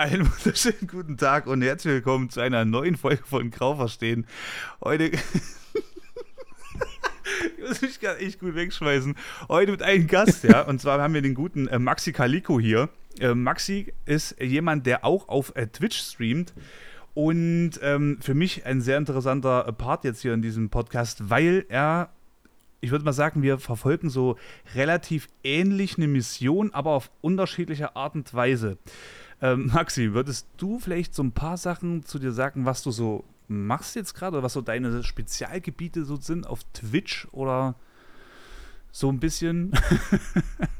[0.00, 4.26] Einen wunderschönen guten Tag und herzlich willkommen zu einer neuen Folge von Grau verstehen.
[4.82, 5.04] Heute.
[7.58, 9.14] ich muss mich gerade echt gut wegschmeißen.
[9.50, 10.62] Heute mit einem Gast, ja.
[10.62, 12.88] Und zwar haben wir den guten äh, Maxi Kaliko hier.
[13.18, 16.54] Äh, Maxi ist jemand, der auch auf äh, Twitch streamt.
[17.12, 22.08] Und ähm, für mich ein sehr interessanter Part jetzt hier in diesem Podcast, weil er
[22.80, 24.38] ich würde mal sagen, wir verfolgen so
[24.74, 28.78] relativ ähnlich eine Mission, aber auf unterschiedliche Art und Weise.
[29.40, 33.24] Ähm, Maxi, würdest du vielleicht so ein paar Sachen zu dir sagen, was du so
[33.48, 37.74] machst jetzt gerade oder was so deine Spezialgebiete so sind auf Twitch oder
[38.92, 39.72] so ein bisschen?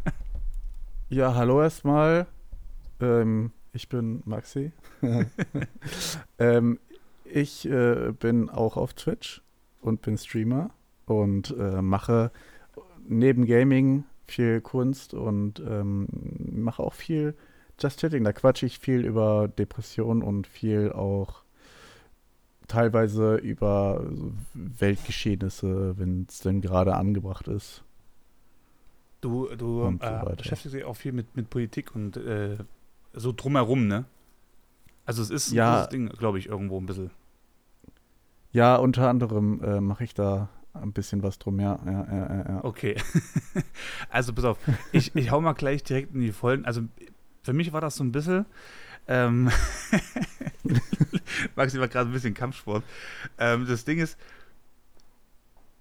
[1.09, 2.27] ja, hallo erstmal.
[3.01, 4.73] Ähm, ich bin Maxi.
[6.39, 6.79] ähm,
[7.25, 9.43] ich äh, bin auch auf Twitch
[9.81, 10.71] und bin Streamer
[11.07, 12.31] und äh, mache
[13.07, 16.07] neben Gaming viel Kunst und ähm,
[16.53, 17.35] mache auch viel
[17.81, 21.43] Just Chatting, da quatsche ich viel über Depressionen und viel auch
[22.69, 24.07] teilweise über
[24.55, 27.83] Weltgeschehnisse, wenn es denn gerade angebracht ist.
[29.21, 32.57] Du, du äh, beschäftigst dich auch viel mit, mit Politik und äh,
[33.13, 34.05] so drumherum, ne?
[35.05, 37.11] Also es ist ja, ein Ding, glaube ich, irgendwo ein bisschen.
[38.53, 41.79] Ja, unter anderem äh, mache ich da ein bisschen was drum, ja.
[41.85, 42.65] ja, ja, ja.
[42.65, 42.97] Okay.
[44.11, 44.59] also pass auf,
[44.93, 46.65] ich, ich hau mal gleich direkt in die Vollen.
[46.65, 46.83] Also
[47.43, 48.47] für mich war das so ein bisschen.
[49.09, 49.51] Ähm,
[51.57, 52.85] Maxi war gerade ein bisschen Kampfsport.
[53.39, 54.19] Ähm, das Ding ist,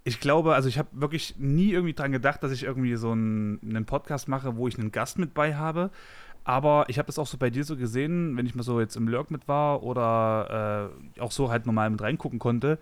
[0.03, 3.59] ich glaube, also ich habe wirklich nie irgendwie dran gedacht, dass ich irgendwie so einen,
[3.63, 5.91] einen, Podcast mache, wo ich einen Gast mit bei habe.
[6.43, 8.95] Aber ich habe das auch so bei dir so gesehen, wenn ich mal so jetzt
[8.95, 12.79] im Lurk mit war oder äh, auch so halt normal mit reingucken konnte,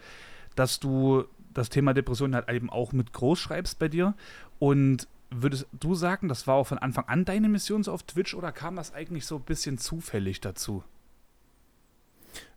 [0.56, 4.14] dass du das Thema Depression halt eben auch mit groß schreibst bei dir.
[4.60, 8.34] Und würdest du sagen, das war auch von Anfang an deine Mission so auf Twitch
[8.34, 10.84] oder kam das eigentlich so ein bisschen zufällig dazu?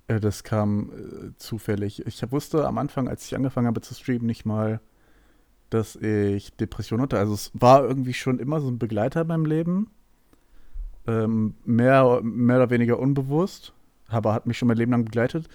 [0.06, 2.06] Äh, das kam äh, zufällig.
[2.06, 4.80] Ich wusste am Anfang, als ich angefangen habe zu streamen, nicht mal,
[5.70, 7.18] dass ich Depressionen hatte.
[7.18, 9.90] Also es war irgendwie schon immer so ein Begleiter meinem Leben.
[11.06, 13.72] Ähm, mehr, mehr oder weniger unbewusst,
[14.08, 15.48] aber hat mich schon mein Leben lang begleitet.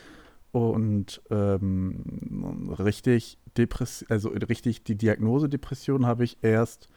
[0.52, 6.88] Und ähm, richtig Depress also richtig die Diagnose Depression habe ich erst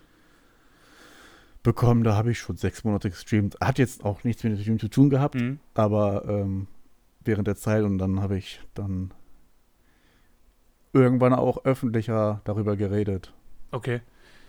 [1.62, 2.04] bekommen.
[2.04, 3.58] Da habe ich schon sechs Monate gestreamt.
[3.60, 5.58] Hat jetzt auch nichts mit dem Stream zu tun gehabt, mhm.
[5.74, 6.66] aber ähm,
[7.24, 9.12] während der Zeit und dann habe ich dann
[10.92, 13.32] irgendwann auch öffentlicher darüber geredet.
[13.70, 14.00] Okay.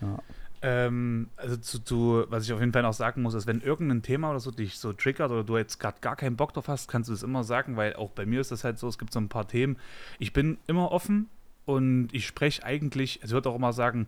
[0.02, 0.20] Ja.
[0.62, 4.02] Ähm, also zu, zu, was ich auf jeden Fall noch sagen muss, ist, wenn irgendein
[4.02, 6.90] Thema oder so dich so triggert oder du jetzt gerade gar keinen Bock drauf hast,
[6.90, 9.14] kannst du es immer sagen, weil auch bei mir ist das halt so, es gibt
[9.14, 9.78] so ein paar Themen.
[10.18, 11.30] Ich bin immer offen
[11.66, 14.08] und ich spreche eigentlich, also ich würde auch immer sagen,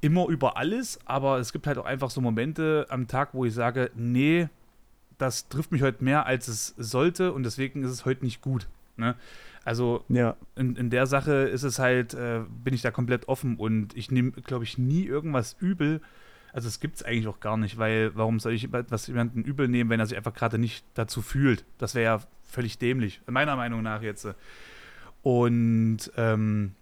[0.00, 3.54] immer über alles, aber es gibt halt auch einfach so Momente am Tag, wo ich
[3.54, 4.48] sage, nee,
[5.18, 8.68] das trifft mich heute mehr, als es sollte und deswegen ist es heute nicht gut.
[8.96, 9.14] Ne?
[9.64, 10.36] Also ja.
[10.54, 14.10] in, in der Sache ist es halt, äh, bin ich da komplett offen und ich
[14.10, 16.00] nehme, glaube ich, nie irgendwas übel.
[16.52, 19.68] Also es gibt es eigentlich auch gar nicht, weil warum soll ich etwas jemanden übel
[19.68, 21.64] nehmen, wenn er sich einfach gerade nicht dazu fühlt?
[21.78, 24.28] Das wäre ja völlig dämlich, meiner Meinung nach jetzt.
[25.22, 26.74] Und ähm,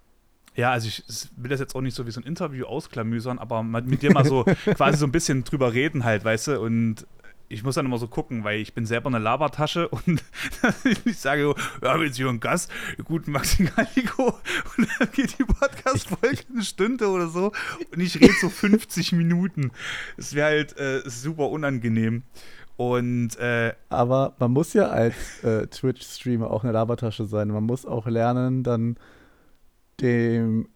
[0.57, 1.05] ja, also ich
[1.37, 4.25] will das jetzt auch nicht so wie so ein Interview ausklamüsern, aber mit dir mal
[4.25, 4.45] so
[4.77, 7.07] quasi so ein bisschen drüber reden halt, weißt du, und
[7.49, 10.23] ich muss dann immer so gucken, weil ich bin selber eine Labertasche und
[11.05, 12.71] ich sage, wir haben jetzt hier einen Gast,
[13.05, 14.39] guten Maxi Gallico
[14.77, 17.53] und dann geht die Podcast-Folge eine Stunde oder so
[17.93, 19.73] und ich rede so 50 Minuten.
[20.17, 22.23] Es wäre halt äh, super unangenehm.
[22.77, 27.49] Und äh, aber man muss ja als äh, Twitch-Streamer auch eine Labertasche sein.
[27.49, 28.97] Man muss auch lernen, dann
[30.01, 30.69] dem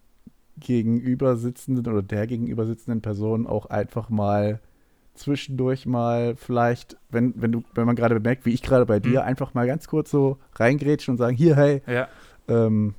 [0.57, 4.59] gegenüber sitzenden oder der gegenüber sitzenden Person auch einfach mal
[5.15, 9.21] zwischendurch mal vielleicht, wenn, wenn du, wenn man gerade bemerkt, wie ich gerade bei dir,
[9.21, 9.27] mhm.
[9.27, 12.07] einfach mal ganz kurz so reingrätschen und sagen, hier, hey, ja.
[12.47, 12.95] ähm,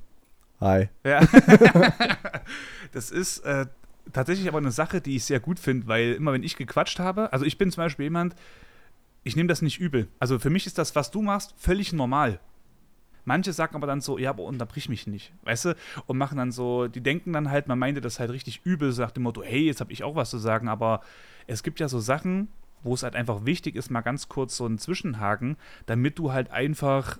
[0.59, 0.89] hi.
[1.03, 1.21] Ja.
[2.91, 3.65] das ist äh,
[4.13, 7.33] tatsächlich aber eine Sache, die ich sehr gut finde, weil immer wenn ich gequatscht habe,
[7.33, 8.35] also ich bin zum Beispiel jemand,
[9.23, 10.07] ich nehme das nicht übel.
[10.19, 12.39] Also für mich ist das, was du machst, völlig normal.
[13.25, 15.75] Manche sagen aber dann so, ja, aber unterbrich mich nicht, weißt du?
[16.07, 19.17] Und machen dann so, die denken dann halt, man meinte das halt richtig übel, sagt
[19.17, 21.01] dem Motto, hey, jetzt habe ich auch was zu sagen, aber
[21.47, 22.47] es gibt ja so Sachen,
[22.83, 26.51] wo es halt einfach wichtig ist, mal ganz kurz so einen Zwischenhaken, damit du halt
[26.51, 27.19] einfach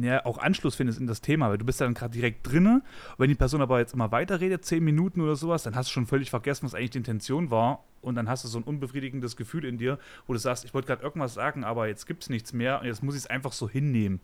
[0.00, 2.82] ja, auch Anschluss findest in das Thema, weil du bist dann gerade direkt drinne.
[3.18, 6.06] Wenn die Person aber jetzt immer weiterredet, zehn Minuten oder sowas, dann hast du schon
[6.06, 7.84] völlig vergessen, was eigentlich die Intention war.
[8.00, 10.86] Und dann hast du so ein unbefriedigendes Gefühl in dir, wo du sagst, ich wollte
[10.86, 13.52] gerade irgendwas sagen, aber jetzt gibt es nichts mehr und jetzt muss ich es einfach
[13.52, 14.20] so hinnehmen.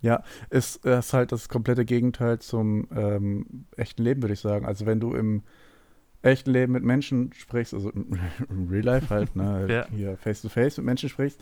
[0.00, 4.64] Ja, ist, ist halt das komplette Gegenteil zum ähm, echten Leben, würde ich sagen.
[4.66, 5.42] Also wenn du im
[6.22, 9.86] echten Leben mit Menschen sprichst, also im Real Life halt, ne, Ja.
[9.90, 11.40] hier face to face mit Menschen sprichst,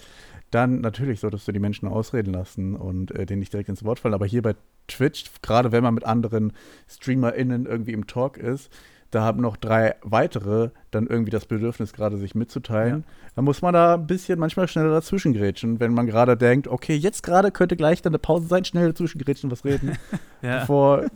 [0.51, 3.99] dann natürlich solltest du die Menschen ausreden lassen und äh, denen nicht direkt ins Wort
[4.01, 4.15] fallen.
[4.15, 4.55] Aber hier bei
[4.87, 6.53] Twitch, gerade wenn man mit anderen
[6.89, 8.73] StreamerInnen irgendwie im Talk ist,
[9.11, 13.05] da haben noch drei weitere dann irgendwie das Bedürfnis, gerade sich mitzuteilen.
[13.35, 16.95] Dann muss man da ein bisschen manchmal schneller dazwischen grätschen, wenn man gerade denkt, okay,
[16.95, 19.97] jetzt gerade könnte gleich dann eine Pause sein, schnell dazwischen grätschen, was reden,
[20.43, 21.07] Ja, bevor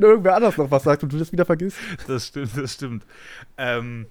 [0.00, 1.78] irgendwer anders noch was sagt und du das wieder vergisst.
[2.06, 3.04] das stimmt, das stimmt.
[3.58, 4.06] Ähm,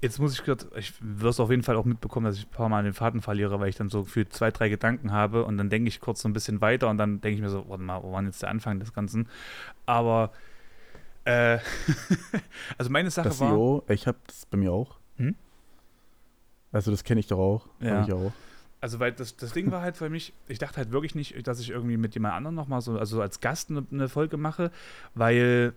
[0.00, 2.68] jetzt muss ich kurz, ich wirst auf jeden Fall auch mitbekommen, dass ich ein paar
[2.68, 5.70] Mal den Faden verliere, weil ich dann so für zwei, drei Gedanken habe und dann
[5.70, 8.02] denke ich kurz so ein bisschen weiter und dann denke ich mir so, warte mal,
[8.02, 9.28] wo war denn jetzt der Anfang des Ganzen?
[9.86, 10.30] Aber
[11.24, 11.58] äh,
[12.78, 13.50] also meine Sache Das war.
[13.50, 14.98] CEO, ich habe das bei mir auch.
[15.16, 15.34] Hm?
[16.72, 17.68] Also das kenne ich doch auch.
[17.80, 18.04] Ja.
[18.04, 18.32] Ich auch.
[18.80, 21.60] Also, weil das, das Ding war halt für mich, ich dachte halt wirklich nicht, dass
[21.60, 24.72] ich irgendwie mit jemand anderem nochmal so, also als Gast eine, eine Folge mache,
[25.14, 25.72] weil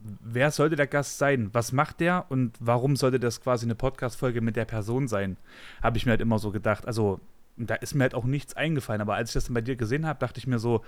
[0.00, 1.50] wer sollte der Gast sein?
[1.52, 5.36] Was macht der und warum sollte das quasi eine Podcast-Folge mit der Person sein?
[5.80, 6.88] Habe ich mir halt immer so gedacht.
[6.88, 7.20] Also,
[7.56, 10.04] da ist mir halt auch nichts eingefallen, aber als ich das dann bei dir gesehen
[10.04, 10.82] habe, dachte ich mir so,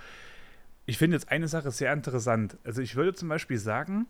[0.85, 2.57] ich finde jetzt eine Sache sehr interessant.
[2.63, 4.07] Also, ich würde zum Beispiel sagen,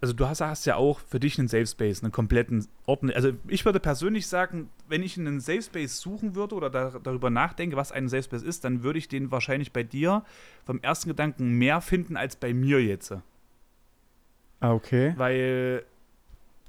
[0.00, 3.14] also du hast, hast ja auch für dich einen Safe Space, einen kompletten Ordner.
[3.16, 7.30] Also ich würde persönlich sagen, wenn ich einen Safe Space suchen würde oder da, darüber
[7.30, 10.24] nachdenke, was ein Safe Space ist, dann würde ich den wahrscheinlich bei dir
[10.64, 13.12] vom ersten Gedanken mehr finden als bei mir jetzt.
[14.60, 15.14] Ah, okay.
[15.16, 15.84] Weil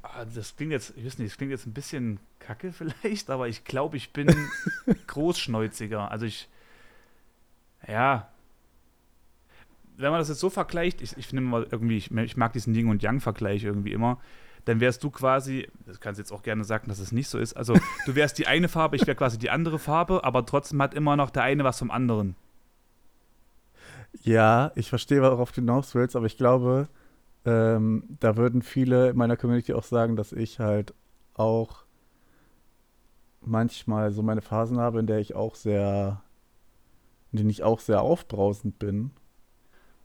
[0.02, 2.72] ah, das klingt jetzt, ich weiß nicht, das klingt jetzt ein bisschen kacke
[3.04, 4.28] vielleicht, aber ich glaube, ich bin
[5.08, 6.10] großschnäuziger.
[6.10, 6.50] Also ich,
[7.88, 8.28] ja,
[10.00, 12.74] wenn man das jetzt so vergleicht, ich, ich finde mal irgendwie, ich, ich mag diesen
[12.74, 14.20] Yin und Yang-Vergleich irgendwie immer,
[14.66, 17.38] dann wärst du quasi, das kannst du jetzt auch gerne sagen, dass es nicht so
[17.38, 17.74] ist, also
[18.06, 21.16] du wärst die eine Farbe, ich wäre quasi die andere Farbe, aber trotzdem hat immer
[21.16, 22.36] noch der eine was vom anderen.
[24.24, 26.88] Ja, ich verstehe, worauf du hinaus willst, aber ich glaube,
[27.46, 30.94] ähm, da würden viele in meiner Community auch sagen, dass ich halt
[31.36, 31.84] auch
[33.42, 36.22] manchmal so meine Phasen habe, in der ich auch sehr,
[37.32, 39.12] in denen ich auch sehr aufbrausend bin,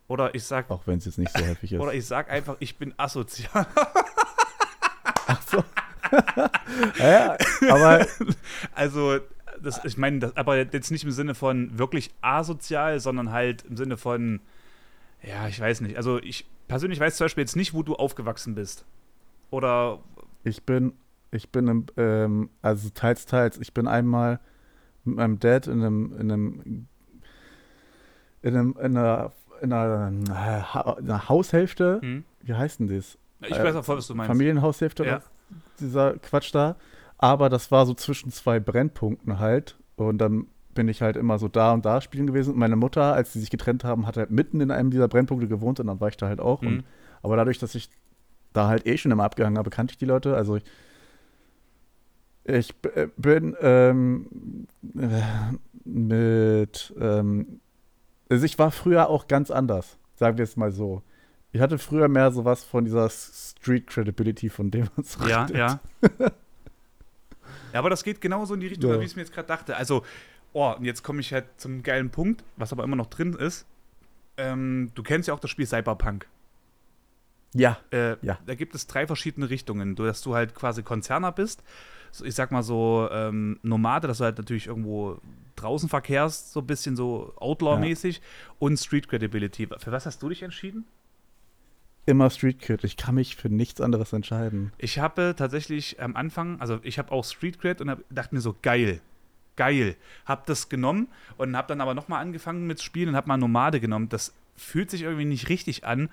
[0.07, 1.81] Oder ich sag, auch wenn es jetzt nicht so häufig ist.
[1.81, 3.67] oder ich sag einfach, ich bin asozial.
[5.27, 5.65] Ach so.
[7.03, 7.37] ja,
[7.71, 8.07] aber
[8.75, 9.19] Also,
[9.63, 13.77] das, ich meine, das, aber jetzt nicht im Sinne von wirklich asozial, sondern halt im
[13.77, 14.41] Sinne von,
[15.23, 15.97] ja, ich weiß nicht.
[15.97, 18.85] Also, ich persönlich weiß zum Beispiel jetzt nicht, wo du aufgewachsen bist.
[19.51, 20.01] Oder,
[20.45, 20.93] Ich bin,
[21.31, 23.57] ich bin, im, ähm, also teils, teils.
[23.59, 24.41] Ich bin einmal
[25.05, 26.87] mit meinem Dad in einem, in einem,
[28.43, 29.33] in einem, in einer,
[29.65, 31.99] in einer, äh, Ha- einer Haushälfte.
[32.03, 32.25] hm?
[32.43, 33.19] Wie heißt denn das?
[33.41, 34.29] Ich Äh, weiß auch voll, was du meinst.
[34.29, 35.21] Familienhaushälfte, Ja.
[35.81, 36.77] dieser Quatsch da.
[37.19, 39.77] Aber das war so zwischen zwei Brennpunkten halt.
[39.97, 42.53] Und dann bin ich halt immer so da und da spielen gewesen.
[42.55, 45.47] Und meine Mutter, als sie sich getrennt haben, hat halt mitten in einem dieser Brennpunkte
[45.49, 46.63] gewohnt und dann war ich da halt auch.
[46.63, 46.69] Mhm.
[46.69, 46.85] Und,
[47.23, 47.89] aber dadurch, dass ich
[48.53, 50.37] da halt eh schon immer abgehangen habe, kannte ich die Leute.
[50.37, 50.65] Also ich,
[52.45, 54.67] ich äh, bin ähm,
[54.99, 55.23] äh,
[55.85, 57.61] mit, ähm,
[58.31, 61.03] also ich war früher auch ganz anders, sagen wir es mal so.
[61.53, 65.57] Ich hatte früher mehr sowas von dieser Street Credibility, von dem man so Ja, redet.
[65.57, 65.81] ja.
[67.73, 68.99] ja, aber das geht genauso in die Richtung, Ja.
[69.01, 69.77] wie ich es mir jetzt gerade dachte.
[69.77, 70.05] Also,
[70.53, 73.67] oh, und jetzt komme ich halt zum geilen Punkt, was aber immer noch drin ist.
[74.37, 76.27] Ähm, du kennst ja auch das Spiel Cyberpunk.
[77.55, 78.39] Ja, Äh, Ja.
[78.47, 79.95] Da gibt es drei verschiedene Richtungen.
[79.95, 81.63] Dass du halt quasi Konzerner bist,
[82.23, 85.19] ich sag mal so ähm, Nomade, dass du halt natürlich irgendwo
[85.57, 88.21] draußen verkehrst, so ein bisschen so Outlaw-mäßig
[88.59, 89.69] und Street Credibility.
[89.79, 90.85] Für was hast du dich entschieden?
[92.07, 92.85] immer Street Cred.
[92.85, 94.73] Ich kann mich für nichts anderes entscheiden.
[94.79, 98.41] Ich habe tatsächlich am Anfang, also ich habe auch Street Cred und hab, dachte mir
[98.41, 99.01] so, geil,
[99.57, 99.97] geil.
[100.27, 103.81] Hab das genommen und habe dann aber nochmal angefangen mit Spielen und habe mal Nomade
[103.81, 104.09] genommen.
[104.09, 106.11] Das fühlt sich irgendwie nicht richtig an,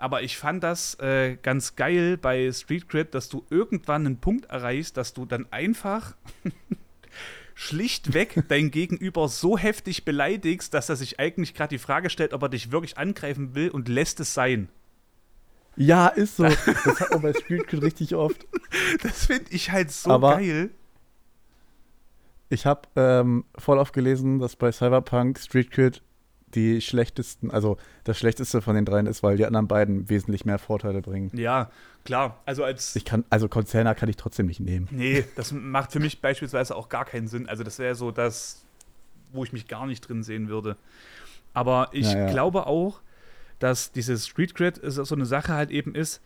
[0.00, 4.46] aber ich fand das äh, ganz geil bei Street Cred, dass du irgendwann einen Punkt
[4.46, 6.14] erreichst, dass du dann einfach
[7.54, 12.42] schlichtweg dein Gegenüber so heftig beleidigst, dass er sich eigentlich gerade die Frage stellt, ob
[12.42, 14.68] er dich wirklich angreifen will und lässt es sein.
[15.76, 16.44] Ja, ist so.
[16.84, 18.46] Das hat man bei Street Cred richtig oft.
[19.02, 20.70] Das finde ich halt so Aber- geil.
[22.52, 26.02] Ich habe ähm, voll oft gelesen, dass bei Cyberpunk Street Cred
[26.54, 30.58] die schlechtesten, also das schlechteste von den dreien ist, weil die anderen beiden wesentlich mehr
[30.58, 31.30] Vorteile bringen.
[31.34, 31.70] Ja,
[32.04, 32.40] klar.
[32.46, 32.96] Also als.
[32.96, 34.88] Ich kann, also Konzerner kann ich trotzdem nicht nehmen.
[34.90, 37.48] Nee, das macht für mich beispielsweise auch gar keinen Sinn.
[37.48, 38.64] Also das wäre so das,
[39.32, 40.76] wo ich mich gar nicht drin sehen würde.
[41.54, 42.30] Aber ich Ja, ja.
[42.30, 43.00] glaube auch,
[43.58, 46.20] dass dieses Street ist so eine Sache halt eben ist,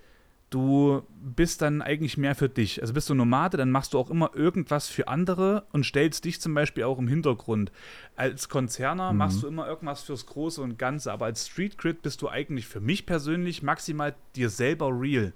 [0.55, 2.81] du bist dann eigentlich mehr für dich.
[2.81, 6.41] Also bist du Nomade, dann machst du auch immer irgendwas für andere und stellst dich
[6.41, 7.73] zum Beispiel auch im Hintergrund.
[8.15, 9.19] Als Konzerner Mhm.
[9.19, 12.67] machst du immer irgendwas fürs Große und Ganze, aber als Street Cred bist du eigentlich
[12.67, 15.33] für mich persönlich maximal dir selber real.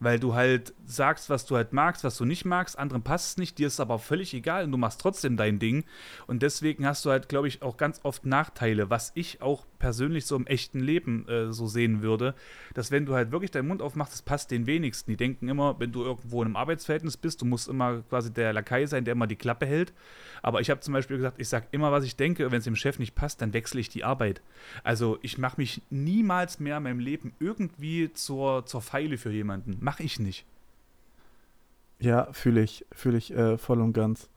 [0.00, 3.36] weil du halt sagst, was du halt magst, was du nicht magst, anderen passt es
[3.36, 5.84] nicht, dir ist aber völlig egal und du machst trotzdem dein Ding.
[6.28, 10.26] Und deswegen hast du halt, glaube ich, auch ganz oft Nachteile, was ich auch persönlich
[10.26, 12.34] so im echten Leben äh, so sehen würde,
[12.74, 15.10] dass wenn du halt wirklich deinen Mund aufmachst, das passt den wenigsten.
[15.10, 18.52] Die denken immer, wenn du irgendwo in einem Arbeitsverhältnis bist, du musst immer quasi der
[18.52, 19.92] Lakai sein, der immer die Klappe hält.
[20.42, 22.76] Aber ich habe zum Beispiel gesagt, ich sage immer, was ich denke, wenn es dem
[22.76, 24.42] Chef nicht passt, dann wechsle ich die Arbeit.
[24.84, 29.76] Also ich mache mich niemals mehr in meinem Leben irgendwie zur, zur Feile für jemanden.
[29.80, 30.44] Mache ich nicht.
[32.00, 34.28] Ja, fühle ich, fühle ich äh, voll und ganz.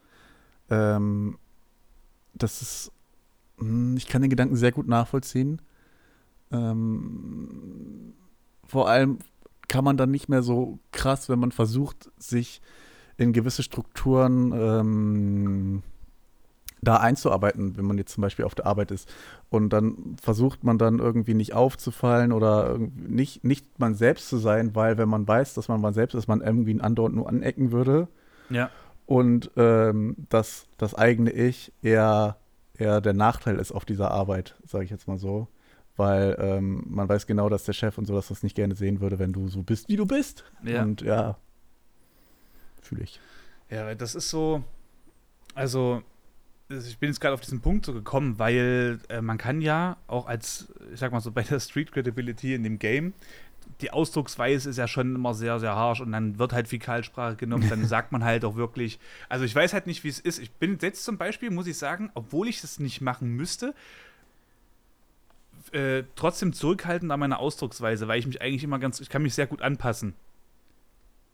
[0.69, 1.38] Ähm,
[2.33, 2.91] das ist,
[3.97, 5.61] ich kann den Gedanken sehr gut nachvollziehen.
[6.51, 8.13] Ähm,
[8.65, 9.19] vor allem
[9.67, 12.61] kann man dann nicht mehr so krass, wenn man versucht, sich
[13.17, 15.83] in gewisse Strukturen ähm,
[16.81, 19.07] da einzuarbeiten, wenn man jetzt zum Beispiel auf der Arbeit ist.
[19.49, 24.75] Und dann versucht man dann irgendwie nicht aufzufallen oder nicht, nicht man selbst zu sein,
[24.75, 27.71] weil wenn man weiß, dass man man selbst ist, man irgendwie einen andauernd nur anecken
[27.71, 28.07] würde.
[28.49, 28.69] Ja.
[29.05, 32.37] Und ähm, dass das eigene Ich eher,
[32.81, 35.47] eher der Nachteil ist auf dieser Arbeit, sage ich jetzt mal so.
[35.97, 39.01] Weil ähm, man weiß genau, dass der Chef und so, dass das nicht gerne sehen
[39.01, 40.45] würde, wenn du so bist, wie du bist.
[40.63, 40.81] Ja.
[40.81, 41.38] Und ja,
[42.81, 43.19] fühle ich.
[43.69, 44.63] Ja, das ist so,
[45.53, 46.01] also
[46.69, 50.27] ich bin jetzt gerade auf diesen Punkt so gekommen, weil äh, man kann ja auch
[50.27, 53.13] als, ich sag mal so, bei der Street Credibility in dem Game,
[53.79, 57.69] die Ausdrucksweise ist ja schon immer sehr, sehr harsh und dann wird halt Fäkalsprache genommen,
[57.69, 58.99] dann sagt man halt auch wirklich,
[59.29, 60.39] also ich weiß halt nicht, wie es ist.
[60.39, 63.73] Ich bin jetzt zum Beispiel, muss ich sagen, obwohl ich das nicht machen müsste,
[65.71, 69.33] äh, trotzdem zurückhaltend an meiner Ausdrucksweise, weil ich mich eigentlich immer ganz, ich kann mich
[69.33, 70.15] sehr gut anpassen.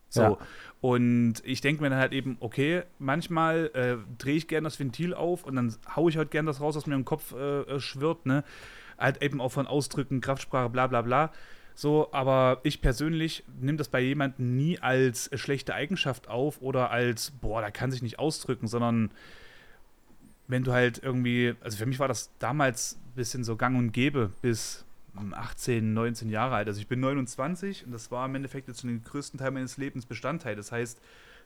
[0.10, 0.22] So.
[0.22, 0.38] Ja.
[0.80, 5.14] Und ich denke mir dann halt eben, okay, manchmal äh, drehe ich gerne das Ventil
[5.14, 7.80] auf und dann haue ich halt gerne das raus, was mir im Kopf äh, äh,
[7.80, 8.44] schwirrt, ne?
[8.98, 11.32] Halt eben auch von Ausdrücken, Kraftsprache, bla bla bla.
[11.80, 17.30] So, aber ich persönlich nehme das bei jemandem nie als schlechte Eigenschaft auf oder als,
[17.30, 19.12] boah, da kann sich nicht ausdrücken, sondern
[20.48, 23.92] wenn du halt irgendwie, also für mich war das damals ein bisschen so gang und
[23.92, 24.86] gäbe, bis
[25.34, 26.68] 18, 19 Jahre alt.
[26.68, 30.08] Also ich bin 29 und das war im Endeffekt jetzt den größten Teil meines Lebens
[30.08, 30.56] Bestandteil.
[30.56, 31.00] Das heißt,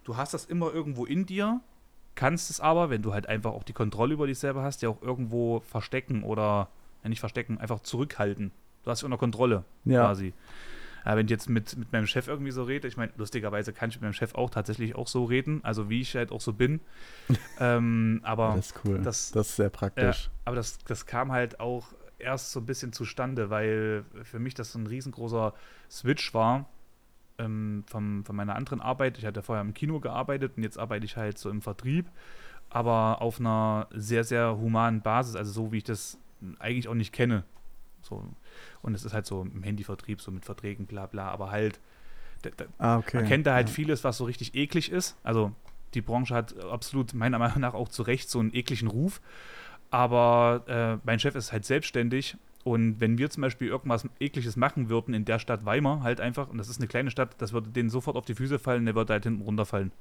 [0.05, 1.59] du hast das immer irgendwo in dir,
[2.15, 4.87] kannst es aber, wenn du halt einfach auch die Kontrolle über dich selber hast, ja
[4.87, 6.69] auch irgendwo verstecken oder,
[7.03, 8.53] ja nicht verstecken, einfach zurückhalten.
[8.83, 10.05] Du hast dich unter Kontrolle ja.
[10.05, 10.33] quasi.
[11.05, 13.89] Ja, wenn ich jetzt mit, mit meinem Chef irgendwie so rede, ich meine, lustigerweise kann
[13.89, 16.53] ich mit meinem Chef auch tatsächlich auch so reden, also wie ich halt auch so
[16.53, 16.79] bin.
[17.59, 18.99] ähm, aber das ist cool.
[18.99, 20.25] Das, das ist sehr praktisch.
[20.25, 21.87] Ja, aber das, das kam halt auch
[22.19, 25.53] erst so ein bisschen zustande, weil für mich das so ein riesengroßer
[25.89, 26.69] Switch war
[27.39, 29.17] ähm, vom, von meiner anderen Arbeit.
[29.17, 32.05] Ich hatte vorher im Kino gearbeitet und jetzt arbeite ich halt so im Vertrieb,
[32.69, 36.17] aber auf einer sehr, sehr humanen Basis, also so wie ich das
[36.59, 37.43] eigentlich auch nicht kenne.
[38.01, 38.23] So.
[38.81, 41.79] Und es ist halt so im Handyvertrieb, so mit Verträgen, bla bla, aber halt,
[42.41, 43.17] da, da, ah, okay.
[43.17, 43.75] man kennt da halt ja.
[43.75, 45.17] vieles, was so richtig eklig ist.
[45.23, 45.51] Also
[45.93, 49.21] die Branche hat absolut meiner Meinung nach auch zu Recht so einen ekligen Ruf.
[49.89, 54.89] Aber äh, mein Chef ist halt selbstständig und wenn wir zum Beispiel irgendwas Ekliges machen
[54.89, 57.69] würden in der Stadt Weimar, halt einfach, und das ist eine kleine Stadt, das würde
[57.69, 59.91] denen sofort auf die Füße fallen, der würde halt hinten runterfallen.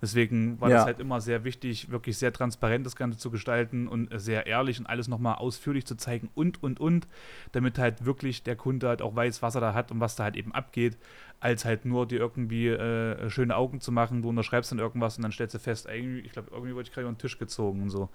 [0.00, 0.76] Deswegen war ja.
[0.76, 4.78] das halt immer sehr wichtig, wirklich sehr transparent das Ganze zu gestalten und sehr ehrlich
[4.78, 7.06] und alles nochmal ausführlich zu zeigen und, und, und,
[7.52, 10.24] damit halt wirklich der Kunde halt auch weiß, was er da hat und was da
[10.24, 10.96] halt eben abgeht,
[11.40, 15.22] als halt nur dir irgendwie äh, schöne Augen zu machen, du unterschreibst dann irgendwas und
[15.22, 17.82] dann stellst du fest, irgendwie, ich glaube, irgendwie wurde ich gerade über den Tisch gezogen
[17.82, 18.10] und so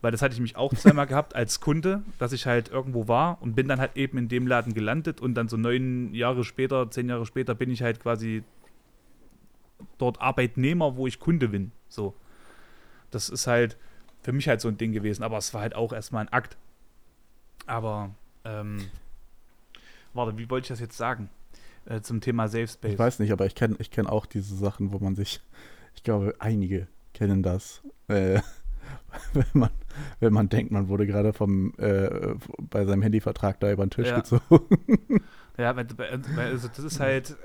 [0.00, 3.38] weil das hatte ich mich auch zweimal gehabt als Kunde, dass ich halt irgendwo war
[3.40, 6.90] und bin dann halt eben in dem Laden gelandet und dann so neun Jahre später,
[6.90, 8.44] zehn Jahre später bin ich halt quasi
[9.98, 11.72] dort Arbeitnehmer, wo ich Kunde bin.
[11.88, 12.14] So.
[13.10, 13.76] Das ist halt
[14.22, 16.56] für mich halt so ein Ding gewesen, aber es war halt auch erstmal ein Akt.
[17.66, 18.10] Aber,
[18.44, 18.86] ähm,
[20.14, 21.30] warte, wie wollte ich das jetzt sagen?
[21.86, 22.92] Äh, zum Thema Safe Space.
[22.92, 25.40] Ich weiß nicht, aber ich kenne ich kenn auch diese Sachen, wo man sich,
[25.94, 27.82] ich glaube, einige kennen das.
[28.08, 28.40] Äh,
[29.32, 29.70] wenn man,
[30.20, 34.08] wenn man denkt, man wurde gerade vom äh, bei seinem Handyvertrag da über den Tisch
[34.08, 34.16] ja.
[34.16, 34.78] gezogen.
[35.58, 37.36] Ja, also das ist halt,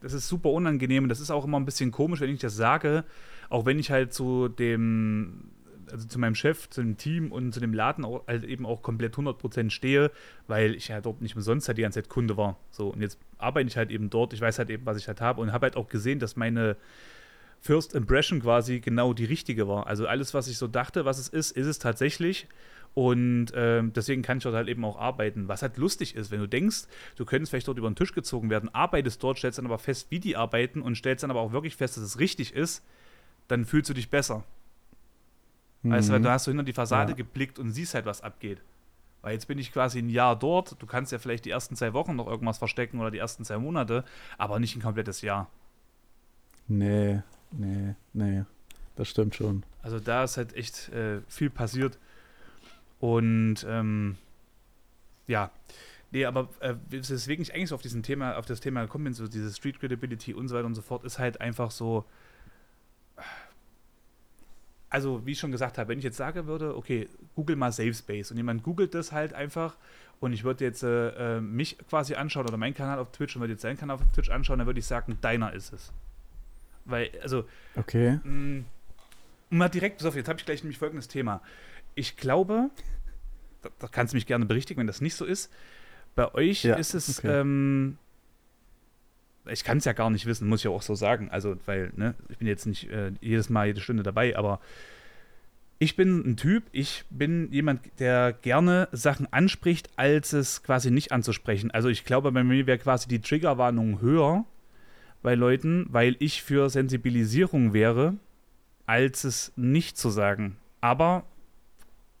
[0.00, 2.56] das ist super unangenehm und das ist auch immer ein bisschen komisch, wenn ich das
[2.56, 3.04] sage,
[3.48, 5.50] auch wenn ich halt zu dem,
[5.90, 8.82] also zu meinem Chef, zu dem Team und zu dem Laden auch, halt eben auch
[8.82, 10.10] komplett 100% stehe,
[10.48, 12.58] weil ich ja dort nicht umsonst halt die ganze Zeit Kunde war.
[12.72, 15.20] So, und jetzt arbeite ich halt eben dort, ich weiß halt eben, was ich halt
[15.20, 16.76] habe und habe halt auch gesehen, dass meine
[17.60, 19.86] First Impression quasi genau die richtige war.
[19.86, 22.48] Also alles, was ich so dachte, was es ist, ist es tatsächlich.
[22.94, 25.46] Und äh, deswegen kann ich dort halt eben auch arbeiten.
[25.46, 26.84] Was halt lustig ist, wenn du denkst,
[27.16, 30.10] du könntest vielleicht dort über den Tisch gezogen werden, arbeitest dort, stellst dann aber fest,
[30.10, 32.84] wie die arbeiten und stellst dann aber auch wirklich fest, dass es richtig ist,
[33.46, 34.44] dann fühlst du dich besser.
[35.82, 35.92] Mhm.
[35.92, 37.16] Du, weil du hast so hinter die Fassade ja.
[37.16, 38.60] geblickt und siehst halt, was abgeht.
[39.22, 40.80] Weil jetzt bin ich quasi ein Jahr dort.
[40.80, 43.58] Du kannst ja vielleicht die ersten zwei Wochen noch irgendwas verstecken oder die ersten zwei
[43.58, 44.04] Monate,
[44.38, 45.50] aber nicht ein komplettes Jahr.
[46.68, 47.20] Nee,
[47.52, 48.44] nee, nee.
[48.96, 49.62] Das stimmt schon.
[49.82, 51.98] Also da ist halt echt äh, viel passiert.
[52.98, 54.16] Und ähm,
[55.26, 55.50] ja,
[56.10, 59.14] nee, aber äh, weswegen ich eigentlich so auf diesem Thema, auf das Thema gekommen bin,
[59.14, 62.04] so diese Street Credibility und so weiter und so fort, ist halt einfach so.
[64.90, 67.94] Also, wie ich schon gesagt habe, wenn ich jetzt sagen würde, okay, google mal Safe
[67.94, 69.76] Space und jemand googelt das halt einfach
[70.18, 73.40] und ich würde jetzt äh, äh mich quasi anschauen oder meinen Kanal auf Twitch und
[73.40, 75.92] würde jetzt seinen Kanal auf Twitch anschauen, dann würde ich sagen, deiner ist es.
[76.90, 77.44] Weil, also.
[77.76, 78.18] Okay.
[78.24, 78.64] Mh, mm,
[79.50, 81.42] mal direkt, pass auf, jetzt habe ich gleich nämlich folgendes Thema.
[81.94, 82.70] Ich glaube,
[83.62, 85.52] da, da kannst du mich gerne berichtigen, wenn das nicht so ist.
[86.14, 87.40] Bei euch ja, ist es, okay.
[87.40, 87.98] ähm,
[89.48, 91.30] ich kann es ja gar nicht wissen, muss ich auch so sagen.
[91.30, 94.60] Also, weil, ne, ich bin jetzt nicht äh, jedes Mal, jede Stunde dabei, aber
[95.82, 101.10] ich bin ein Typ, ich bin jemand, der gerne Sachen anspricht, als es quasi nicht
[101.10, 101.70] anzusprechen.
[101.70, 104.44] Also ich glaube, bei mir wäre quasi die Triggerwarnung höher
[105.22, 108.16] bei Leuten, weil ich für Sensibilisierung wäre,
[108.86, 110.56] als es nicht zu sagen.
[110.80, 111.24] Aber,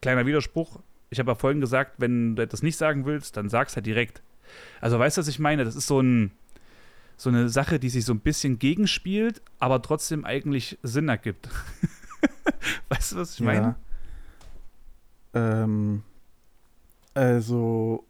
[0.02, 0.80] kleiner Widerspruch,
[1.10, 4.22] ich habe ja vorhin gesagt, wenn du etwas nicht sagen willst, dann sag's halt direkt.
[4.80, 5.64] Also weißt du, was ich meine?
[5.64, 6.30] Das ist so, ein,
[7.16, 11.48] so eine Sache, die sich so ein bisschen gegenspielt, aber trotzdem eigentlich Sinn ergibt.
[12.88, 13.76] weißt du, was ich meine?
[15.34, 15.62] Ja.
[15.64, 16.02] Ähm,
[17.14, 18.04] also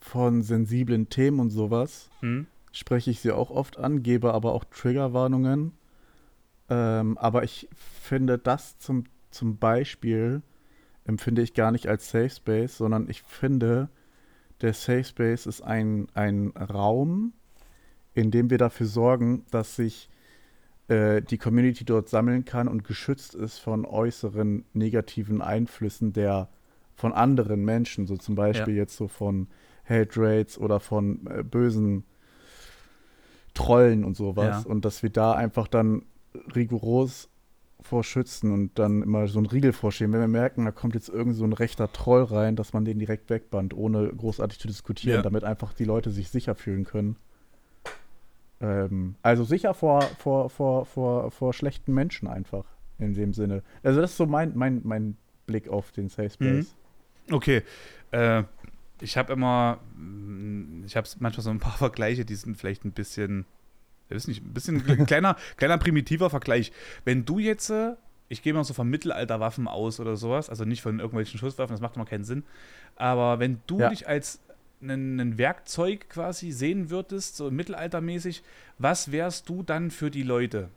[0.00, 2.46] von sensiblen Themen und sowas hm?
[2.72, 5.72] Spreche ich sie auch oft an, gebe aber auch Triggerwarnungen.
[6.68, 10.42] Ähm, aber ich finde das zum, zum Beispiel
[11.04, 13.88] empfinde ich gar nicht als Safe Space, sondern ich finde,
[14.60, 17.32] der Safe Space ist ein, ein Raum,
[18.14, 20.08] in dem wir dafür sorgen, dass sich
[20.88, 26.48] äh, die Community dort sammeln kann und geschützt ist von äußeren negativen Einflüssen der
[26.94, 28.82] von anderen Menschen, so zum Beispiel ja.
[28.82, 29.48] jetzt so von
[29.88, 32.04] Hate Rates oder von äh, bösen
[33.54, 34.64] Trollen und sowas.
[34.64, 34.70] Ja.
[34.70, 36.02] Und dass wir da einfach dann
[36.54, 37.28] rigoros
[37.82, 40.12] vor schützen und dann immer so einen Riegel vorschieben.
[40.12, 42.98] Wenn wir merken, da kommt jetzt irgend so ein rechter Troll rein, dass man den
[42.98, 45.22] direkt wegbannt, ohne großartig zu diskutieren, ja.
[45.22, 47.16] damit einfach die Leute sich sicher fühlen können.
[48.60, 52.64] Ähm, also sicher vor, vor, vor, vor, vor schlechten Menschen einfach,
[52.98, 53.62] in dem Sinne.
[53.82, 56.76] Also das ist so mein, mein, mein Blick auf den Safe Space.
[57.28, 57.34] Mhm.
[57.34, 57.62] Okay.
[58.10, 58.42] Äh,
[59.00, 59.78] ich habe immer,
[60.86, 63.46] ich habe manchmal so ein paar Vergleiche, die sind vielleicht ein bisschen
[64.10, 66.72] ich weiß nicht, ein bisschen ein kleiner, kleiner primitiver Vergleich.
[67.04, 67.94] Wenn du jetzt, äh,
[68.28, 71.80] ich gehe mal so von Mittelalterwaffen aus oder sowas, also nicht von irgendwelchen Schusswaffen, das
[71.80, 72.44] macht immer keinen Sinn.
[72.96, 73.88] Aber wenn du ja.
[73.88, 74.40] dich als
[74.82, 78.42] ein Werkzeug quasi sehen würdest, so mittelaltermäßig,
[78.78, 80.70] was wärst du dann für die Leute?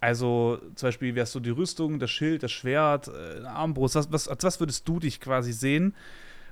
[0.00, 4.10] Also zum Beispiel wärst du die Rüstung, das Schild, das Schwert, äh, eine Armbrust, was,
[4.12, 5.94] was, als was würdest du dich quasi sehen,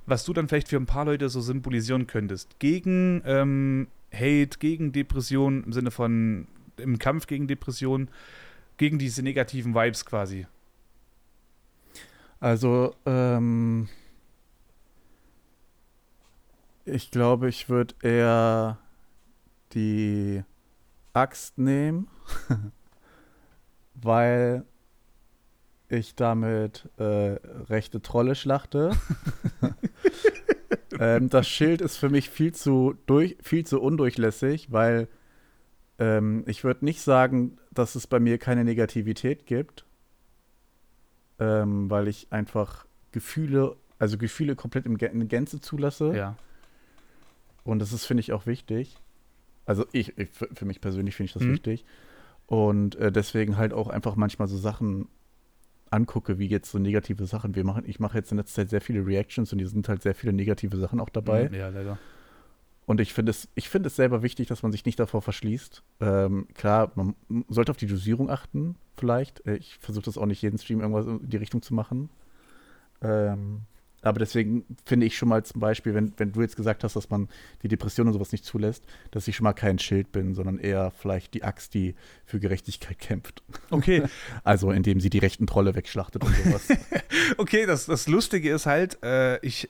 [0.09, 2.59] was du dann vielleicht für ein paar Leute so symbolisieren könntest?
[2.59, 8.09] Gegen ähm, Hate, gegen Depression im Sinne von im Kampf gegen Depression,
[8.77, 10.47] gegen diese negativen Vibes quasi?
[12.41, 13.89] Also, ähm,
[16.85, 18.79] ich glaube, ich würde eher
[19.75, 20.43] die
[21.13, 22.09] Axt nehmen,
[23.95, 24.65] weil
[25.89, 27.37] ich damit äh,
[27.69, 28.93] rechte Trolle schlachte.
[31.01, 35.09] ähm, das Schild ist für mich viel zu, durch, viel zu undurchlässig, weil
[35.99, 39.85] ähm, ich würde nicht sagen, dass es bei mir keine Negativität gibt,
[41.39, 46.15] ähm, weil ich einfach Gefühle, also Gefühle komplett im, in Gänze zulasse.
[46.15, 46.37] Ja.
[47.65, 48.97] Und das ist, finde ich, auch wichtig.
[49.67, 51.53] Also ich, ich für mich persönlich finde ich das mhm.
[51.53, 51.85] wichtig.
[52.47, 55.09] Und äh, deswegen halt auch einfach manchmal so Sachen
[55.91, 57.55] angucke, wie jetzt so negative Sachen.
[57.55, 60.03] Wir machen, ich mache jetzt in letzter Zeit sehr viele Reactions und hier sind halt
[60.03, 61.49] sehr viele negative Sachen auch dabei.
[61.49, 61.99] Mhm, ja, leider.
[62.87, 65.83] Und ich finde es, ich finde es selber wichtig, dass man sich nicht davor verschließt.
[66.01, 67.15] Ähm, klar, man
[67.49, 69.47] sollte auf die Dosierung achten, vielleicht.
[69.47, 72.09] Äh, ich versuche das auch nicht jeden Stream irgendwas in die Richtung zu machen.
[73.03, 73.61] Ähm,
[74.03, 77.11] aber deswegen finde ich schon mal zum Beispiel, wenn, wenn du jetzt gesagt hast, dass
[77.11, 77.29] man
[77.63, 80.93] die Depression und sowas nicht zulässt, dass ich schon mal kein Schild bin, sondern eher
[80.93, 83.43] vielleicht die Axt, die für Gerechtigkeit kämpft.
[83.71, 84.05] Okay.
[84.45, 86.69] also indem sie die rechten Trolle wegschlachtet und sowas.
[87.39, 89.69] okay, das, das Lustige ist halt, äh, ich,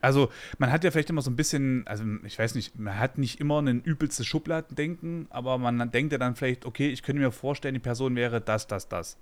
[0.00, 3.18] also man hat ja vielleicht immer so ein bisschen, also ich weiß nicht, man hat
[3.18, 7.30] nicht immer ein übelstes Schubladendenken, aber man denkt ja dann vielleicht, okay, ich könnte mir
[7.30, 9.16] vorstellen, die Person wäre das, das, das.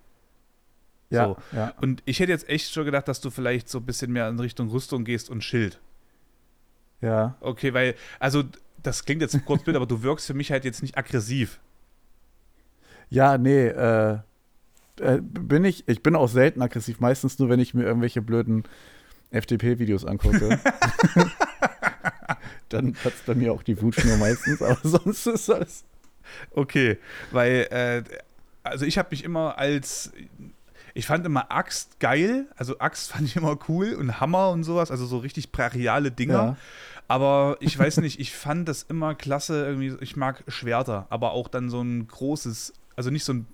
[1.13, 1.37] Ja, so.
[1.57, 1.75] ja.
[1.81, 4.39] Und ich hätte jetzt echt schon gedacht, dass du vielleicht so ein bisschen mehr in
[4.41, 5.81] Richtung Rüstung gehst und Schild.
[7.01, 7.37] Ja.
[7.41, 8.45] Okay, weil, also
[8.83, 11.61] das klingt jetzt kurz blöd, aber du wirkst für mich halt jetzt nicht aggressiv.
[13.11, 14.19] Ja, nee, äh,
[15.01, 18.65] äh, bin ich, ich bin auch selten aggressiv, meistens nur, wenn ich mir irgendwelche blöden
[19.31, 20.59] FDP-Videos angucke,
[22.69, 25.85] dann platzt bei mir auch die Wutschnur meistens, aber sonst ist alles.
[26.53, 26.99] Okay,
[27.31, 28.03] weil, äh,
[28.63, 30.13] also ich habe mich immer als,
[30.95, 34.91] ich fand immer Axt geil, also Axt fand ich immer cool und Hammer und sowas,
[34.91, 36.35] also so richtig brachiale Dinger.
[36.35, 36.57] Ja.
[37.09, 41.49] Aber ich weiß nicht, ich fand das immer klasse, irgendwie, ich mag Schwerter, aber auch
[41.49, 43.47] dann so ein großes, also nicht so ein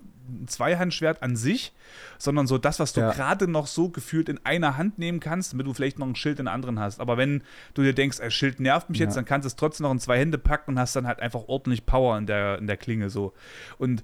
[0.45, 1.73] Zweihandschwert an sich,
[2.17, 3.11] sondern so das, was du ja.
[3.11, 6.39] gerade noch so gefühlt in einer Hand nehmen kannst, damit du vielleicht noch ein Schild
[6.39, 6.99] in der anderen hast.
[6.99, 9.05] Aber wenn du dir denkst, ein Schild nervt mich ja.
[9.05, 11.19] jetzt, dann kannst du es trotzdem noch in zwei Hände packen und hast dann halt
[11.19, 13.33] einfach ordentlich Power in der, in der Klinge so.
[13.77, 14.03] Und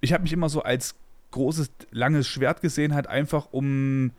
[0.00, 0.94] ich habe mich immer so als
[1.34, 4.12] großes, langes Schwert gesehen, halt einfach um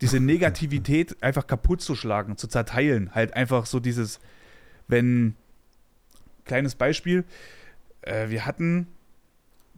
[0.00, 3.14] diese Negativität einfach kaputt zu schlagen, zu zerteilen.
[3.14, 4.20] Halt einfach so dieses,
[4.88, 5.36] wenn,
[6.44, 7.24] kleines Beispiel,
[8.02, 8.88] äh, wir hatten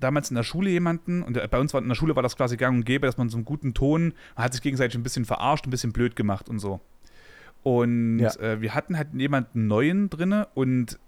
[0.01, 2.57] damals in der Schule jemanden, und bei uns war in der Schule war das quasi
[2.57, 5.25] gang und gäbe, dass man so einen guten Ton, man hat sich gegenseitig ein bisschen
[5.25, 6.81] verarscht, ein bisschen blöd gemacht und so.
[7.63, 8.35] Und ja.
[8.37, 10.99] äh, wir hatten halt jemanden neuen drinne und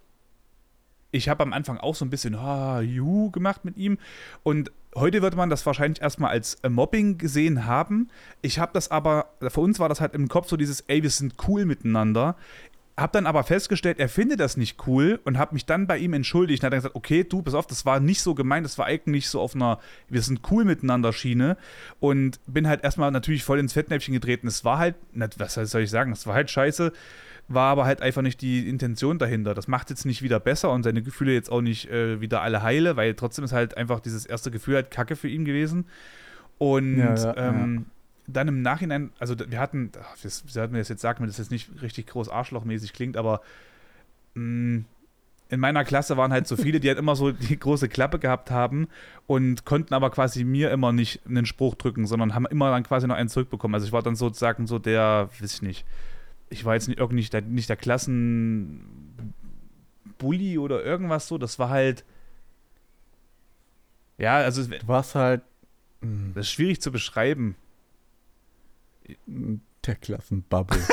[1.10, 3.98] ich habe am Anfang auch so ein bisschen ha, ju gemacht mit ihm
[4.42, 8.08] und heute würde man das wahrscheinlich erstmal als äh, Mobbing gesehen haben.
[8.42, 11.10] Ich habe das aber, für uns war das halt im Kopf so dieses, ey, wir
[11.10, 12.36] sind cool miteinander.
[12.96, 16.14] Hab dann aber festgestellt, er findet das nicht cool und habe mich dann bei ihm
[16.14, 16.62] entschuldigt.
[16.62, 18.86] Und hat dann gesagt, okay, du, pass auf, das war nicht so gemeint, das war
[18.86, 21.58] eigentlich so auf einer, wir sind cool miteinander Schiene.
[22.00, 24.46] Und bin halt erstmal natürlich voll ins Fettnäpfchen getreten.
[24.46, 24.94] Es war halt,
[25.36, 26.90] was soll ich sagen, es war halt scheiße
[27.48, 29.54] war aber halt einfach nicht die Intention dahinter.
[29.54, 32.62] Das macht jetzt nicht wieder besser und seine Gefühle jetzt auch nicht äh, wieder alle
[32.62, 35.86] heile, weil trotzdem ist halt einfach dieses erste Gefühl halt Kacke für ihn gewesen.
[36.58, 37.82] Und ja, ja, ähm, ja.
[38.26, 41.38] dann im Nachhinein, also wir hatten, das, wie sollten wir das jetzt sagen, wenn das
[41.38, 43.42] jetzt nicht richtig groß arschlochmäßig klingt, aber
[44.34, 44.84] mh, mm,
[45.48, 48.50] in meiner Klasse waren halt so viele, die halt immer so die große Klappe gehabt
[48.50, 48.88] haben
[49.26, 53.06] und konnten aber quasi mir immer nicht einen Spruch drücken, sondern haben immer dann quasi
[53.06, 53.74] noch einen zurückbekommen.
[53.74, 55.84] Also ich war dann sozusagen so der, weiß ich nicht,
[56.48, 61.38] ich war jetzt nicht, irgendwie nicht der, nicht der Klassenbully oder irgendwas so.
[61.38, 62.04] Das war halt.
[64.18, 64.64] Ja, also.
[64.64, 65.42] Du warst halt.
[66.34, 67.56] Das ist schwierig zu beschreiben.
[69.84, 70.78] Der Klassenbubble.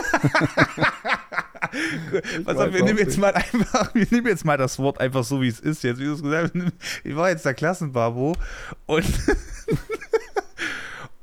[2.45, 5.41] Pass auf, wir nehmen jetzt mal einfach, wir nehmen jetzt mal das Wort einfach so,
[5.41, 5.99] wie es ist jetzt.
[5.99, 8.35] Wie du es gesagt hast, ich war jetzt der Klassenbabo
[8.85, 9.05] und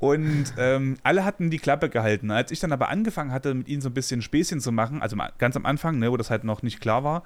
[0.01, 2.31] Und ähm, alle hatten die Klappe gehalten.
[2.31, 5.15] Als ich dann aber angefangen hatte, mit ihnen so ein bisschen Späßchen zu machen, also
[5.37, 7.23] ganz am Anfang, ne, wo das halt noch nicht klar war,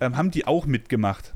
[0.00, 1.34] ähm, haben die auch mitgemacht.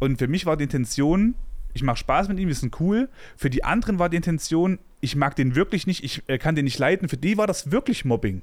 [0.00, 1.34] Und für mich war die Intention,
[1.74, 3.10] ich mache Spaß mit ihm, wir sind cool.
[3.36, 6.64] Für die anderen war die Intention, ich mag den wirklich nicht, ich äh, kann den
[6.64, 7.10] nicht leiten.
[7.10, 8.40] Für die war das wirklich Mobbing.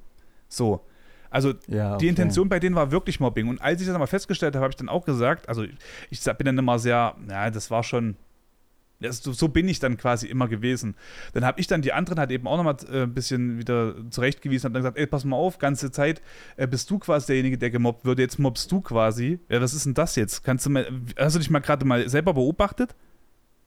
[0.48, 0.86] So.
[1.32, 2.02] Also ja, okay.
[2.02, 3.48] die Intention bei denen war wirklich Mobbing.
[3.48, 5.72] Und als ich das mal festgestellt habe, habe ich dann auch gesagt, also ich,
[6.12, 8.16] ich bin dann immer sehr, ja, das war schon,
[9.00, 10.96] das, so, bin ich dann quasi immer gewesen.
[11.34, 14.68] Dann habe ich dann die anderen halt eben auch nochmal äh, ein bisschen wieder zurechtgewiesen
[14.68, 16.22] und dann gesagt, ey, pass mal auf, ganze Zeit
[16.58, 19.40] äh, bist du quasi derjenige, der gemobbt wird, jetzt mobbst du quasi.
[19.50, 20.44] Ja, was ist denn das jetzt?
[20.44, 22.96] Kannst du mal, hast du dich mal gerade mal selber beobachtet?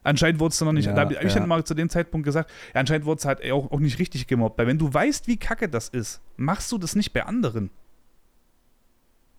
[0.03, 1.39] Anscheinend wurde es dann noch nicht, ja, da habe ich ja.
[1.39, 4.27] dann mal zu dem Zeitpunkt gesagt, ja, anscheinend wurde es halt auch, auch nicht richtig
[4.27, 4.57] gemobbt.
[4.57, 7.69] Weil wenn du weißt, wie kacke das ist, machst du das nicht bei anderen.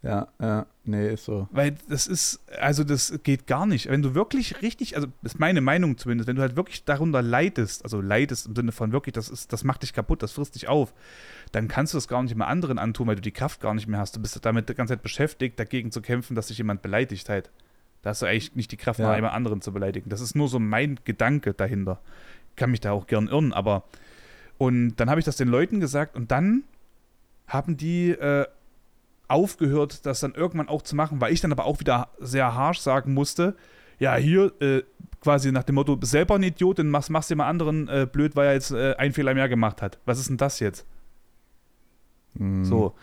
[0.04, 1.48] Ja, ja, nee, ist so.
[1.50, 3.88] Weil das ist, also das geht gar nicht.
[3.88, 7.22] Wenn du wirklich richtig, also das ist meine Meinung zumindest, wenn du halt wirklich darunter
[7.22, 10.56] leidest, also leidest im Sinne von wirklich, das ist, das macht dich kaputt, das frisst
[10.56, 10.92] dich auf,
[11.52, 13.86] dann kannst du das gar nicht mehr anderen antun, weil du die Kraft gar nicht
[13.86, 14.14] mehr hast.
[14.14, 17.50] Du bist damit die ganze Zeit beschäftigt, dagegen zu kämpfen, dass sich jemand beleidigt halt.
[18.02, 19.06] Da hast du eigentlich nicht die Kraft, ja.
[19.06, 20.10] mal jemand anderen zu beleidigen.
[20.10, 21.98] Das ist nur so mein Gedanke dahinter.
[22.50, 23.84] Ich kann mich da auch gern irren, aber
[24.58, 26.64] und dann habe ich das den Leuten gesagt und dann
[27.46, 28.46] haben die äh,
[29.28, 32.80] aufgehört, das dann irgendwann auch zu machen, weil ich dann aber auch wieder sehr harsh
[32.80, 33.56] sagen musste,
[33.98, 34.82] ja, hier äh,
[35.20, 38.36] quasi nach dem Motto, selber ein Idiot, dann machst, machst du mal anderen äh, blöd,
[38.36, 39.98] weil er jetzt äh, einen Fehler mehr gemacht hat.
[40.04, 40.86] Was ist denn das jetzt?
[42.34, 42.64] Mhm.
[42.64, 42.94] So.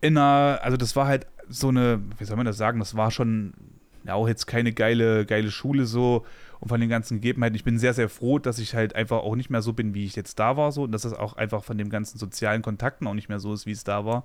[0.00, 3.10] In einer, also das war halt so eine, wie soll man das sagen, das war
[3.10, 3.54] schon
[4.04, 6.24] ja, auch jetzt keine geile, geile Schule so
[6.60, 7.56] und von den ganzen Gegebenheiten.
[7.56, 10.04] Ich bin sehr, sehr froh, dass ich halt einfach auch nicht mehr so bin, wie
[10.04, 13.06] ich jetzt da war so und dass das auch einfach von den ganzen sozialen Kontakten
[13.06, 14.24] auch nicht mehr so ist, wie es da war.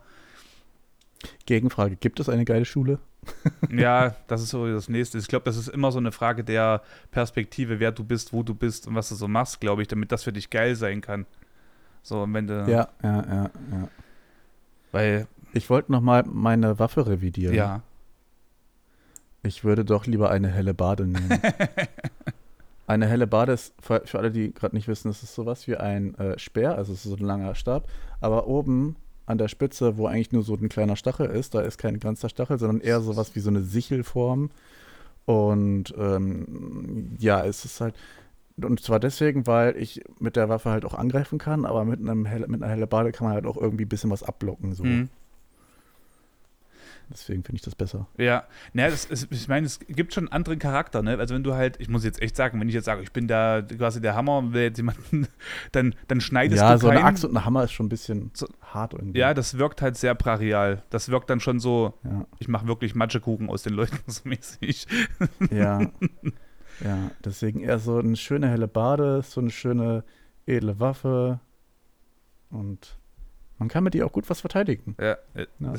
[1.46, 3.00] Gegenfrage: Gibt es eine geile Schule?
[3.72, 5.18] ja, das ist so das nächste.
[5.18, 8.54] Ich glaube, das ist immer so eine Frage der Perspektive, wer du bist, wo du
[8.54, 11.26] bist und was du so machst, glaube ich, damit das für dich geil sein kann.
[12.04, 12.66] So, wenn du.
[12.70, 13.90] Ja, ja, ja, ja.
[14.92, 15.28] Weil.
[15.54, 17.56] Ich wollte nochmal meine Waffe revidieren.
[17.56, 17.82] Ja.
[19.42, 21.40] Ich würde doch lieber eine helle Bade nehmen.
[22.88, 26.16] eine helle Bade ist, für, alle, die gerade nicht wissen, ist es sowas wie ein
[26.16, 27.88] äh, Speer, also es ist so ein langer Stab,
[28.20, 28.96] aber oben
[29.26, 32.30] an der Spitze, wo eigentlich nur so ein kleiner Stachel ist, da ist kein ganzer
[32.30, 34.52] Stachel, sondern eher sowas wie so eine Sichelform.
[35.26, 37.96] Und ähm, ja, es ist halt,
[38.62, 42.26] Und zwar deswegen, weil ich mit der Waffe halt auch angreifen kann, aber mit, einem
[42.26, 44.74] Helle, mit einer helle Bade kann man halt auch irgendwie ein bisschen was abblocken.
[44.74, 44.84] So.
[44.84, 45.10] Mhm.
[47.10, 48.08] Deswegen finde ich das besser.
[48.18, 51.18] Ja, naja, das ist, ich meine, es gibt schon einen anderen Charakter, ne?
[51.18, 53.28] Also wenn du halt, ich muss jetzt echt sagen, wenn ich jetzt sage, ich bin
[53.28, 55.28] da quasi der Hammer und will jetzt jemanden,
[55.72, 57.90] dann, dann schneidest ja, du Ja, so eine Axt und ein Hammer ist schon ein
[57.90, 59.20] bisschen so, hart irgendwie.
[59.20, 60.84] Ja, das wirkt halt sehr brachial.
[60.90, 62.26] Das wirkt dann schon so, ja.
[62.40, 64.88] ich mache wirklich Matschekuchen aus den Leuten so mäßig.
[65.52, 65.80] Ja.
[66.84, 70.04] Ja, deswegen eher so eine schöne helle Bade, so eine schöne
[70.46, 71.40] edle Waffe
[72.50, 72.98] und
[73.58, 74.96] man kann mit ihr auch gut was verteidigen.
[75.00, 75.18] Ja.
[75.60, 75.74] ja.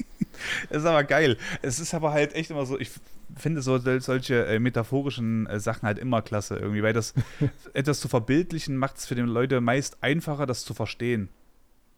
[0.70, 1.36] ist aber geil.
[1.62, 2.90] Es ist aber halt echt immer so, ich
[3.36, 7.14] finde so solche äh, metaphorischen äh, Sachen halt immer klasse irgendwie, weil das
[7.74, 11.28] etwas zu verbildlichen macht es für die Leute meist einfacher, das zu verstehen.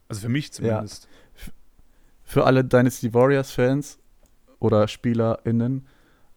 [0.08, 1.04] Also für mich zumindest.
[1.04, 1.52] Ja.
[2.24, 3.98] Für alle Dynasty Warriors-Fans
[4.58, 5.86] oder SpielerInnen,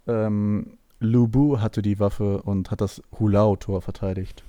[0.07, 4.43] ähm, Lubu hatte die Waffe und hat das Hulao-Tor verteidigt.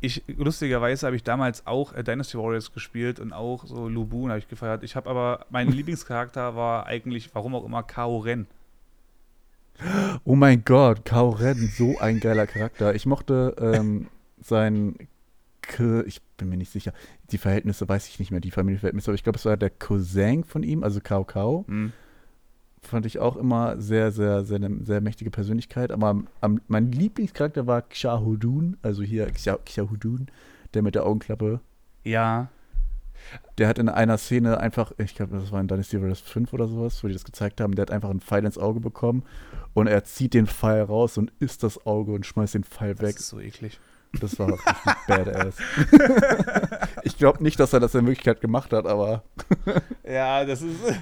[0.00, 4.38] Ich, lustigerweise habe ich damals auch äh, Dynasty Warriors gespielt und auch so Lubun habe
[4.38, 4.84] ich gefeiert.
[4.84, 8.46] Ich habe aber, mein Lieblingscharakter war eigentlich, warum auch immer, Kao Ren.
[10.24, 12.94] Oh mein Gott, Kao Ren, so ein geiler Charakter.
[12.94, 14.08] Ich mochte ähm,
[14.40, 14.96] sein,
[16.06, 16.92] ich bin mir nicht sicher,
[17.30, 20.44] die Verhältnisse weiß ich nicht mehr, die Familienverhältnisse, aber ich glaube, es war der Cousin
[20.44, 21.64] von ihm, also Kao Kao.
[21.66, 21.92] Mhm
[22.82, 25.92] fand ich auch immer sehr, sehr, sehr, eine sehr mächtige Persönlichkeit.
[25.92, 30.28] Aber am, mein Lieblingscharakter war Xahudun, also hier Xahudun,
[30.74, 31.60] der mit der Augenklappe.
[32.04, 32.48] Ja.
[33.58, 36.68] Der hat in einer Szene einfach, ich glaube, das war in Dynasty Warriors 5 oder
[36.68, 39.24] sowas, wo die das gezeigt haben, der hat einfach einen Pfeil ins Auge bekommen
[39.74, 43.16] und er zieht den Pfeil raus und isst das Auge und schmeißt den Pfeil weg.
[43.16, 43.80] Das ist so eklig.
[44.20, 44.56] Das war
[45.08, 45.56] badass.
[47.02, 49.24] ich glaube nicht, dass er das in Wirklichkeit gemacht hat, aber.
[50.04, 50.80] ja, das ist.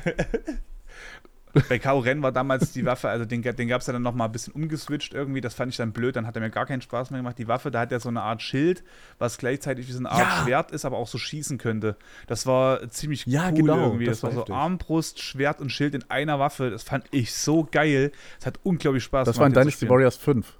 [1.68, 4.28] Bei Kao Ren war damals die Waffe, also den, den gab es ja dann nochmal
[4.28, 5.40] ein bisschen umgeswitcht irgendwie.
[5.40, 7.38] Das fand ich dann blöd, dann hat er mir gar keinen Spaß mehr gemacht.
[7.38, 8.84] Die Waffe, da hat er so eine Art Schild,
[9.18, 10.42] was gleichzeitig wie so eine Art ja.
[10.42, 11.96] Schwert ist, aber auch so schießen könnte.
[12.26, 14.06] Das war ziemlich ja, cool genau, irgendwie.
[14.06, 16.70] Das, das war, war so Armbrust, Schwert und Schild in einer Waffe.
[16.70, 18.12] Das fand ich so geil.
[18.38, 19.52] Das hat unglaublich Spaß das gemacht.
[19.52, 20.58] Das war in Dynasty Warriors 5.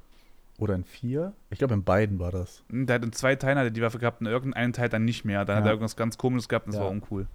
[0.59, 1.35] Oder in 4?
[1.51, 2.65] Ich glaube, in beiden war das.
[2.71, 5.25] Der hat in zwei Teilen hat er die Waffe gehabt, in irgendeinem Teil dann nicht
[5.25, 5.45] mehr.
[5.45, 5.61] Dann ja.
[5.61, 7.27] hat er irgendwas ganz Komisches gehabt und das war uncool.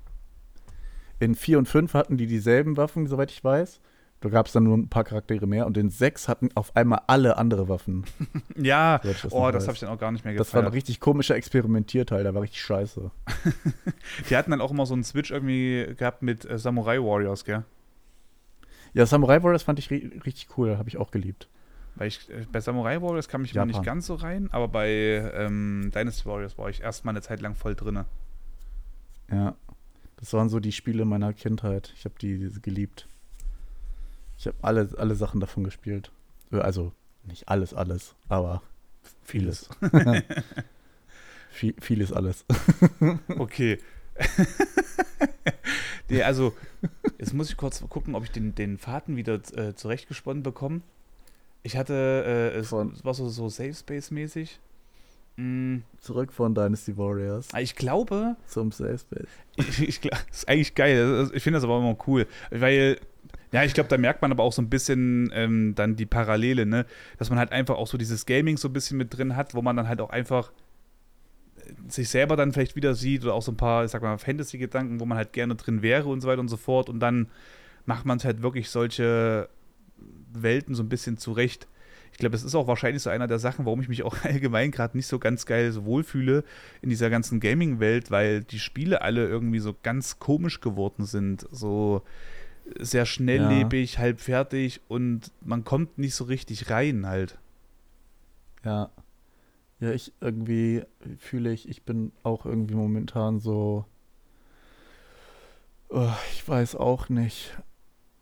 [1.21, 3.79] In 4 und 5 hatten die dieselben Waffen, soweit ich weiß.
[4.21, 7.01] Da gab es dann nur ein paar Charaktere mehr und in sechs hatten auf einmal
[7.05, 8.05] alle andere Waffen.
[8.55, 10.47] ja, das oh, das habe ich dann auch gar nicht mehr gefeiert.
[10.47, 13.11] Das war ein richtig komischer Experimentierteil, der war richtig scheiße.
[14.29, 17.63] Die hatten dann auch immer so einen Switch irgendwie gehabt mit äh, Samurai Warriors, gell?
[18.93, 21.49] Ja, Samurai Warriors fand ich richtig cool, habe ich auch geliebt.
[21.95, 24.89] Weil ich, äh, bei Samurai Warriors kam ich immer nicht ganz so rein, aber bei
[25.35, 28.05] ähm, Dynasty Warriors war ich erstmal eine Zeit lang voll drinne.
[29.31, 29.55] Ja,
[30.21, 31.93] das waren so die Spiele meiner Kindheit.
[31.97, 33.07] Ich habe die geliebt.
[34.37, 36.11] Ich habe alle, alle Sachen davon gespielt.
[36.51, 38.63] Äh, also nicht alles, alles, aber
[39.23, 39.69] vieles.
[41.51, 42.45] Viel, vieles alles.
[43.37, 43.77] okay.
[46.09, 46.55] nee, also,
[47.19, 50.81] jetzt muss ich kurz gucken, ob ich den, den Faden wieder äh, zurechtgesponnen bekomme.
[51.61, 51.93] Ich hatte,
[52.25, 54.59] äh, es, es, war so, so Safe Space-mäßig.
[55.41, 55.83] Mm.
[55.99, 57.49] Zurück von Dynasty Warriors.
[57.53, 58.35] Ah, ich glaube.
[58.47, 59.29] Zum Safe Space.
[59.55, 61.29] Ich, ich, das ist eigentlich geil.
[61.33, 62.27] Ich finde das aber immer cool.
[62.49, 62.97] Weil
[63.51, 66.65] ja, ich glaube, da merkt man aber auch so ein bisschen ähm, dann die Parallele,
[66.65, 66.85] ne?
[67.17, 69.61] Dass man halt einfach auch so dieses Gaming so ein bisschen mit drin hat, wo
[69.61, 70.51] man dann halt auch einfach
[71.57, 74.17] äh, sich selber dann vielleicht wieder sieht oder auch so ein paar, ich sag mal,
[74.17, 76.89] Fantasy-Gedanken, wo man halt gerne drin wäre und so weiter und so fort.
[76.89, 77.27] Und dann
[77.85, 79.49] macht man es halt wirklich solche
[80.33, 81.67] Welten so ein bisschen zurecht.
[82.21, 84.69] Ich glaube, das ist auch wahrscheinlich so einer der Sachen, warum ich mich auch allgemein
[84.69, 86.43] gerade nicht so ganz geil so wohlfühle
[86.83, 91.47] in dieser ganzen Gaming-Welt, weil die Spiele alle irgendwie so ganz komisch geworden sind.
[91.49, 92.03] So,
[92.77, 93.99] sehr schnelllebig, ja.
[94.01, 97.39] halb fertig und man kommt nicht so richtig rein halt.
[98.63, 98.91] Ja.
[99.79, 100.83] Ja, ich irgendwie
[101.17, 103.85] fühle ich, ich bin auch irgendwie momentan so.
[105.89, 107.57] Oh, ich weiß auch nicht.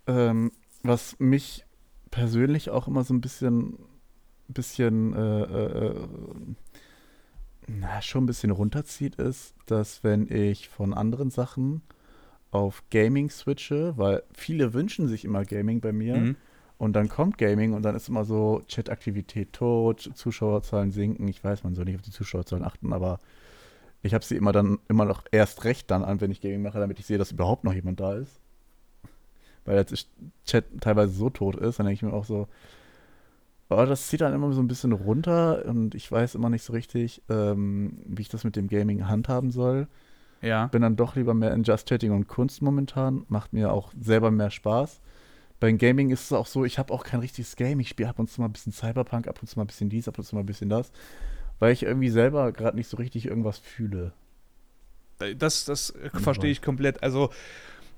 [0.07, 1.65] Ähm, was mich
[2.11, 3.77] persönlich auch immer so ein bisschen,
[4.53, 6.07] bisschen, äh, äh, äh
[7.67, 11.81] na, schon ein bisschen runterzieht, ist, dass wenn ich von anderen Sachen
[12.51, 16.17] auf Gaming switche, weil viele wünschen sich immer Gaming bei mir.
[16.17, 16.35] Mhm.
[16.77, 21.27] Und dann kommt Gaming und dann ist immer so Chataktivität tot, Zuschauerzahlen sinken.
[21.27, 23.19] Ich weiß, man soll nicht auf die Zuschauerzahlen achten, aber
[24.01, 26.79] ich habe sie immer dann immer noch erst recht dann an, wenn ich Gaming mache,
[26.79, 28.39] damit ich sehe, dass überhaupt noch jemand da ist.
[29.65, 30.07] Weil jetzt
[30.45, 32.47] Chat teilweise so tot ist, dann denke ich mir auch so,
[33.69, 36.73] oh, das zieht dann immer so ein bisschen runter und ich weiß immer nicht so
[36.73, 39.87] richtig, ähm, wie ich das mit dem Gaming handhaben soll.
[40.41, 40.67] Ja.
[40.67, 43.25] Bin dann doch lieber mehr in Just Chatting und Kunst momentan.
[43.27, 45.01] Macht mir auch selber mehr Spaß.
[45.59, 47.79] beim Gaming ist es auch so, ich habe auch kein richtiges Game.
[47.79, 49.89] Ich spiele ab und zu mal ein bisschen Cyberpunk, ab und zu mal ein bisschen
[49.89, 50.91] dies, ab und zu mal ein bisschen das,
[51.59, 54.13] weil ich irgendwie selber gerade nicht so richtig irgendwas fühle.
[55.37, 57.03] Das, das verstehe ich komplett.
[57.03, 57.29] Also,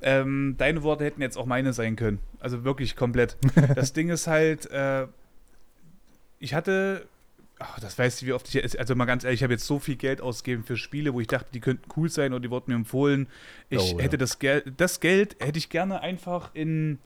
[0.02, 2.18] ähm, deine Worte hätten jetzt auch meine sein können.
[2.40, 3.38] Also wirklich komplett.
[3.76, 5.06] das Ding ist halt, äh,
[6.42, 7.08] ich hatte,
[7.60, 9.80] ach, das weiß ich, wie oft ich, also mal ganz ehrlich, ich habe jetzt so
[9.80, 12.72] viel Geld ausgegeben für Spiele, wo ich dachte, die könnten cool sein oder die wurden
[12.72, 13.28] mir empfohlen.
[13.70, 14.20] Ich oh, hätte ja.
[14.20, 16.98] das Geld, das Geld hätte ich gerne einfach in,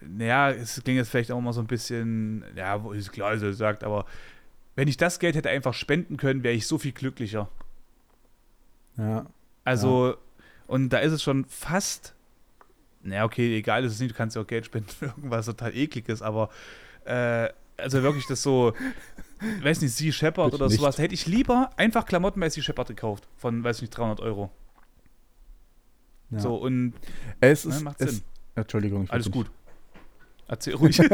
[0.00, 3.84] naja, es klingt jetzt vielleicht auch mal so ein bisschen, ja, ist klar, so sagt,
[3.84, 4.06] aber
[4.76, 7.50] wenn ich das Geld hätte einfach spenden können, wäre ich so viel glücklicher.
[8.96, 9.26] Ja.
[9.64, 10.16] Also, ja.
[10.68, 12.14] und da ist es schon fast,
[13.02, 15.76] naja, okay, egal ist es nicht, du kannst ja auch Geld spenden für irgendwas total
[15.76, 16.48] ekliges, aber
[17.04, 18.72] äh, also wirklich das so,
[19.62, 20.78] weiß nicht, Sea Shepherd oder nicht.
[20.78, 24.50] sowas, hätte ich lieber einfach Klamotten bei Sea Shepherd gekauft von, weiß nicht, 300 Euro.
[26.30, 26.38] Ja.
[26.38, 26.94] So, und
[27.40, 28.08] es ne, ist, macht Sinn.
[28.08, 28.22] Es,
[28.54, 29.50] Entschuldigung, ich Alles gut.
[30.46, 30.98] Erzähl ruhig.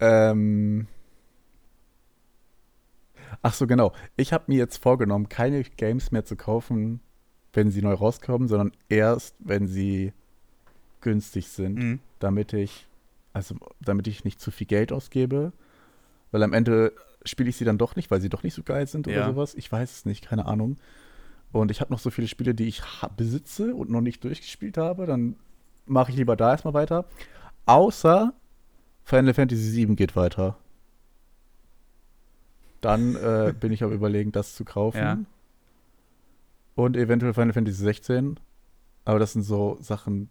[0.00, 0.86] ähm,
[3.42, 3.92] ach so, genau.
[4.16, 7.00] Ich habe mir jetzt vorgenommen, keine Games mehr zu kaufen,
[7.52, 10.12] wenn sie neu rauskommen, sondern erst, wenn sie
[11.00, 12.00] günstig sind, mhm.
[12.18, 12.88] damit ich,
[13.34, 15.52] also damit ich nicht zu viel Geld ausgebe,
[16.30, 16.92] weil am Ende
[17.24, 19.26] spiele ich sie dann doch nicht, weil sie doch nicht so geil sind oder ja.
[19.26, 19.54] sowas.
[19.54, 20.78] Ich weiß es nicht, keine Ahnung.
[21.52, 22.82] Und ich habe noch so viele Spiele, die ich
[23.16, 25.06] besitze und noch nicht durchgespielt habe.
[25.06, 25.36] Dann
[25.86, 27.04] mache ich lieber da erstmal weiter.
[27.66, 28.32] Außer
[29.04, 30.58] Final Fantasy VII geht weiter.
[32.80, 34.98] Dann äh, bin ich am überlegen, das zu kaufen.
[34.98, 35.18] Ja.
[36.74, 38.40] Und eventuell Final Fantasy 16.
[39.04, 40.30] Aber das sind so Sachen,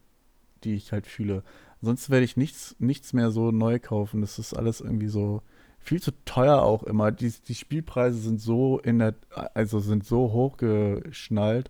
[0.63, 1.43] die ich halt fühle.
[1.83, 4.21] Sonst werde ich nichts, nichts mehr so neu kaufen.
[4.21, 5.41] Das ist alles irgendwie so
[5.79, 7.11] viel zu teuer auch immer.
[7.11, 9.15] Die, die Spielpreise sind so in der,
[9.53, 11.69] also sind so hochgeschnallt.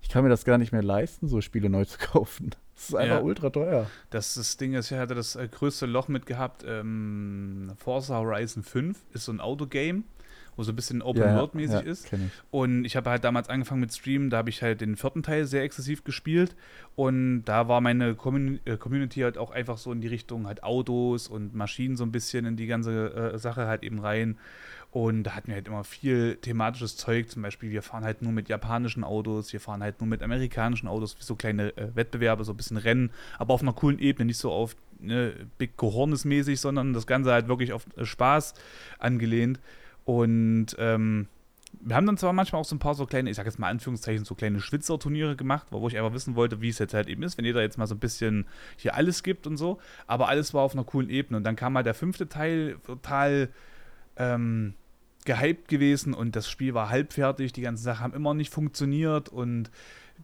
[0.00, 2.54] Ich kann mir das gar nicht mehr leisten, so Spiele neu zu kaufen.
[2.74, 3.22] Das ist einfach ja.
[3.22, 3.90] ultra teuer.
[4.08, 6.64] Das, das Ding ist, ich hatte das äh, größte Loch mit gehabt.
[6.66, 10.04] Ähm, Forza Horizon 5 ist so ein Autogame,
[10.56, 12.12] wo so ein bisschen Open-World-mäßig ja, ja, ist.
[12.12, 12.18] Ich.
[12.50, 15.46] Und ich habe halt damals angefangen mit Streamen, da habe ich halt den vierten Teil
[15.46, 16.56] sehr exzessiv gespielt.
[16.96, 20.62] Und da war meine Commun äh, Community halt auch einfach so in die Richtung halt
[20.62, 24.36] Autos und Maschinen so ein bisschen in die ganze äh, Sache halt eben rein.
[24.94, 27.28] Und da hatten wir halt immer viel thematisches Zeug.
[27.28, 30.86] Zum Beispiel, wir fahren halt nur mit japanischen Autos, wir fahren halt nur mit amerikanischen
[30.86, 34.38] Autos, so kleine äh, Wettbewerbe, so ein bisschen Rennen, aber auf einer coolen Ebene, nicht
[34.38, 38.54] so auf ne, Big Cojones mäßig, sondern das Ganze halt wirklich auf äh, Spaß
[39.00, 39.58] angelehnt.
[40.04, 41.28] Und ähm,
[41.80, 43.68] wir haben dann zwar manchmal auch so ein paar so kleine, ich sag jetzt mal
[43.68, 47.22] Anführungszeichen, so kleine Schwitzer-Turniere gemacht, wo ich einfach wissen wollte, wie es jetzt halt eben
[47.22, 49.78] ist, wenn jeder jetzt mal so ein bisschen hier alles gibt und so.
[50.06, 51.38] Aber alles war auf einer coolen Ebene.
[51.38, 53.48] Und dann kam halt der fünfte Teil total.
[54.16, 54.74] Ähm,
[55.24, 59.70] gehypt gewesen und das Spiel war halbfertig, die ganzen Sachen haben immer nicht funktioniert und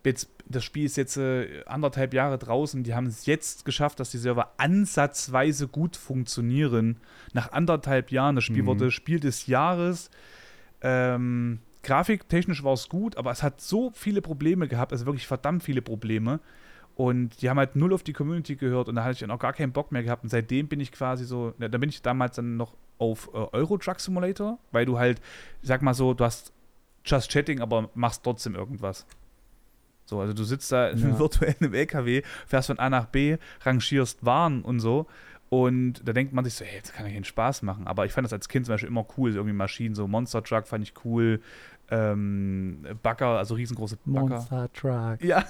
[0.03, 4.19] das Spiel ist jetzt äh, anderthalb Jahre draußen, die haben es jetzt geschafft, dass die
[4.19, 6.97] Server ansatzweise gut funktionieren.
[7.33, 8.67] Nach anderthalb Jahren, das Spiel mhm.
[8.67, 10.11] wurde Spiel des Jahres.
[10.81, 15.63] Ähm, grafiktechnisch war es gut, aber es hat so viele Probleme gehabt, also wirklich verdammt
[15.63, 16.41] viele Probleme.
[16.97, 19.39] Und die haben halt null auf die Community gehört und da hatte ich dann auch
[19.39, 20.23] gar keinen Bock mehr gehabt.
[20.23, 23.79] Und seitdem bin ich quasi so, da bin ich damals dann noch auf äh, Euro
[23.79, 25.21] Truck Simulator, weil du halt,
[25.63, 26.53] sag mal so, du hast
[27.05, 29.07] Just Chatting, aber machst trotzdem irgendwas.
[30.11, 31.19] So, also du sitzt da ja.
[31.19, 35.07] virtuell im LKW, fährst von A nach B, rangierst Waren und so.
[35.49, 37.87] Und da denkt man sich so, hey, jetzt kann ich keinen Spaß machen.
[37.87, 40.67] Aber ich fand das als Kind zum Beispiel immer cool, irgendwie Maschinen, so Monster Truck
[40.67, 41.41] fand ich cool.
[41.91, 44.29] Ähm, Bagger, also riesengroße Bagger.
[44.29, 45.25] Monster Truck.
[45.25, 45.45] Ja.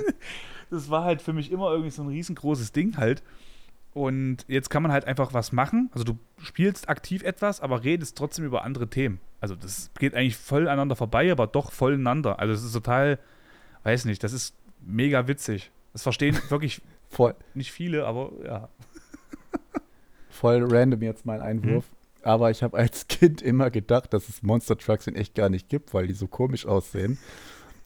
[0.70, 3.22] das war halt für mich immer irgendwie so ein riesengroßes Ding halt.
[3.94, 5.90] Und jetzt kann man halt einfach was machen.
[5.92, 9.20] Also du spielst aktiv etwas, aber redest trotzdem über andere Themen.
[9.40, 12.38] Also das geht eigentlich voll aneinander vorbei, aber doch voll ineinander.
[12.38, 13.18] Also es ist total,
[13.84, 15.70] weiß nicht, das ist mega witzig.
[15.92, 17.34] Das verstehen wirklich voll.
[17.54, 18.68] nicht viele, aber ja.
[20.30, 21.84] Voll random jetzt mein Einwurf.
[21.90, 21.96] Mhm.
[22.24, 25.68] Aber ich habe als Kind immer gedacht, dass es Monster Trucks in echt gar nicht
[25.68, 27.18] gibt, weil die so komisch aussehen.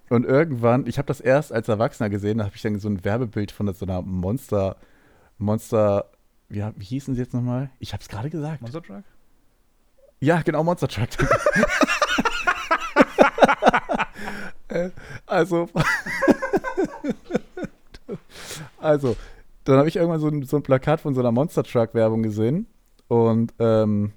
[0.09, 3.05] Und irgendwann, ich habe das erst als Erwachsener gesehen, da habe ich dann so ein
[3.05, 4.77] Werbebild von so einer Monster-
[5.39, 6.11] Monster,
[6.49, 7.71] wie, wie hießen sie jetzt nochmal?
[7.81, 8.61] Ich hab's gerade gesagt.
[8.63, 9.03] Monster Truck?
[10.21, 11.09] Ja, genau, Monster Truck.
[15.27, 15.69] Also,
[18.79, 19.17] also,
[19.65, 22.23] dann habe ich irgendwann so ein, so ein, Plakat von so einer Monster Truck Werbung
[22.23, 22.67] gesehen
[23.09, 24.13] und ähm,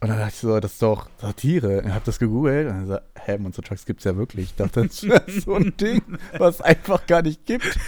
[0.00, 1.82] und dann dachte ich so, das ist doch Satire.
[1.84, 4.50] Ich habe das gegoogelt und dann gesagt, hä, Monster Trucks gibt's ja wirklich.
[4.50, 6.02] Ich dachte, das ist so ein Ding,
[6.38, 7.78] was es einfach gar nicht gibt.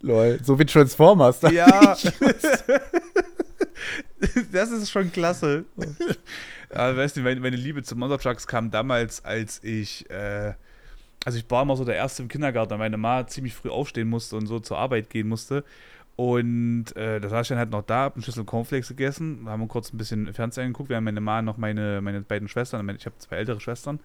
[0.00, 1.40] Lol, so wie Transformers.
[1.42, 1.96] Ja.
[4.52, 5.64] das ist schon klasse.
[6.72, 10.54] Ja, weißt du, meine, meine, Liebe zu Monster Trucks kam damals, als ich, äh,
[11.24, 14.08] also ich war immer so der Erste im Kindergarten, weil meine Ma ziemlich früh aufstehen
[14.08, 15.64] musste und so zur Arbeit gehen musste.
[16.16, 19.66] Und äh, da saß ich dann halt noch da, hab einen Schlüssel Cornflakes gegessen, haben
[19.68, 23.16] kurz ein bisschen Fernsehen geguckt, während meine Ma noch meine, meine beiden Schwestern, ich habe
[23.18, 24.00] zwei ältere Schwestern,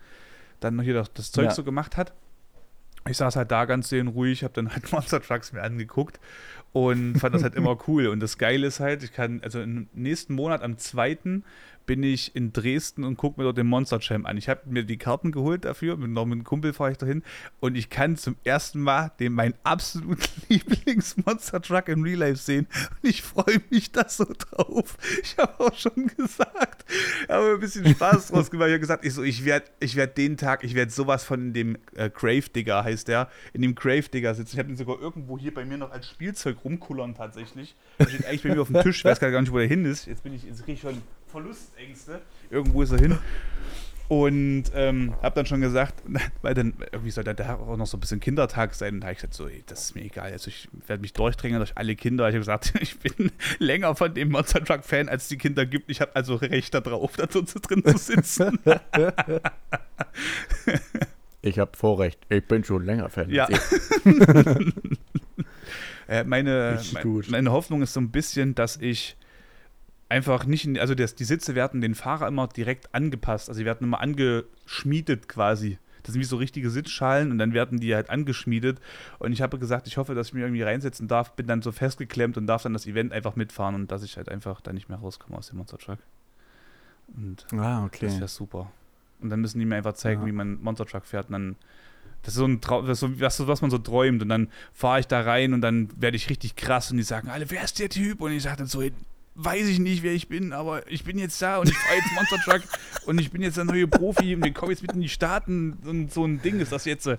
[0.62, 1.52] dann noch hier das, das Zeug ja.
[1.52, 2.14] so gemacht hat.
[3.08, 6.20] Ich saß halt da ganz ruhig, habe dann halt Monster Trucks mir angeguckt
[6.72, 8.08] und fand das halt immer cool.
[8.08, 11.18] Und das Geile ist halt, ich kann, also im nächsten Monat am 2
[11.86, 14.38] bin ich in Dresden und gucke mir dort den Monster Jam an.
[14.38, 17.24] Ich habe mir die Karten geholt dafür, mit noch mit einem Kumpel fahre ich dahin
[17.60, 22.68] und ich kann zum ersten Mal den mein absolut Lieblings-Monster Truck im Real Life sehen
[23.02, 24.98] und ich freue mich da so drauf.
[25.22, 26.86] Ich habe auch schon gesagt,
[27.24, 28.68] ich habe ein bisschen Spaß draus gemacht.
[28.68, 31.48] Ich habe gesagt, ich so, ich werde ich werd den Tag, ich werde sowas von
[31.48, 34.56] in dem äh, Grave Digger heißt der, in dem Grave Digger sitzen.
[34.56, 37.76] Ich habe den sogar irgendwo hier bei mir noch als Spielzeug rumkullern tatsächlich.
[38.00, 39.86] Der steht eigentlich bei mir auf dem Tisch, ich weiß gar nicht, wo der hin
[39.86, 40.06] ist.
[40.06, 42.22] Jetzt bin ich, jetzt kriege ich schon Verlustängste.
[42.50, 43.18] Irgendwo ist er hin.
[44.08, 46.04] Und ähm, habe dann schon gesagt,
[46.44, 48.96] weil dann irgendwie soll der auch noch so ein bisschen Kindertag sein.
[48.96, 50.32] Und da habe ich gesagt, so, ey, das ist mir egal.
[50.32, 52.30] Also ich werde mich durchdringen durch alle Kinder.
[52.30, 55.90] Ich habe gesagt, ich bin länger von dem Monster Truck Fan, als die Kinder gibt.
[55.90, 58.60] Ich habe also Recht darauf, da drin zu sitzen.
[61.42, 62.20] ich habe Vorrecht.
[62.30, 63.32] Ich bin schon länger Fan.
[63.32, 63.48] Ja.
[66.08, 69.18] äh, meine, mein, meine Hoffnung ist so ein bisschen, dass ich
[70.10, 73.66] einfach nicht, in, also das, die Sitze werden den Fahrer immer direkt angepasst, also die
[73.66, 75.78] werden immer angeschmiedet quasi.
[76.04, 78.80] Das sind wie so richtige Sitzschalen und dann werden die halt angeschmiedet.
[79.18, 81.72] Und ich habe gesagt, ich hoffe, dass ich mich irgendwie reinsetzen darf, bin dann so
[81.72, 84.88] festgeklemmt und darf dann das Event einfach mitfahren und dass ich halt einfach da nicht
[84.88, 85.98] mehr rauskomme aus dem Monster Truck.
[87.08, 88.06] Und ah, okay.
[88.06, 88.72] das wäre super.
[89.20, 90.28] Und dann müssen die mir einfach zeigen, ja.
[90.28, 91.28] wie man Monster Truck fährt.
[91.30, 91.56] Und dann,
[92.22, 94.22] das ist so ein Traum, das ist so, was man so träumt.
[94.22, 97.30] Und dann fahre ich da rein und dann werde ich richtig krass und die sagen
[97.30, 98.22] alle, wer ist der Typ?
[98.22, 98.84] Und ich sage dann so,
[99.36, 102.12] weiß ich nicht, wer ich bin, aber ich bin jetzt da und ich fahre jetzt
[102.14, 102.62] Monster Truck
[103.06, 105.78] und ich bin jetzt der neue Profi und ich komme jetzt mit in die Staaten
[105.86, 107.10] und so ein Ding ist das jetzt.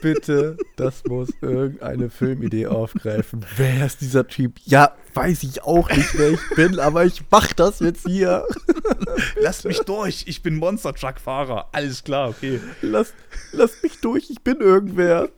[0.00, 3.44] Bitte, das muss irgendeine Filmidee aufgreifen.
[3.56, 4.54] Wer ist dieser Typ?
[4.64, 8.44] Ja, weiß ich auch nicht, wer ich bin, aber ich mach das jetzt hier.
[9.40, 11.68] Lass mich durch, ich bin Monster Truck Fahrer.
[11.72, 12.60] Alles klar, okay.
[12.80, 13.12] Lass,
[13.52, 15.30] lass mich durch, ich bin irgendwer.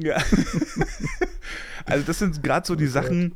[0.00, 0.16] Ja.
[1.84, 3.34] also das sind gerade so die oh Sachen.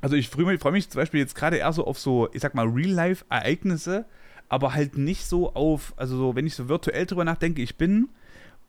[0.00, 2.40] Also ich freue mich, freu mich zum Beispiel jetzt gerade eher so auf so, ich
[2.42, 4.04] sag mal, Real-Life-Ereignisse,
[4.48, 8.08] aber halt nicht so auf, also so, wenn ich so virtuell drüber nachdenke, ich bin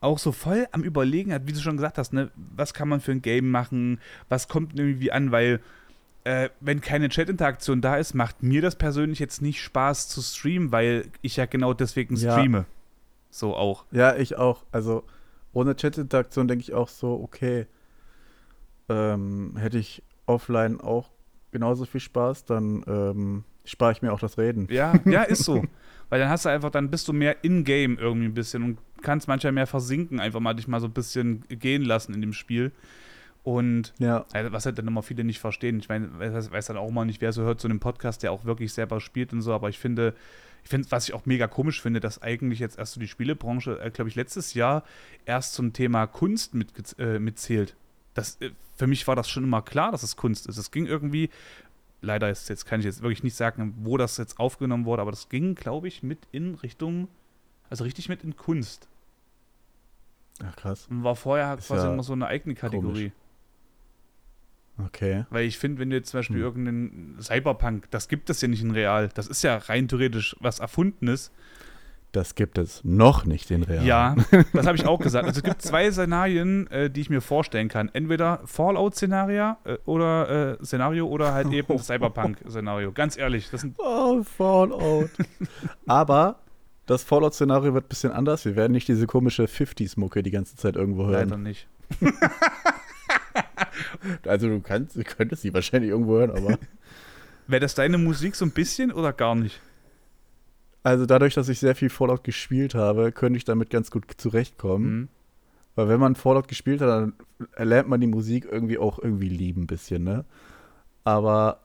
[0.02, 3.12] auch so voll am Überlegen, wie du schon gesagt hast, ne, was kann man für
[3.12, 5.60] ein Game machen, was kommt irgendwie an, weil
[6.24, 10.72] äh, wenn keine Chat-Interaktion da ist, macht mir das persönlich jetzt nicht Spaß zu streamen,
[10.72, 12.60] weil ich ja genau deswegen streame.
[12.60, 12.66] Ja.
[13.30, 13.86] So auch.
[13.92, 14.64] Ja, ich auch.
[14.72, 15.04] Also
[15.54, 17.68] ohne Chat-Interaktion denke ich auch so, okay,
[18.88, 21.10] ähm, hätte ich offline auch
[21.52, 24.68] genauso viel Spaß, dann ähm, spare ich mir auch das Reden.
[24.70, 25.64] Ja, ja, ist so.
[26.10, 29.28] Weil dann hast du einfach, dann bist du mehr in-game irgendwie ein bisschen und kannst
[29.28, 32.72] manchmal mehr versinken, einfach mal dich mal so ein bisschen gehen lassen in dem Spiel.
[33.44, 34.26] Und ja.
[34.52, 35.80] was halt dann immer viele nicht verstehen.
[35.80, 38.32] Ich meine, weiß, weiß dann auch immer nicht, wer so hört zu einem Podcast, der
[38.32, 40.14] auch wirklich selber spielt und so, aber ich finde,
[40.64, 43.80] ich finde, was ich auch mega komisch finde, dass eigentlich jetzt erst so die Spielebranche,
[43.80, 44.84] äh, glaube ich, letztes Jahr
[45.26, 47.76] erst zum Thema Kunst mit, äh, mitzählt.
[48.14, 50.58] Das, äh, für mich war das schon immer klar, dass es Kunst ist.
[50.58, 51.30] Es ging irgendwie,
[52.02, 55.12] leider ist jetzt kann ich jetzt wirklich nicht sagen, wo das jetzt aufgenommen wurde, aber
[55.12, 57.08] das ging, glaube ich, mit in Richtung,
[57.70, 58.88] also richtig mit in Kunst.
[60.44, 60.88] Ach krass.
[60.90, 63.10] Und war vorher ist quasi ja immer so eine eigene Kategorie.
[63.10, 63.29] Komisch.
[64.86, 65.26] Okay.
[65.30, 66.44] Weil ich finde, wenn du jetzt zum Beispiel hm.
[66.44, 69.10] irgendeinen Cyberpunk, das gibt es ja nicht in Real.
[69.14, 71.32] Das ist ja rein theoretisch was Erfundenes.
[72.12, 73.86] Das gibt es noch nicht in Real.
[73.86, 74.16] Ja,
[74.54, 75.28] das habe ich auch gesagt.
[75.28, 77.90] Also es gibt zwei Szenarien, äh, die ich mir vorstellen kann.
[77.94, 82.94] Entweder Fallout-Szenario äh, oder äh, Szenario oder halt eben Cyberpunk-Szenario.
[82.94, 83.50] Ganz ehrlich.
[83.52, 85.12] Das sind oh, Fallout.
[85.86, 86.40] Aber
[86.88, 88.44] das Fallout-Szenario wird ein bisschen anders.
[88.46, 91.30] Wir werden nicht diese komische 50s-Mucke die ganze Zeit irgendwo hören.
[91.30, 91.68] Leider nicht.
[94.26, 96.58] also du kannst, du könntest sie wahrscheinlich irgendwo hören, aber.
[97.48, 99.60] Wäre das deine Musik so ein bisschen oder gar nicht?
[100.84, 104.92] Also dadurch, dass ich sehr viel Fallout gespielt habe, könnte ich damit ganz gut zurechtkommen.
[104.92, 105.08] Mhm.
[105.76, 107.14] Weil wenn man Fallout gespielt hat, dann
[107.56, 110.26] erlernt man die Musik irgendwie auch irgendwie lieben ein bisschen, ne?
[111.04, 111.62] Aber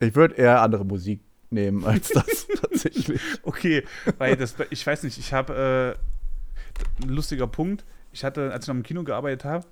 [0.00, 1.20] ich würde eher andere Musik
[1.50, 3.20] nehmen als das tatsächlich.
[3.42, 3.84] Okay,
[4.18, 7.84] weil das, ich weiß nicht, ich habe äh, ein lustiger Punkt.
[8.12, 9.66] Ich hatte, als ich noch im Kino gearbeitet habe,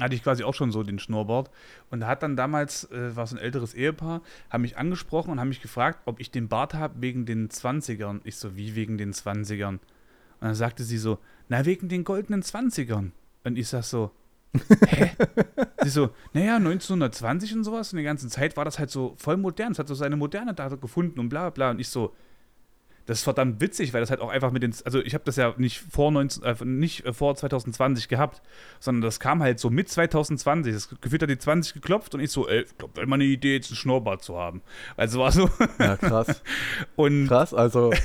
[0.00, 1.50] hatte ich quasi auch schon so den Schnurrbart.
[1.90, 5.40] Und da hat dann damals, äh, war es ein älteres Ehepaar, haben mich angesprochen und
[5.40, 8.20] haben mich gefragt, ob ich den Bart habe wegen den 20ern.
[8.24, 9.68] Ich so, wie wegen den 20ern?
[9.68, 9.80] Und
[10.40, 11.18] dann sagte sie so,
[11.48, 13.10] na, wegen den goldenen 20ern.
[13.44, 14.10] Und ich sag so,
[14.88, 15.10] hä?
[15.82, 19.36] sie so, naja, 1920 und sowas, und die ganze Zeit war das halt so voll
[19.36, 19.72] modern.
[19.72, 21.70] Es hat so seine moderne Data gefunden und bla bla.
[21.70, 22.14] Und ich so,
[23.06, 25.36] das ist verdammt witzig, weil das halt auch einfach mit den, also ich habe das
[25.36, 28.42] ja nicht vor 19, äh, nicht vor 2020 gehabt,
[28.80, 30.74] sondern das kam halt so mit 2020.
[30.74, 33.54] Das gefühlt hat die 20 geklopft und ich so, ey, ich glaube, immer eine Idee,
[33.54, 34.60] jetzt ein Schnurrbart zu haben.
[34.96, 35.48] Also war so.
[35.78, 36.42] Ja, krass.
[36.96, 37.92] und krass, also.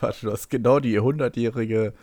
[0.00, 1.94] Warte, du hast genau die 100-jährige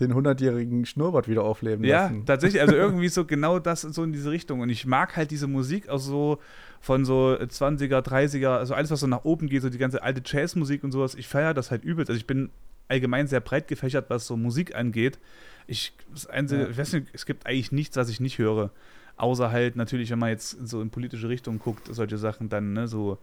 [0.00, 2.18] den 100-jährigen Schnurrbart wieder aufleben lassen.
[2.18, 4.60] Ja, tatsächlich, also irgendwie so genau das so in diese Richtung.
[4.60, 6.38] Und ich mag halt diese Musik auch so
[6.80, 10.22] von so 20er, 30er, also alles, was so nach oben geht, so die ganze alte
[10.24, 11.14] Jazzmusik und sowas.
[11.14, 12.10] Ich feiere das halt übelst.
[12.10, 12.50] Also ich bin
[12.88, 15.18] allgemein sehr breit gefächert, was so Musik angeht.
[15.66, 15.92] Ich,
[16.30, 16.68] Einzige, ja.
[16.68, 18.70] ich weiß nicht, es gibt eigentlich nichts, was ich nicht höre.
[19.16, 22.88] Außer halt natürlich, wenn man jetzt so in politische Richtung guckt, solche Sachen dann, ne,
[22.88, 23.18] so,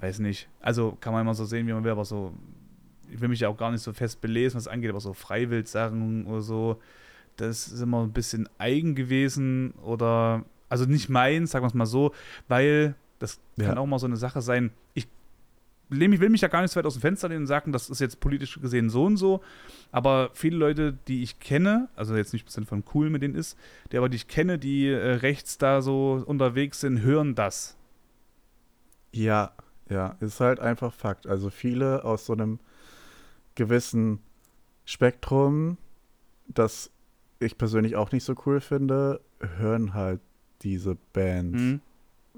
[0.00, 0.48] weiß nicht.
[0.60, 2.34] Also kann man immer so sehen, wie man will, aber so
[3.12, 6.26] ich will mich ja auch gar nicht so fest belesen, was angeht, aber so Freiwild-Sachen
[6.26, 6.80] oder so,
[7.36, 11.86] das ist immer ein bisschen eigen gewesen oder, also nicht meins, sagen wir es mal
[11.86, 12.12] so,
[12.48, 13.66] weil das ja.
[13.66, 14.70] kann auch mal so eine Sache sein.
[14.94, 15.08] Ich
[15.90, 18.00] will mich ja gar nicht so weit aus dem Fenster lehnen und sagen, das ist
[18.00, 19.40] jetzt politisch gesehen so und so,
[19.90, 23.34] aber viele Leute, die ich kenne, also jetzt nicht ein bisschen von cool mit denen
[23.34, 23.56] ist,
[23.90, 27.76] die aber die ich kenne, die äh, rechts da so unterwegs sind, hören das.
[29.12, 29.52] Ja,
[29.88, 31.26] ja, ist halt einfach Fakt.
[31.26, 32.58] Also viele aus so einem
[33.58, 34.20] gewissen
[34.86, 35.76] Spektrum,
[36.46, 36.90] das
[37.40, 39.20] ich persönlich auch nicht so cool finde,
[39.58, 40.20] hören halt
[40.62, 41.60] diese Bands.
[41.60, 41.80] Mhm.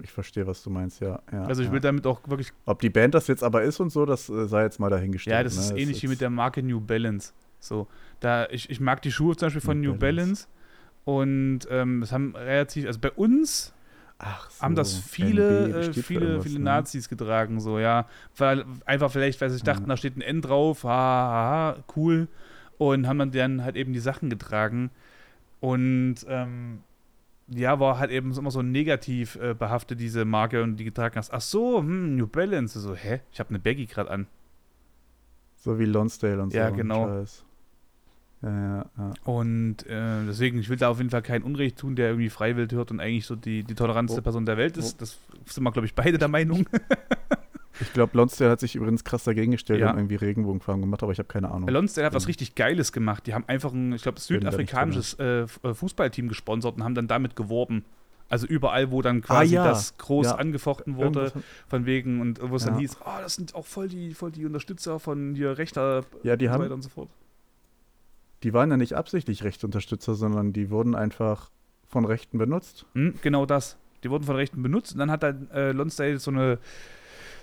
[0.03, 1.21] Ich verstehe, was du meinst, ja.
[1.31, 1.75] ja also ich ja.
[1.75, 2.53] will damit auch wirklich.
[2.65, 5.37] Ob die Band das jetzt aber ist und so, das äh, sei jetzt mal dahingestellt.
[5.37, 5.63] Ja, das ne?
[5.63, 7.33] ist ähnlich das wie mit der Marke New Balance.
[7.61, 7.87] So,
[8.21, 10.49] da ich, ich mag die Schuhe zum Beispiel von New, New Balance.
[11.05, 11.61] Balance.
[11.65, 13.75] und ähm, das haben relativ, also bei uns
[14.49, 16.65] so, haben das viele, äh, viele, viele ne?
[16.65, 18.07] Nazis getragen, so, ja.
[18.37, 19.89] Weil, einfach vielleicht, weil sie sich dachten, ja.
[19.89, 22.29] da steht ein N drauf, haha, cool.
[22.79, 24.91] Und haben dann halt eben die Sachen getragen.
[25.61, 26.81] Und ähm,
[27.49, 31.33] ja, war halt eben immer so negativ äh, behaftet, diese Marke und die getragen hast.
[31.33, 32.79] Ach so, hm, New Balance.
[32.81, 33.21] So, hä?
[33.33, 34.27] Ich habe eine Baggy gerade an.
[35.57, 36.71] So wie Lonsdale und ja, so.
[36.71, 37.07] Ja, genau.
[37.07, 37.45] Scheiß.
[38.43, 39.13] Ja, ja.
[39.25, 42.73] Und äh, deswegen, ich will da auf jeden Fall keinen Unrecht tun, der irgendwie freiwillig
[42.73, 44.23] hört und eigentlich so die, die toleranteste oh.
[44.23, 44.95] Person der Welt ist.
[44.95, 44.97] Oh.
[45.01, 46.67] Das sind wir, glaube ich, beide der Meinung.
[47.81, 49.91] ich glaube, Lonsdale hat sich übrigens krass dagegen gestellt ja.
[49.91, 51.69] und irgendwie Regenbogenfarben gemacht, aber ich habe keine Ahnung.
[51.69, 53.27] Lonsdale hat was richtig Geiles gemacht.
[53.27, 57.37] Die haben einfach ein, ich glaube, südafrikanisches äh, äh, Fußballteam gesponsert und haben dann damit
[57.37, 57.85] geworben.
[58.31, 59.71] Also überall, wo dann ah, quasi ah, ja.
[59.71, 60.35] das groß ja.
[60.37, 61.45] angefochten wurde, Irgendwas.
[61.67, 62.71] von wegen, und wo es ja.
[62.71, 66.37] dann hieß, oh, das sind auch voll die, voll die Unterstützer von hier rechter ja,
[66.37, 67.09] die und haben, weiter und so fort
[68.43, 71.51] die waren ja nicht absichtlich Rechtsunterstützer, sondern die wurden einfach
[71.89, 72.87] von Rechten benutzt.
[72.95, 73.77] Mhm, genau das.
[74.03, 76.59] Die wurden von Rechten benutzt und dann hat dann äh, Lonsdale so eine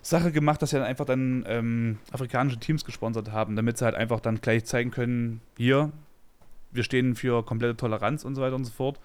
[0.01, 3.95] Sache gemacht, dass sie dann einfach dann ähm, afrikanische Teams gesponsert haben, damit sie halt
[3.95, 5.91] einfach dann gleich zeigen können, hier,
[6.71, 8.99] wir stehen für komplette Toleranz und so weiter und so fort.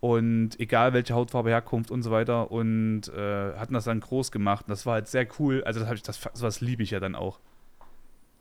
[0.00, 2.50] Und egal welche Hautfarbe, Herkunft und so weiter.
[2.50, 4.66] Und äh, hatten das dann groß gemacht.
[4.66, 5.64] Und das war halt sehr cool.
[5.64, 7.38] Also das, ich, das sowas liebe ich ja dann auch.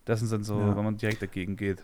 [0.04, 0.76] Das sind dann so, ja.
[0.76, 1.84] wenn man direkt dagegen geht.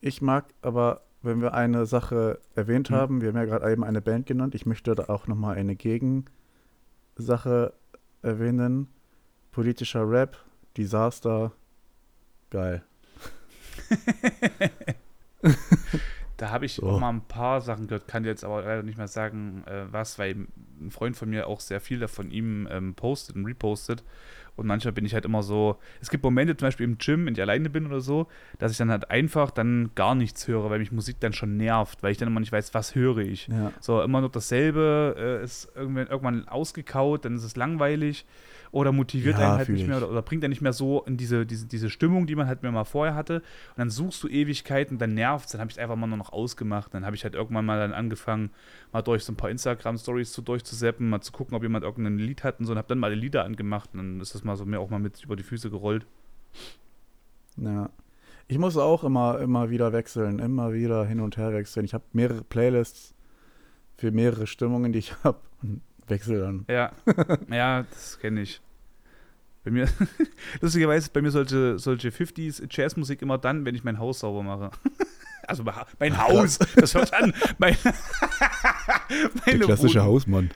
[0.00, 2.94] Ich mag aber, wenn wir eine Sache erwähnt mhm.
[2.94, 5.74] haben, wir haben ja gerade eben eine Band genannt, ich möchte da auch nochmal eine
[5.76, 7.72] Gegensache
[8.22, 8.88] erwähnen.
[9.50, 10.36] Politischer Rap,
[10.76, 11.52] Disaster,
[12.50, 12.84] geil.
[16.36, 16.86] da habe ich so.
[16.86, 20.18] auch mal ein paar Sachen gehört, kann jetzt aber leider nicht mehr sagen, äh, was,
[20.18, 20.46] weil
[20.80, 24.04] ein Freund von mir auch sehr viel von ihm ähm, postet und repostet.
[24.58, 27.34] Und manchmal bin ich halt immer so, es gibt Momente zum Beispiel im Gym, wenn
[27.34, 28.26] ich alleine bin oder so,
[28.58, 32.02] dass ich dann halt einfach dann gar nichts höre, weil mich Musik dann schon nervt,
[32.02, 33.46] weil ich dann immer nicht weiß, was höre ich.
[33.46, 33.72] Ja.
[33.80, 38.26] So, immer nur dasselbe, äh, ist irgendwann, irgendwann ausgekaut, dann ist es langweilig
[38.70, 41.16] oder motiviert ja, einen halt nicht mehr oder, oder, bringt einen nicht mehr so in
[41.16, 43.36] diese, diese, diese Stimmung, die man halt mehr mal vorher hatte.
[43.36, 46.18] Und dann suchst du Ewigkeiten, dann nervt es, dann habe ich es einfach mal nur
[46.18, 46.92] noch ausgemacht.
[46.94, 48.50] Dann habe ich halt irgendwann mal dann angefangen,
[48.92, 52.44] mal durch so ein paar Instagram-Stories zu durchzuseppen, mal zu gucken, ob jemand irgendein Lied
[52.44, 54.56] hat und so und habe dann mal die Lieder angemacht und dann ist das mal
[54.56, 56.06] so mir auch mal mit über die Füße gerollt.
[57.56, 57.90] Ja.
[58.50, 61.84] Ich muss auch immer, immer wieder wechseln, immer wieder hin und her wechseln.
[61.84, 63.14] Ich habe mehrere Playlists
[63.96, 66.64] für mehrere Stimmungen, die ich habe und wechsle dann.
[66.68, 66.92] Ja,
[67.50, 68.60] ja, das kenne ich.
[69.64, 69.88] Bei mir,
[70.60, 74.70] lustigerweise, bei mir solche, solche 50s Jazzmusik immer dann, wenn ich mein Haus sauber mache.
[75.46, 75.64] Also
[75.98, 77.32] mein Haus, das hört an.
[77.56, 77.74] Mein,
[79.46, 80.12] Der klassische Wohnung.
[80.12, 80.50] Hausmann.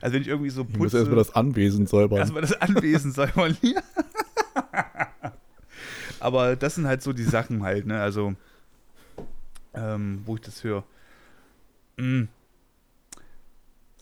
[0.00, 0.76] Also wenn ich irgendwie so putze.
[0.76, 2.20] Ich muss erstmal das Anwesen säubern.
[2.20, 3.54] Erstmal das Anwesen säubern.
[6.20, 8.00] Aber das sind halt so die Sachen halt, ne?
[8.00, 8.34] Also,
[9.74, 10.82] ähm, wo ich das höre.
[11.98, 12.28] Mm.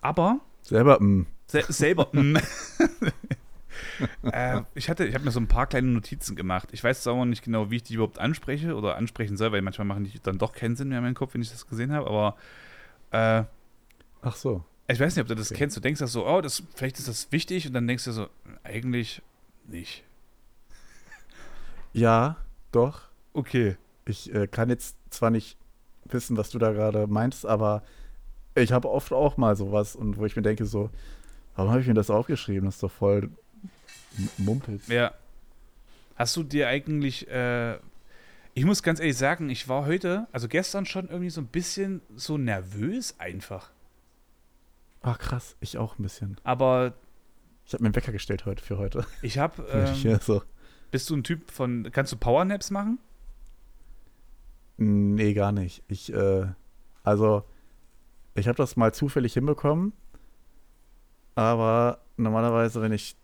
[0.05, 0.41] Aber.
[0.63, 1.27] Selber, mm.
[1.47, 2.37] Se selber, mm.
[4.31, 6.69] äh, ich hatte, ich habe mir so ein paar kleine Notizen gemacht.
[6.73, 9.87] Ich weiß auch nicht genau, wie ich die überhaupt anspreche oder ansprechen soll, weil manchmal
[9.87, 12.07] machen die dann doch keinen Sinn mehr in meinem Kopf, wenn ich das gesehen habe.
[12.07, 12.37] Aber
[13.13, 13.45] äh,
[14.21, 14.63] ach so.
[14.89, 15.61] Ich weiß nicht, ob du das okay.
[15.61, 15.77] kennst.
[15.79, 18.29] Du denkst ja so, oh, das, vielleicht ist das wichtig und dann denkst du so,
[18.63, 19.23] eigentlich
[19.67, 20.05] nicht.
[21.95, 22.37] Ja,
[22.73, 23.03] doch.
[23.33, 23.79] Okay.
[24.05, 25.57] Ich äh, kann jetzt zwar nicht
[26.05, 27.83] wissen, was du da gerade meinst, aber
[28.55, 30.91] ich habe oft auch mal sowas und wo ich mir denke so,
[31.57, 32.67] warum habe ich mir das aufgeschrieben?
[32.67, 33.31] Das ist doch voll
[34.39, 34.87] Mumpels.
[34.89, 35.13] Ja.
[36.17, 37.75] Hast du dir eigentlich, äh,
[38.55, 42.03] ich muss ganz ehrlich sagen, ich war heute, also gestern schon irgendwie so ein bisschen
[42.15, 43.71] so nervös einfach.
[45.03, 46.37] Ach krass, ich auch ein bisschen.
[46.45, 46.95] Aber
[47.67, 49.07] ich habe mir einen Wecker gestellt heute für heute.
[49.23, 49.65] Ich habe.
[49.73, 50.43] Ähm, ja, so.
[50.91, 51.91] Bist du ein Typ von.
[51.93, 52.99] Kannst du Powernaps machen?
[54.77, 55.83] Nee, gar nicht.
[55.89, 56.47] Ich, äh,
[57.03, 57.45] also,
[58.35, 59.93] ich habe das mal zufällig hinbekommen,
[61.35, 63.17] aber normalerweise, wenn ich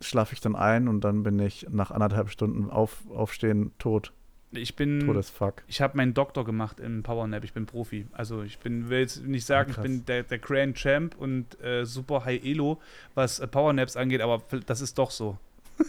[0.00, 4.12] schlafe ich dann ein und dann bin ich nach anderthalb Stunden auf, aufstehen tot.
[4.50, 5.00] Ich bin.
[5.00, 5.62] Todesfuck.
[5.66, 7.44] Ich habe meinen Doktor gemacht im Powernap.
[7.44, 8.06] Ich bin Profi.
[8.12, 11.60] Also ich bin, will jetzt nicht sagen, ja, ich bin der, der Grand Champ und
[11.62, 12.80] äh, super High Elo,
[13.14, 15.36] was äh, Powernaps angeht, aber das ist doch so.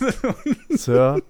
[0.70, 1.22] Sir,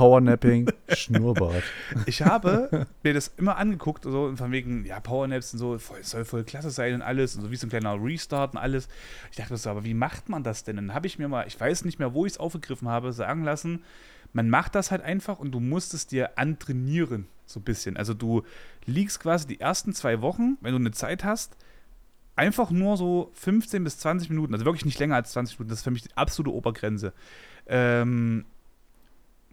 [0.00, 1.62] Powernapping, Schnurrbart.
[2.06, 6.24] Ich habe mir das immer angeguckt, so von wegen, ja, Powernaps und so, voll, soll
[6.24, 8.88] voll klasse sein und alles, und so wie so ein kleiner Restart und alles.
[9.30, 10.76] Ich dachte so, aber wie macht man das denn?
[10.76, 13.44] Dann habe ich mir mal, ich weiß nicht mehr, wo ich es aufgegriffen habe, sagen
[13.44, 13.84] lassen,
[14.32, 17.98] man macht das halt einfach und du musst es dir antrainieren, so ein bisschen.
[17.98, 18.42] Also du
[18.86, 21.58] liegst quasi die ersten zwei Wochen, wenn du eine Zeit hast,
[22.36, 25.80] einfach nur so 15 bis 20 Minuten, also wirklich nicht länger als 20 Minuten, das
[25.80, 27.12] ist für mich die absolute Obergrenze.
[27.66, 28.46] Ähm,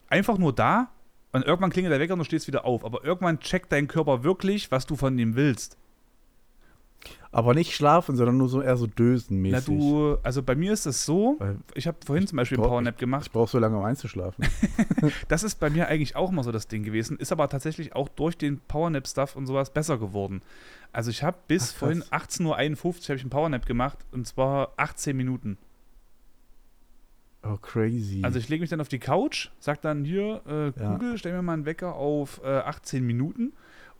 [0.09, 0.89] einfach nur da
[1.31, 2.85] und irgendwann klingelt der Wecker und du stehst wieder auf.
[2.85, 5.77] Aber irgendwann checkt dein Körper wirklich, was du von ihm willst.
[7.31, 9.67] Aber nicht schlafen, sondern nur so eher so dösenmäßig.
[9.67, 12.67] Na du, also bei mir ist es so, Weil ich habe vorhin zum Beispiel einen
[12.67, 13.27] Powernap gemacht.
[13.27, 14.45] Ich, brauche so lange, um einzuschlafen.
[15.27, 18.09] das ist bei mir eigentlich auch mal so das Ding gewesen, ist aber tatsächlich auch
[18.09, 20.41] durch den Powernap-Stuff und sowas besser geworden.
[20.93, 24.71] Also ich habe bis Ach, vorhin 18.51 Uhr habe ich einen Powernap gemacht und zwar
[24.77, 25.57] 18 Minuten.
[27.43, 28.21] Oh, crazy.
[28.23, 31.17] Also ich lege mich dann auf die Couch, sag dann hier, äh, Google, ja.
[31.17, 33.53] stell mir mal einen Wecker auf äh, 18 Minuten.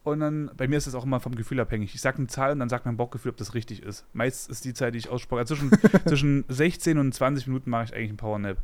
[0.03, 1.93] Und dann, bei mir ist das auch immer vom Gefühl abhängig.
[1.93, 4.05] Ich sage eine Zahl und dann sagt mein Bauchgefühl, ob das richtig ist.
[4.13, 5.39] Meist ist die Zeit, die ich ausspreche.
[5.39, 5.71] Also zwischen,
[6.05, 8.57] zwischen 16 und 20 Minuten mache ich eigentlich einen Powernap.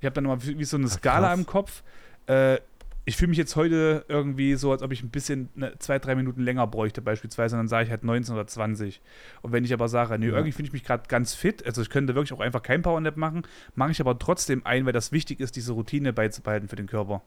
[0.00, 1.82] Ich habe dann immer wie, wie so eine Skala Ach, im Kopf.
[2.26, 2.58] Äh,
[3.04, 6.14] ich fühle mich jetzt heute irgendwie so, als ob ich ein bisschen ne, zwei, drei
[6.14, 7.56] Minuten länger bräuchte, beispielsweise.
[7.56, 9.00] Und dann sage ich halt 19 oder 20.
[9.42, 10.34] Und wenn ich aber sage, nee, ja.
[10.34, 13.16] irgendwie finde ich mich gerade ganz fit, also ich könnte wirklich auch einfach kein Powernap
[13.16, 13.42] machen,
[13.74, 17.22] mache ich aber trotzdem ein, weil das wichtig ist, diese Routine beizubehalten für den Körper.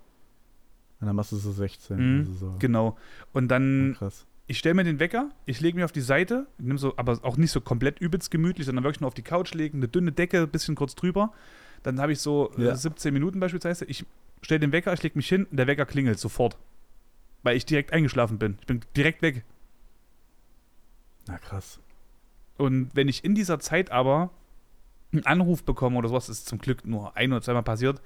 [1.02, 1.98] Und dann machst du so 16.
[1.98, 2.56] Mhm, also so.
[2.60, 2.98] Genau.
[3.34, 4.10] Und dann, ja,
[4.48, 7.36] ich stelle mir den Wecker, ich lege mich auf die Seite, nehme so, aber auch
[7.36, 10.44] nicht so komplett übelst gemütlich, sondern wirklich nur auf die Couch legen, eine dünne Decke,
[10.44, 11.34] ein bisschen kurz drüber.
[11.84, 12.76] Dann habe ich so ja.
[12.76, 13.86] 17 Minuten beispielsweise.
[13.86, 14.06] Ich
[14.46, 16.58] stell den Wecker, ich leg mich hin und der Wecker klingelt sofort.
[17.42, 18.58] Weil ich direkt eingeschlafen bin.
[18.62, 19.44] Ich bin direkt weg.
[21.28, 21.80] Na krass.
[22.58, 24.30] Und wenn ich in dieser Zeit aber
[25.12, 28.02] einen Anruf bekomme oder sowas, ist zum Glück nur ein oder zweimal passiert,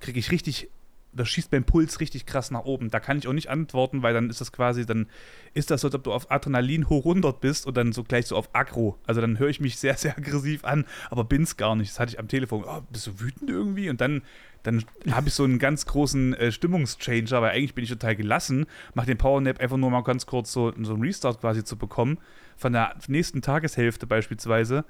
[0.00, 0.70] kriege ich richtig
[1.12, 2.90] das schießt mein Puls richtig krass nach oben.
[2.90, 5.06] Da kann ich auch nicht antworten, weil dann ist das quasi, dann
[5.54, 8.26] ist das so, als ob du auf Adrenalin hoch 100 bist und dann so gleich
[8.26, 8.98] so auf Aggro.
[9.06, 11.90] Also dann höre ich mich sehr, sehr aggressiv an, aber bin's gar nicht.
[11.90, 12.64] Das hatte ich am Telefon.
[12.66, 13.90] Oh, bist du wütend irgendwie?
[13.90, 14.22] Und dann,
[14.62, 18.66] dann habe ich so einen ganz großen äh, Stimmungschanger, weil eigentlich bin ich total gelassen,
[18.94, 22.18] mache den Powernap einfach nur mal ganz kurz so, so einen Restart quasi zu bekommen.
[22.56, 24.84] Von der nächsten Tageshälfte beispielsweise.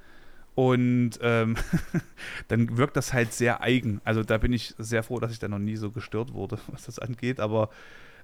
[0.54, 1.56] Und ähm,
[2.48, 4.00] dann wirkt das halt sehr eigen.
[4.04, 6.84] Also da bin ich sehr froh, dass ich da noch nie so gestört wurde, was
[6.84, 7.40] das angeht.
[7.40, 7.70] Aber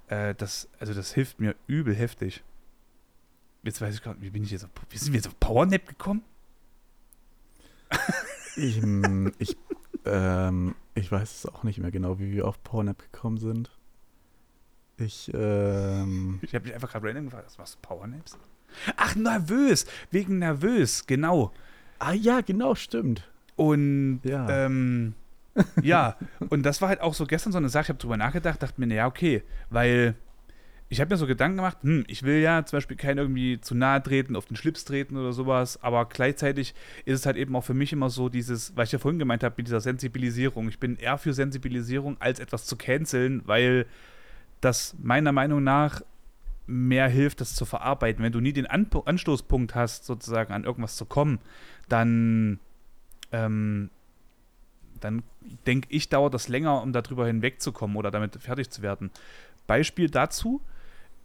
[0.07, 2.43] äh, das, also das hilft mir übel heftig.
[3.63, 5.39] Jetzt weiß ich gar nicht, wie bin ich jetzt auf, wie sind wir jetzt auf
[5.39, 6.23] Powernap gekommen?
[8.55, 9.57] ich, hm, ich,
[10.05, 13.71] ähm, ich weiß es auch nicht mehr genau, wie wir auf Powernap gekommen sind.
[14.97, 18.37] Ich, ähm, Ich habe mich einfach gerade random gefragt, was machst du Powernaps?
[18.97, 19.85] Ach, nervös!
[20.11, 21.53] Wegen nervös, genau.
[21.99, 23.29] Ah ja, genau, stimmt.
[23.55, 24.65] Und ja.
[24.65, 25.13] Ähm,
[25.81, 26.15] ja,
[26.49, 28.79] und das war halt auch so gestern so eine Sache, ich habe drüber nachgedacht, dachte
[28.79, 30.15] mir, naja, okay, weil
[30.91, 33.75] ich habe mir so Gedanken gemacht, hm, ich will ja zum Beispiel keinen irgendwie zu
[33.75, 36.73] nahe treten, auf den Schlips treten oder sowas, aber gleichzeitig
[37.05, 39.43] ist es halt eben auch für mich immer so dieses, was ich ja vorhin gemeint
[39.43, 40.67] habe, mit dieser Sensibilisierung.
[40.67, 43.85] Ich bin eher für Sensibilisierung, als etwas zu canceln, weil
[44.61, 46.01] das meiner Meinung nach
[46.69, 48.23] mehr hilft, das zu verarbeiten.
[48.23, 51.39] Wenn du nie den An Anstoßpunkt hast, sozusagen an irgendwas zu kommen,
[51.89, 52.59] dann,
[53.31, 53.89] ähm,
[54.99, 55.23] dann
[55.65, 59.09] denke ich, dauert das länger, um darüber hinwegzukommen oder damit fertig zu werden.
[59.65, 60.61] Beispiel dazu,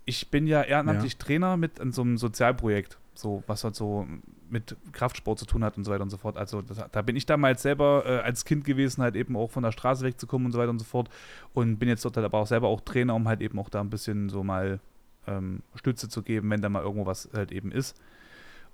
[0.07, 1.19] ich bin ja ehrenamtlich ja.
[1.19, 4.07] Trainer mit in so einem Sozialprojekt, so was halt so
[4.49, 6.37] mit Kraftsport zu tun hat und so weiter und so fort.
[6.37, 9.63] Also das, da bin ich damals selber äh, als Kind gewesen, halt eben auch von
[9.63, 11.09] der Straße wegzukommen und so weiter und so fort
[11.53, 13.81] und bin jetzt dort halt aber auch selber auch Trainer, um halt eben auch da
[13.81, 14.81] ein bisschen so mal
[15.27, 18.01] ähm, Stütze zu geben, wenn da mal irgendwo was halt eben ist.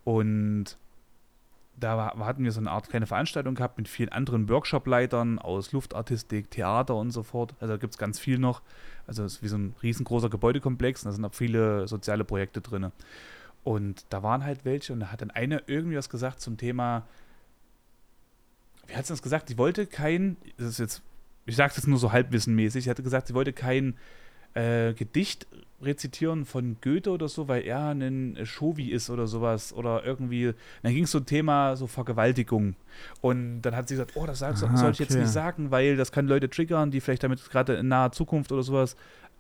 [0.05, 0.77] Und
[1.81, 5.73] da war, hatten wir so eine Art kleine Veranstaltung gehabt mit vielen anderen Workshop-Leitern aus
[5.73, 7.55] Luftartistik, Theater und so fort.
[7.61, 8.63] Also da gibt es ganz viel noch.
[9.07, 12.61] Also es ist wie so ein riesengroßer Gebäudekomplex und da sind auch viele soziale Projekte
[12.61, 12.93] drin.
[13.65, 17.07] Und da waren halt welche und da hat dann eine irgendwie was gesagt zum Thema,
[18.87, 19.49] wie hat sie das gesagt?
[19.49, 21.03] Sie wollte kein, das ist jetzt,
[21.47, 23.97] ich sage es jetzt nur so halbwissenmäßig, sie hatte gesagt, sie wollte kein
[24.55, 25.47] äh, Gedicht
[25.83, 30.95] rezitieren von Goethe oder so, weil er ein Shovi ist oder sowas oder irgendwie, dann
[30.95, 32.75] ging es so ein Thema so Vergewaltigung
[33.21, 35.05] und dann hat sie gesagt, oh, das soll, Aha, soll ich okay.
[35.05, 38.53] jetzt nicht sagen, weil das kann Leute triggern, die vielleicht damit gerade in naher Zukunft
[38.53, 38.97] oder sowas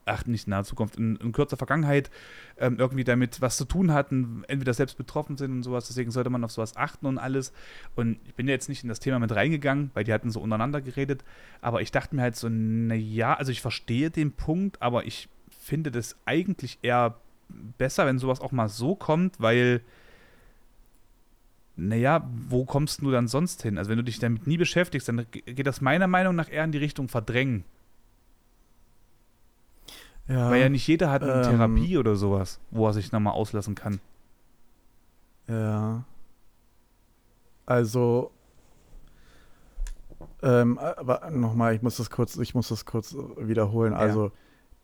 [0.06, 2.10] ach, nicht in naher Zukunft, in, in kürzer Vergangenheit
[2.58, 5.88] ähm, irgendwie damit was zu tun hatten, entweder selbst betroffen sind und sowas.
[5.88, 7.52] Deswegen sollte man auf sowas achten und alles.
[7.94, 10.40] Und ich bin ja jetzt nicht in das Thema mit reingegangen, weil die hatten so
[10.40, 11.24] untereinander geredet.
[11.60, 15.90] Aber ich dachte mir halt so, naja, also ich verstehe den Punkt, aber ich finde
[15.90, 17.16] das eigentlich eher
[17.78, 19.82] besser, wenn sowas auch mal so kommt, weil
[21.76, 23.78] naja, wo kommst du dann sonst hin?
[23.78, 26.72] Also wenn du dich damit nie beschäftigst, dann geht das meiner Meinung nach eher in
[26.72, 27.64] die Richtung Verdrängen.
[30.30, 33.32] Ja, Weil ja nicht jeder hat eine ähm, Therapie oder sowas, wo er sich nochmal
[33.32, 34.00] auslassen kann.
[35.48, 36.04] Ja.
[37.66, 38.30] Also,
[40.42, 43.92] ähm, aber nochmal, ich muss das kurz, ich muss das kurz wiederholen.
[43.92, 43.98] Ja.
[43.98, 44.30] Also,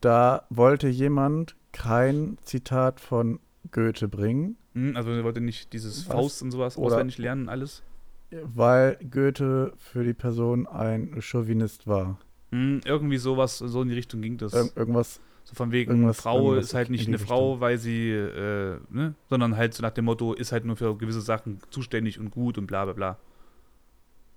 [0.01, 3.39] da wollte jemand kein Zitat von
[3.71, 4.57] Goethe bringen.
[4.75, 6.15] Hm, also er wollte nicht dieses Was?
[6.15, 7.85] Faust und sowas Oder auswendig lernen, und alles.
[8.31, 12.19] Weil Goethe für die Person ein Chauvinist war.
[12.51, 14.53] Hm, irgendwie sowas, so in die Richtung ging das.
[14.53, 18.11] Ir irgendwas so von wegen, irgendwas, Frau irgendwas ist halt nicht eine Frau, weil sie,
[18.11, 19.15] äh, ne?
[19.31, 22.59] sondern halt so nach dem Motto, ist halt nur für gewisse Sachen zuständig und gut
[22.59, 23.19] und bla bla bla.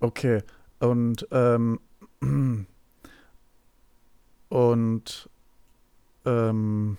[0.02, 0.44] Okay.
[0.80, 1.80] Und, ähm,
[4.50, 5.30] und,
[6.26, 6.98] ähm,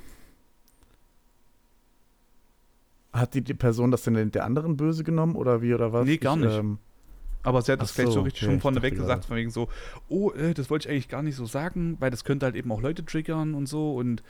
[3.13, 6.05] hat die, die Person das denn der anderen böse genommen oder wie oder was?
[6.05, 6.51] Nee, gar nicht.
[6.51, 6.79] Ich, ähm,
[7.43, 9.69] aber sie hat das vielleicht so, richtig okay, schon vorneweg gesagt, von wegen so,
[10.09, 12.71] oh, äh, das wollte ich eigentlich gar nicht so sagen, weil das könnte halt eben
[12.71, 13.95] auch Leute triggern und so.
[13.95, 14.23] Und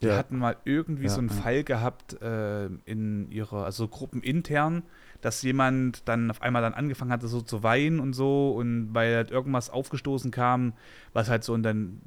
[0.00, 0.16] die ja.
[0.16, 1.34] hatten mal irgendwie ja, so einen ja.
[1.34, 4.82] Fall gehabt äh, in ihrer, also gruppenintern,
[5.20, 9.14] dass jemand dann auf einmal dann angefangen hatte, so zu weinen und so, und weil
[9.14, 10.72] halt irgendwas aufgestoßen kam,
[11.12, 12.00] was halt so und dann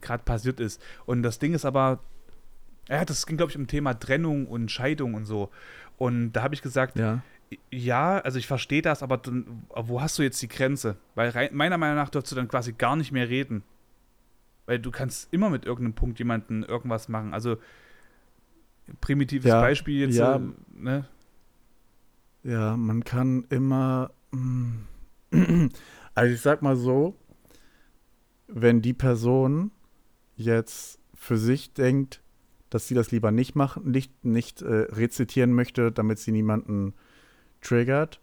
[0.00, 0.80] gerade passiert ist.
[1.04, 2.00] Und das Ding ist aber,
[2.88, 5.50] ja, das ging, glaube ich, um Thema Trennung und Scheidung und so.
[5.96, 7.22] Und da habe ich gesagt, ja
[7.70, 10.96] ja, also ich verstehe das, aber dann, wo hast du jetzt die Grenze?
[11.14, 13.62] Weil rein, meiner Meinung nach darfst du dann quasi gar nicht mehr reden.
[14.66, 17.34] Weil du kannst immer mit irgendeinem Punkt jemanden irgendwas machen.
[17.34, 17.56] Also
[19.00, 20.16] primitives ja, Beispiel jetzt.
[20.16, 20.40] Ja, äh,
[20.74, 21.08] ne?
[22.42, 24.10] ja, man kann immer.
[24.32, 24.86] Mm,
[26.14, 27.16] also ich sag mal so,
[28.48, 29.70] wenn die Person
[30.34, 32.22] jetzt für sich denkt,
[32.70, 36.94] dass sie das lieber nicht machen, nicht, nicht äh, rezitieren möchte, damit sie niemanden
[37.66, 38.20] triggert,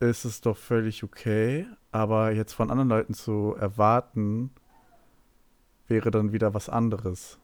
[0.00, 1.66] ist es doch völlig okay.
[1.90, 4.50] Aber jetzt von anderen Leuten zu erwarten,
[5.88, 7.38] wäre dann wieder was anderes.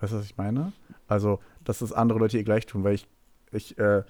[0.00, 0.72] Weißt du, was ich meine?
[1.06, 3.06] Also, dass das andere Leute ihr gleich tun, weil ich,
[3.50, 4.02] ich, äh,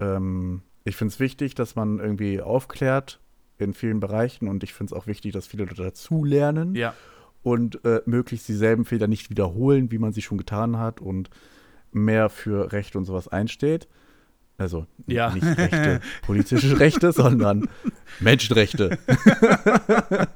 [0.00, 3.20] ähm, ich finde es wichtig, dass man irgendwie aufklärt
[3.58, 6.94] in vielen Bereichen und ich finde es auch wichtig, dass viele Leute dazulernen ja.
[7.42, 11.30] und äh, möglichst dieselben Fehler nicht wiederholen, wie man sie schon getan hat und
[11.92, 13.88] mehr für Recht und sowas einsteht.
[14.56, 15.30] Also ja.
[15.30, 17.68] nicht Rechte, politische Rechte, sondern
[18.20, 18.98] Menschenrechte.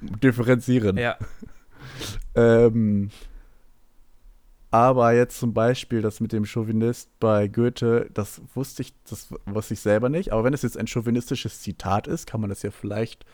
[0.00, 0.96] Differenzieren.
[0.96, 1.16] Ja.
[2.36, 3.10] Ähm,
[4.72, 9.74] aber jetzt zum Beispiel das mit dem Chauvinist bei Goethe, das wusste ich, das wusste
[9.74, 10.32] ich selber nicht.
[10.32, 13.24] Aber wenn es jetzt ein chauvinistisches Zitat ist, kann man das ja vielleicht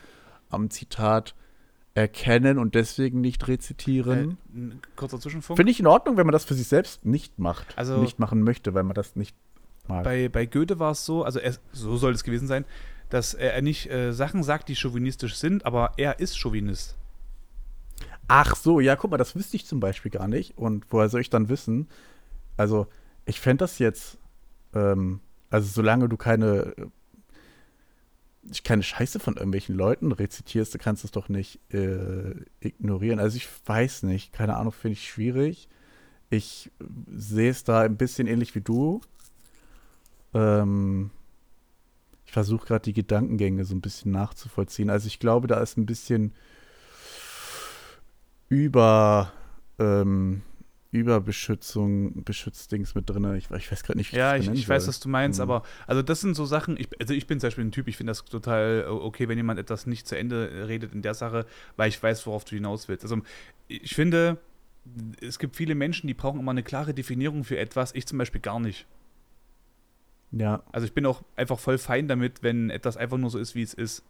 [0.51, 1.33] am Zitat
[1.95, 4.37] erkennen und deswegen nicht rezitieren.
[4.55, 5.57] Äh, kurzer Zwischenfunk.
[5.57, 7.75] Finde ich in Ordnung, wenn man das für sich selbst nicht macht.
[7.75, 9.35] Also nicht machen möchte, weil man das nicht
[9.87, 10.03] Mal.
[10.03, 12.65] Bei, bei Goethe war es so, also er, so soll es gewesen sein,
[13.09, 16.95] dass er nicht äh, Sachen sagt, die chauvinistisch sind, aber er ist Chauvinist.
[18.27, 20.57] Ach so, ja, guck mal, das wüsste ich zum Beispiel gar nicht.
[20.57, 21.89] Und woher soll ich dann wissen?
[22.55, 22.87] Also,
[23.25, 24.17] ich fände das jetzt,
[24.73, 25.19] ähm,
[25.49, 26.73] also solange du keine,
[28.63, 33.19] keine Scheiße von irgendwelchen Leuten rezitierst, du kannst es doch nicht äh, ignorieren.
[33.19, 35.67] Also ich weiß nicht, keine Ahnung, finde ich schwierig.
[36.29, 36.71] Ich
[37.13, 39.01] sehe es da ein bisschen ähnlich wie du.
[40.33, 41.11] Ähm,
[42.25, 44.89] ich versuche gerade die Gedankengänge so ein bisschen nachzuvollziehen.
[44.89, 46.33] Also ich glaube, da ist ein bisschen
[48.49, 49.33] über
[49.79, 50.41] ähm,
[50.91, 53.33] Überbeschützung, Beschützdings mit drin.
[53.35, 55.43] Ich, ich weiß gerade nicht, wie Ja, ich, ich weiß, was du meinst, mhm.
[55.43, 57.95] aber also das sind so Sachen, ich, also ich bin zum Beispiel ein Typ, ich
[57.95, 61.45] finde das total okay, wenn jemand etwas nicht zu Ende redet in der Sache,
[61.77, 63.03] weil ich weiß, worauf du hinaus willst.
[63.05, 63.21] Also
[63.69, 64.37] ich finde,
[65.21, 68.41] es gibt viele Menschen, die brauchen immer eine klare Definition für etwas, ich zum Beispiel
[68.41, 68.85] gar nicht.
[70.31, 70.63] Ja.
[70.71, 73.61] Also ich bin auch einfach voll fein damit, wenn etwas einfach nur so ist, wie
[73.63, 74.03] es ist.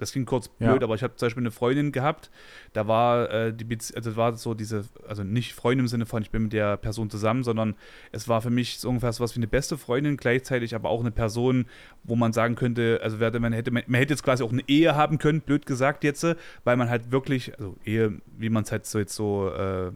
[0.00, 0.82] Das klingt kurz blöd, Ja.
[0.82, 2.28] aber ich habe zum Beispiel eine Freundin gehabt,
[2.72, 6.20] da war äh, die Bezie also war so diese, also nicht Freundin im Sinne von,
[6.20, 7.76] ich bin mit der Person zusammen, sondern
[8.10, 10.98] es war für mich so ungefähr so was wie eine beste Freundin, gleichzeitig aber auch
[11.00, 11.66] eine Person,
[12.02, 14.96] wo man sagen könnte, also werde man hätte, man hätte jetzt quasi auch eine Ehe
[14.96, 16.26] haben können, blöd gesagt jetzt,
[16.64, 19.92] weil man halt wirklich, also Ehe, wie man es halt so jetzt so äh,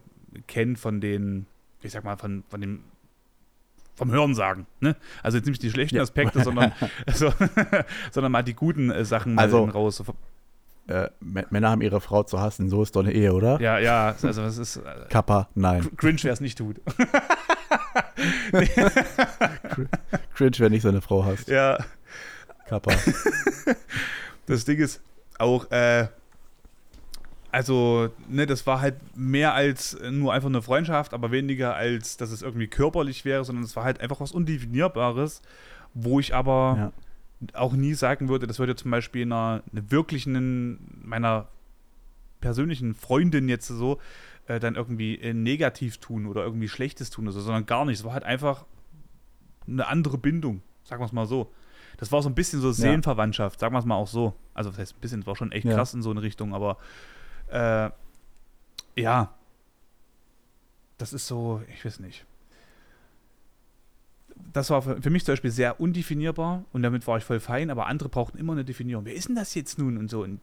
[0.47, 1.45] kennt von den,
[1.83, 2.83] ich sag mal, von, von dem
[3.99, 4.95] vom Hörensagen, ne?
[5.21, 6.01] Also jetzt nicht die schlechten Ja.
[6.01, 6.71] Aspekte, sondern,
[7.05, 7.31] also,
[8.11, 10.01] sondern mal die guten äh, Sachen Also- raus.
[10.87, 13.61] Äh, Männer haben ihre Frau zu hassen, so ist doch eine Ehe, oder?
[13.61, 15.83] Ja, ja, also es ist äh, Kappa, nein.
[15.83, 16.81] cr- cringe, wer es nicht tut.
[20.33, 21.47] Cringe, wenn nicht seine Frau hast.
[21.47, 21.77] ja,
[22.67, 22.91] Kappa.
[24.47, 25.01] das Ding ist
[25.37, 26.07] auch, äh,
[27.51, 32.31] also, ne, das war halt mehr als nur einfach eine Freundschaft, aber weniger als, dass
[32.31, 35.41] es irgendwie körperlich wäre, sondern es war halt einfach was Undefinierbares,
[35.93, 37.57] wo ich aber Ja.
[37.59, 41.47] auch nie sagen würde, das würde zum Beispiel einer, einer wirklichen, meiner
[42.41, 43.99] persönlichen Freundin jetzt so,
[44.47, 47.99] äh, dann irgendwie äh, negativ tun oder irgendwie Schlechtes tun oder so, sondern gar nicht.
[47.99, 48.65] Es war halt einfach
[49.67, 51.51] eine andere Bindung, sagen wir es mal so.
[51.97, 54.33] Das war so ein bisschen so Seelenverwandtschaft, sagen wir es mal auch so.
[54.53, 55.75] Also, das heißt ein bisschen, es war schon echt Ja.
[55.75, 56.77] krass in so eine Richtung, aber
[57.51, 57.89] äh,
[58.95, 59.33] ja,
[60.97, 62.25] das ist so, ich weiß nicht.
[64.53, 67.69] Das war für, für mich zum Beispiel sehr undefinierbar und damit war ich voll fein,
[67.69, 69.05] aber andere brauchten immer eine Definierung.
[69.05, 70.23] Wer ist denn das jetzt nun und so?
[70.23, 70.39] Und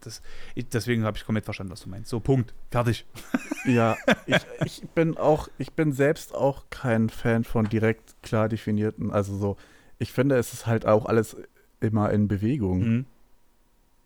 [0.00, 0.22] das,
[0.54, 2.10] ich, deswegen habe ich komplett verstanden, was du meinst.
[2.10, 2.54] So, Punkt.
[2.70, 3.06] Fertig.
[3.66, 9.10] Ja, ich, ich bin auch, ich bin selbst auch kein Fan von direkt klar definierten,
[9.10, 9.58] also so,
[9.98, 11.36] ich finde, es ist halt auch alles
[11.78, 12.78] immer in Bewegung.
[12.78, 13.06] Mhm.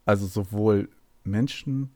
[0.05, 0.89] Also sowohl
[1.23, 1.91] Menschen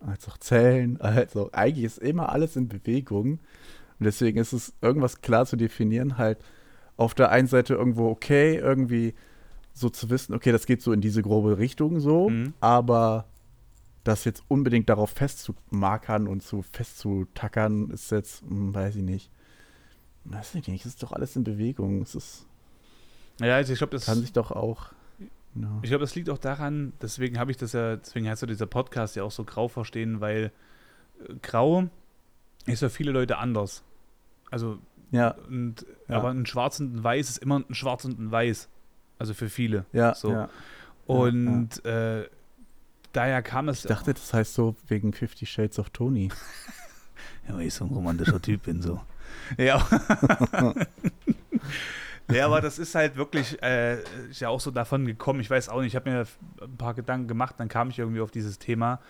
[0.00, 3.32] als auch Zellen, also eigentlich ist immer alles in Bewegung.
[3.98, 6.38] Und deswegen ist es irgendwas klar zu definieren, halt
[6.96, 9.14] auf der einen Seite irgendwo okay, irgendwie
[9.72, 12.54] so zu wissen, okay, das geht so in diese grobe Richtung so, Mhm.
[12.60, 13.26] aber
[14.04, 19.30] das jetzt unbedingt darauf festzumarkern und zu festzutackern, ist jetzt, hm, weiß ich nicht.
[20.24, 22.02] Weiß ich nicht, es ist doch alles in Bewegung.
[22.02, 22.46] Es ist,
[23.40, 24.92] Ja, also ich glaube, das, kann sich doch auch.
[25.54, 25.78] Ja.
[25.82, 28.66] ich glaub, das liegt auch daran, deswegen habe ich das ja, deswegen heißt so dieser
[28.66, 30.52] Podcast ja auch so grau verstehen, weil
[31.28, 31.88] äh, grau
[32.66, 33.82] ist für viele Leute anders.
[34.50, 34.78] Also
[35.10, 36.16] ja, Und, Ja.
[36.18, 38.68] Aber ein Schwarz und ein Weiß ist immer ein Schwarz und ein Weiß.
[39.18, 39.84] Also für viele.
[39.92, 40.30] ja, So.
[40.30, 40.48] ja.
[41.06, 42.28] Und Äh,
[43.12, 43.80] daher kam es.
[43.80, 46.28] Ich dachte, das heißt so wegen Fifty Shades of Tony.
[47.48, 49.00] ja, weil ich so ein romantischer Typ bin, so.
[49.58, 49.84] Ja.
[52.32, 54.00] ja, aber das ist halt wirklich, äh,
[54.30, 55.40] ist ja auch so davon gekommen.
[55.40, 56.26] Ich weiß auch nicht, ich habe mir
[56.62, 59.00] ein paar Gedanken gemacht, dann kam ich irgendwie auf dieses Thema.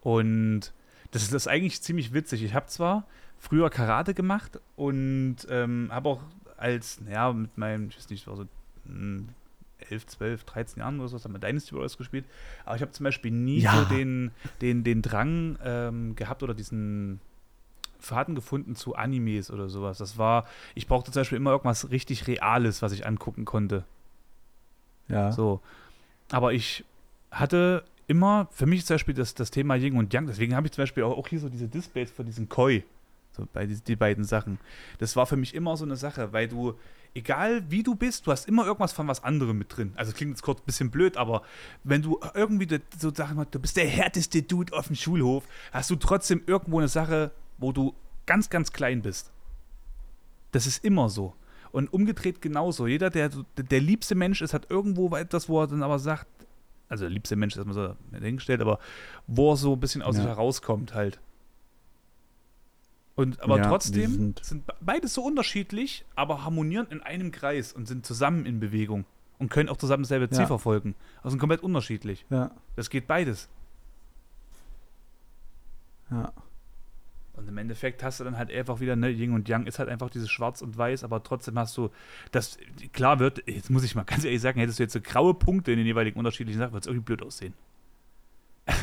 [0.00, 0.72] Und
[1.10, 2.42] das ist, das ist eigentlich ziemlich witzig.
[2.42, 3.06] Ich habe zwar
[3.38, 6.22] früher Karate gemacht und ähm, habe auch
[6.56, 8.44] als, ja, mit meinem, ich weiß nicht, war so
[8.86, 9.28] hm,
[9.88, 12.26] 11, 12, 13 Jahren oder so, haben wir Dynasty Warriors gespielt.
[12.64, 13.72] Aber ich habe zum Beispiel nie Ja.
[13.76, 17.20] so den, den, den Drang ähm, gehabt oder diesen
[18.00, 19.98] Faden gefunden zu Animes oder sowas.
[19.98, 23.84] Das war, ich brauchte zum Beispiel immer irgendwas richtig Reales, was ich angucken konnte.
[25.08, 25.32] Ja.
[25.32, 25.60] So.
[26.30, 26.84] Aber ich
[27.30, 30.72] hatte immer, für mich zum Beispiel das, das Thema Yin und Yang, deswegen habe ich
[30.72, 32.82] zum Beispiel auch, auch hier so diese Displays für diesen Koi.
[33.32, 34.58] So bei die, die beiden Sachen.
[34.98, 36.74] Das war für mich immer so eine Sache, weil du,
[37.14, 39.92] egal wie du bist, du hast immer irgendwas von was anderem mit drin.
[39.94, 41.42] Also klingt jetzt kurz ein bisschen blöd, aber
[41.84, 45.90] wenn du irgendwie so sagen wir, du bist der härteste Dude auf dem Schulhof, hast
[45.90, 47.30] du trotzdem irgendwo eine Sache,
[47.60, 47.94] wo du
[48.26, 49.30] ganz, ganz klein bist.
[50.52, 51.34] Das ist immer so.
[51.72, 52.86] Und umgedreht genauso.
[52.88, 56.26] Jeder, der der, liebste Mensch ist, hat irgendwo etwas, wo er dann aber sagt,
[56.88, 58.80] also der liebste Mensch ist erstmal so dahingestellt, aber
[59.28, 60.22] wo er so ein bisschen aus Ja.
[60.22, 61.20] sich herauskommt halt.
[63.14, 67.72] Und aber Ja, trotzdem sind- sind be- beides so unterschiedlich, aber harmonieren in einem Kreis
[67.72, 69.04] und sind zusammen in Bewegung
[69.38, 70.46] und können auch zusammen dasselbe Ziel Ja.
[70.46, 70.94] verfolgen.
[71.18, 72.24] Also sind komplett unterschiedlich.
[72.30, 72.50] Ja.
[72.76, 73.48] Das geht beides.
[76.10, 76.32] Ja.
[77.40, 79.88] Und im Endeffekt hast du dann halt einfach wieder, ne, Yin und Yang ist halt
[79.88, 81.88] einfach dieses Schwarz und Weiß, aber trotzdem hast du,
[82.32, 82.58] das,
[82.92, 85.72] klar wird, jetzt muss ich mal ganz ehrlich sagen, hättest du jetzt so graue Punkte
[85.72, 87.54] in den jeweiligen unterschiedlichen Sachen, wird es irgendwie blöd aussehen.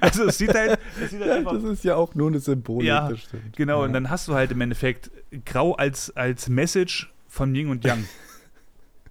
[0.00, 2.84] also es sieht halt, es sieht halt einfach, Das ist ja auch nur eine Symbolik,
[2.84, 3.56] Ja, das stimmt.
[3.56, 3.86] genau, ja.
[3.86, 5.12] und dann hast du halt im Endeffekt
[5.44, 8.04] grau als, als Message von Yin und Yang.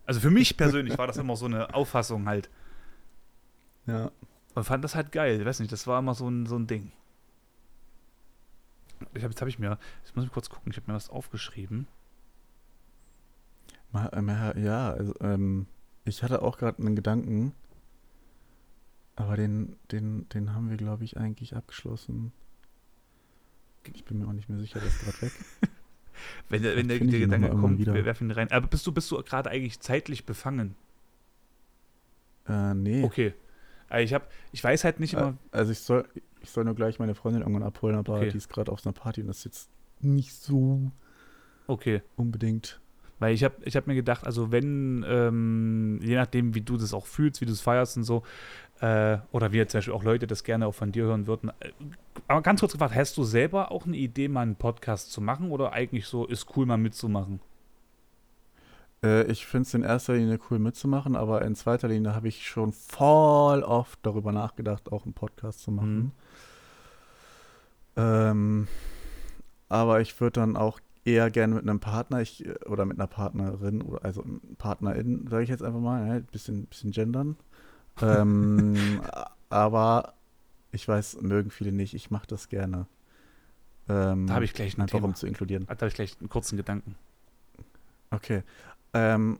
[0.03, 2.49] Also für mich persönlich war das immer so eine Auffassung halt.
[3.85, 4.11] Ja.
[4.55, 5.39] Und fand das halt geil.
[5.39, 6.91] Ich weiß nicht, das war immer so ein, so ein Ding.
[9.13, 11.87] Ich hab, jetzt habe ich mir, ich muss kurz gucken, ich habe mir was aufgeschrieben.
[13.93, 15.67] Ähm, ja, also, ähm,
[16.05, 17.53] ich hatte auch gerade einen Gedanken,
[19.15, 22.31] aber den, den, den haben wir, glaube ich, eigentlich abgeschlossen.
[23.93, 25.31] Ich bin mir auch nicht mehr sicher, der ist gerade weg.
[26.49, 27.93] wenn, wenn der, der Gedanke kommt, wieder.
[27.93, 28.51] wir werfen ihn rein.
[28.51, 30.75] Aber bist du, bist du gerade eigentlich zeitlich befangen?
[32.47, 33.03] Äh, nee.
[33.03, 33.33] Okay.
[33.91, 35.37] Also ich, hab, ich weiß halt nicht immer.
[35.51, 36.05] Also ich soll,
[36.41, 38.29] ich soll nur gleich meine Freundin irgendwann abholen, aber okay.
[38.29, 39.69] die ist gerade auf einer Party und das ist jetzt
[39.99, 40.91] nicht so
[41.67, 42.01] okay.
[42.15, 42.79] unbedingt.
[43.19, 46.93] Weil ich habe ich hab mir gedacht, also wenn, ähm, je nachdem, wie du das
[46.93, 48.23] auch fühlst, wie du es feierst und so,
[48.79, 51.51] äh, oder wie jetzt zum Beispiel auch Leute das gerne auch von dir hören würden.
[51.59, 51.71] Äh,
[52.27, 55.51] aber ganz kurz gefragt, hast du selber auch eine Idee, mal einen Podcast zu machen
[55.51, 57.41] oder eigentlich so, ist cool, mal mitzumachen?
[59.03, 62.47] Äh, ich finde es in erster Linie cool mitzumachen, aber in zweiter Linie habe ich
[62.47, 65.97] schon voll oft darüber nachgedacht, auch einen Podcast zu machen.
[65.97, 66.11] Mhm.
[67.97, 68.67] Ähm,
[69.69, 73.81] aber ich würde dann auch eher gerne mit einem Partner ich, oder mit einer Partnerin,
[73.81, 74.23] oder also
[74.57, 77.37] Partnerin, sage ich jetzt einfach mal, ein bisschen, bisschen gendern.
[78.01, 79.01] ähm,
[79.49, 80.13] aber
[80.71, 81.93] ich weiß, mögen viele nicht.
[81.93, 82.85] Ich mache das gerne.
[83.89, 85.07] Ähm, da habe ich gleich ein einfach Thema.
[85.07, 85.65] um zu inkludieren.
[85.65, 86.95] Da habe ich gleich einen kurzen Gedanken.
[88.11, 88.43] Okay.
[88.93, 89.39] Ähm,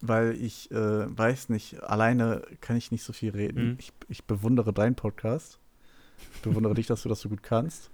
[0.00, 3.70] weil ich äh, weiß nicht, alleine kann ich nicht so viel reden.
[3.70, 3.76] Mhm.
[3.78, 5.58] Ich, ich bewundere deinen Podcast.
[6.34, 7.90] Ich bewundere dich, dass du das so gut kannst.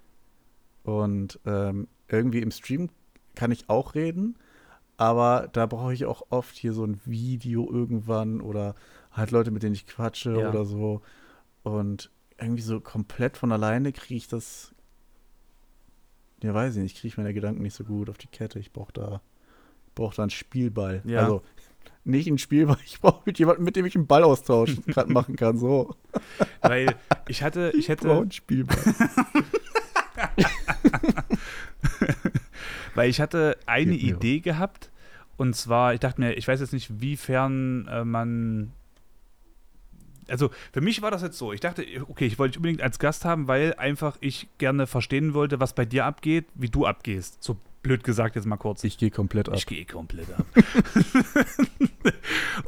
[0.84, 2.90] Und ähm, irgendwie im Stream
[3.34, 4.36] kann ich auch reden,
[4.96, 8.74] aber da brauche ich auch oft hier so ein Video irgendwann oder
[9.12, 10.48] halt Leute, mit denen ich quatsche ja.
[10.48, 11.02] oder so.
[11.62, 14.74] Und irgendwie so komplett von alleine kriege ich das.
[16.42, 18.58] Ja, weiß ich nicht, kriege ich meine Gedanken nicht so gut auf die Kette.
[18.58, 19.20] Ich brauche da
[19.94, 21.02] brauche da einen Spielball.
[21.04, 21.20] Ja.
[21.20, 21.42] Also
[22.04, 25.58] nicht einen Spielball, ich brauche mit jemandem, mit dem ich einen Ballaustausch gerade machen kann.
[25.58, 25.94] So.
[26.60, 26.94] Weil
[27.28, 28.08] ich hatte, ich hätte.
[28.08, 28.78] Ich einen Spielball.
[32.94, 34.90] Weil ich hatte eine Idee gehabt.
[35.38, 38.72] Und zwar, ich dachte mir, ich weiß jetzt nicht, wiefern äh, man
[40.28, 41.52] also für mich war das jetzt so.
[41.52, 45.34] Ich dachte, okay, ich wollte dich unbedingt als Gast haben, weil einfach ich gerne verstehen
[45.34, 47.42] wollte, was bei dir abgeht, wie du abgehst.
[47.42, 48.84] So blöd gesagt jetzt mal kurz.
[48.84, 49.56] Ich gehe komplett ab.
[49.56, 50.46] Ich gehe komplett ab.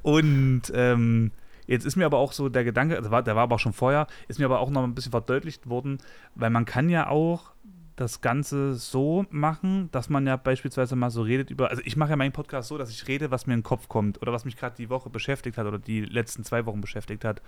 [0.02, 1.30] und ähm,
[1.66, 3.72] jetzt ist mir aber auch so der Gedanke, also war, der war aber auch schon
[3.72, 5.98] vorher, ist mir aber auch noch ein bisschen verdeutlicht worden,
[6.34, 7.52] weil man kann ja auch
[7.96, 12.10] das Ganze so machen, dass man ja beispielsweise mal so redet über, also ich mache
[12.10, 14.44] ja meinen Podcast so, dass ich rede, was mir in den Kopf kommt oder was
[14.44, 17.40] mich gerade die Woche beschäftigt hat oder die letzten zwei Wochen beschäftigt hat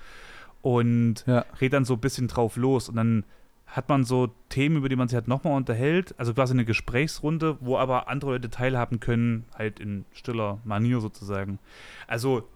[0.63, 1.45] und ja.
[1.61, 3.25] rede dann so ein bisschen drauf los und dann
[3.67, 7.59] hat man so Themen, über die man sich halt nochmal unterhält, also quasi eine Gesprächsrunde,
[7.61, 11.59] wo aber andere Leute teilhaben können, halt in stiller Manier sozusagen.
[12.07, 12.49] Also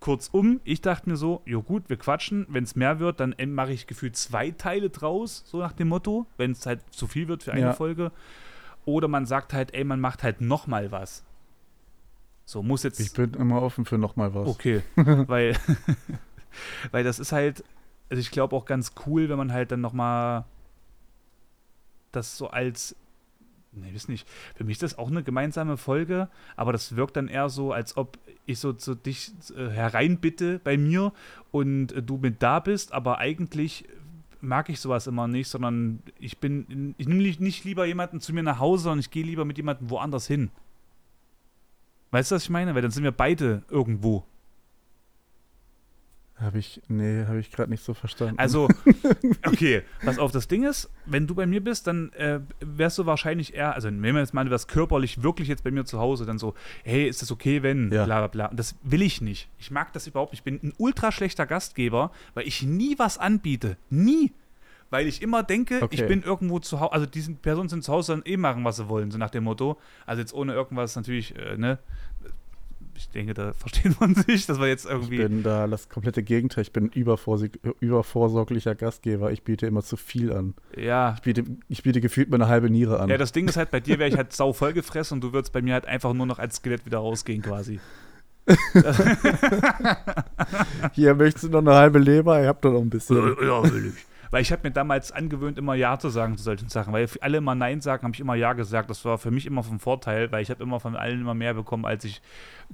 [0.00, 3.72] kurzum, ich dachte mir so, jo gut, wir quatschen, wenn es mehr wird, dann mache
[3.72, 7.42] ich gefühlt zwei Teile draus, so nach dem Motto, wenn es halt zu viel wird
[7.42, 7.72] für eine ja.
[7.72, 8.12] Folge.
[8.84, 11.22] Oder man sagt halt, ey, man macht halt nochmal was.
[12.44, 12.98] So, muss jetzt.
[12.98, 14.48] Ich bin immer offen für nochmal was.
[14.48, 15.56] Okay, weil,
[16.90, 17.62] weil das ist halt,
[18.10, 20.44] also ich glaube auch ganz cool, wenn man halt dann nochmal
[22.12, 22.96] das so als
[23.72, 24.28] Nee, weiß nicht.
[24.56, 27.96] Für mich ist das auch eine gemeinsame Folge, aber das wirkt dann eher so, als
[27.96, 31.12] ob ich so zu dich äh, hereinbitte bei mir
[31.52, 33.84] und äh, du mit da bist, aber eigentlich
[34.40, 38.42] mag ich sowas immer nicht, sondern ich bin, ich nehme nicht lieber jemanden zu mir
[38.42, 40.50] nach Hause, sondern ich gehe lieber mit jemandem woanders hin.
[42.10, 42.74] Weißt du, was ich meine?
[42.74, 44.24] Weil dann sind wir beide irgendwo.
[46.40, 48.38] Habe ich, nee, habe ich gerade nicht so verstanden.
[48.38, 48.66] Also,
[49.46, 53.04] okay, was auf das Ding ist, wenn du bei mir bist, dann äh, wärst du
[53.04, 56.24] wahrscheinlich eher, also wenn man jetzt mal was körperlich wirklich jetzt bei mir zu Hause,
[56.24, 58.06] dann so, hey, ist das okay, wenn, ja.
[58.06, 58.46] bla bla bla.
[58.46, 59.50] Und das will ich nicht.
[59.58, 60.40] Ich mag das überhaupt nicht.
[60.40, 63.76] Ich bin ein ultra schlechter Gastgeber, weil ich nie was anbiete.
[63.90, 64.32] Nie.
[64.88, 65.94] Weil ich immer denke, okay.
[65.94, 68.76] ich bin irgendwo zu Hause, also diese Personen sind zu Hause, dann eh machen, was
[68.76, 69.78] sie wollen, so nach dem Motto.
[70.06, 71.78] Also jetzt ohne irgendwas natürlich, äh, ne,
[73.00, 75.16] ich denke, da versteht man sich, dass wir jetzt irgendwie.
[75.16, 76.62] Ich bin da das komplette Gegenteil.
[76.62, 79.32] Ich bin übervorsorglicher Gastgeber.
[79.32, 80.54] Ich biete immer zu viel an.
[80.76, 81.14] Ja.
[81.16, 83.08] Ich biete, ich biete gefühlt mir eine halbe Niere an.
[83.08, 85.52] Ja, das Ding ist halt, bei dir wäre ich halt sau vollgefressen und du würdest
[85.52, 87.80] bei mir halt einfach nur noch als Skelett wieder rausgehen quasi.
[90.92, 92.40] Hier möchtest du noch eine halbe Leber?
[92.40, 93.16] Ich hab doch noch ein bisschen.
[93.16, 94.09] Ja, will ich.
[94.30, 96.92] Weil ich habe mir damals angewöhnt, immer Ja zu sagen zu solchen Sachen.
[96.92, 98.88] Weil alle immer Nein sagen, habe ich immer Ja gesagt.
[98.88, 101.54] Das war für mich immer vom Vorteil, weil ich habe immer von allen immer mehr
[101.54, 102.22] bekommen, als ich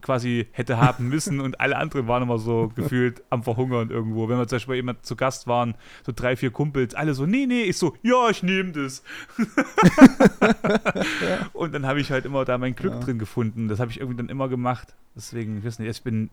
[0.03, 1.41] quasi hätte haben müssen.
[1.41, 4.29] und alle anderen waren immer so gefühlt am Verhungern irgendwo.
[4.29, 7.47] Wenn wir zum Beispiel jemand zu Gast waren, so drei, vier Kumpels, alle so, nee,
[7.47, 9.03] nee, ich so, ja, ich nehme das.
[11.55, 13.01] Und dann habe ich halt immer da mein Glück ja.
[13.01, 13.69] drin gefunden.
[13.69, 14.95] Das habe ich irgendwie dann immer gemacht.
[15.15, 16.31] Deswegen, ich weiß nicht, ich bin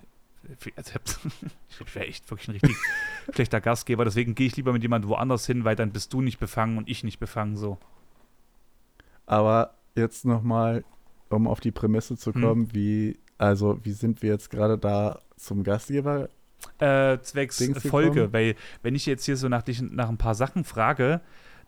[0.75, 0.91] also
[1.85, 2.77] ich wäre echt wirklich ein richtig
[3.33, 4.05] schlechter Gastgeber.
[4.05, 6.89] Deswegen gehe ich lieber mit jemandem woanders hin, weil dann bist du nicht befangen und
[6.89, 7.77] ich nicht befangen so.
[9.25, 10.83] Aber jetzt nochmal,
[11.29, 12.41] um auf die Prämisse zu hm.
[12.41, 12.75] kommen, hm.
[12.75, 16.29] wie, also wie sind wir jetzt gerade da zum Gastgeber?
[16.79, 20.63] Äh, zwecks Folge, weil wenn ich jetzt hier so nach, dich, nach ein paar Sachen
[20.63, 21.21] frage,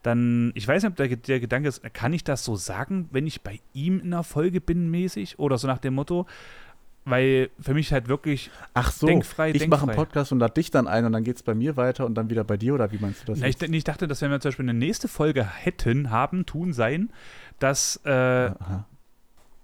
[0.05, 3.25] dann, ich weiß nicht, ob der, der Gedanke ist, kann ich das so sagen, wenn
[3.25, 5.39] ich bei ihm in der Folge bin, mäßig?
[5.39, 6.27] Oder so nach dem Motto,
[7.05, 9.67] weil für mich halt wirklich Ach so, denkfrei, ich denkfrei.
[9.67, 12.05] mache einen Podcast und lade dich dann ein und dann geht es bei mir weiter
[12.05, 13.39] und dann wieder bei dir oder wie meinst du das?
[13.39, 16.73] Na, ich, ich dachte, dass wenn wir zum Beispiel eine nächste Folge hätten, haben, tun,
[16.73, 17.11] sein,
[17.59, 18.51] dass äh,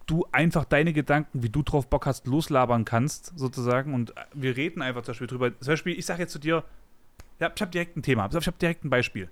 [0.05, 3.93] du einfach deine Gedanken, wie du drauf Bock hast, loslabern kannst, sozusagen.
[3.93, 5.59] Und wir reden einfach zum Beispiel drüber.
[5.59, 6.63] Zum Beispiel, ich sage jetzt zu dir,
[7.39, 9.29] ja, ich habe direkt ein Thema, ich habe direkt ein Beispiel.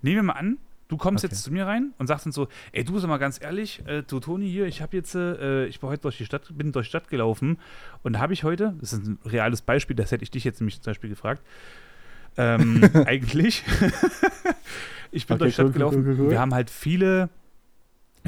[0.00, 0.58] Nehmen wir mal an,
[0.88, 1.32] du kommst Okay.
[1.34, 4.02] jetzt zu mir rein und sagst dann so, ey, du sag mal ganz ehrlich, äh,
[4.02, 6.86] du Toni hier, ich habe jetzt, äh, ich war heute durch die Stadt, bin durch
[6.86, 7.58] die Stadt gelaufen
[8.02, 10.80] und habe ich heute, das ist ein reales Beispiel, das hätte ich dich jetzt nämlich
[10.80, 11.42] zum Beispiel gefragt,
[12.36, 13.64] ähm, eigentlich,
[15.10, 16.30] ich bin Okay, durch die Stadt cool, gelaufen, cool, cool.
[16.30, 17.28] wir haben halt viele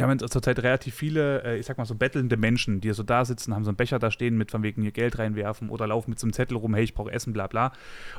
[0.00, 3.02] wir haben jetzt zurzeit relativ viele, äh, ich sag mal so bettelnde Menschen, die so
[3.02, 5.86] da sitzen, haben so einen Becher da stehen, mit von wegen hier Geld reinwerfen oder
[5.86, 7.72] laufen mit so einem Zettel rum, hey, ich brauche Essen, bla bla.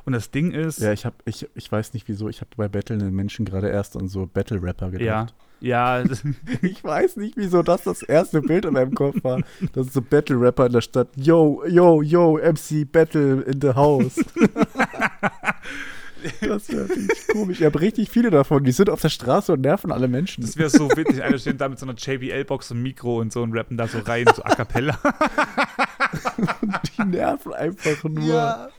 [0.06, 2.68] Und das Ding ist, Ja, ich, hab, ich, ich weiß nicht wieso, ich habe bei
[2.68, 5.34] bettelnden Menschen gerade erst an so Battle-Rapper ja, gedacht.
[5.60, 6.24] ja, das,
[6.62, 9.42] Ich weiß nicht, wieso das das erste Bild in meinem Kopf war.
[9.74, 11.08] Das ist so Battle-Rapper in der Stadt.
[11.16, 14.18] Yo, yo, yo, MC Battle in the house.
[16.42, 17.60] das wäre richtig komisch.
[17.60, 18.64] Ich habe richtig viele davon.
[18.64, 20.42] Die sind auf der Straße und nerven alle Menschen.
[20.42, 21.24] das wäre so witzig.
[21.24, 24.00] Einer steht da mit so einer JBL-Box und Mikro und so und rappen da so
[24.00, 24.98] rein, so a cappella.
[26.98, 28.70] Die nerven einfach nur.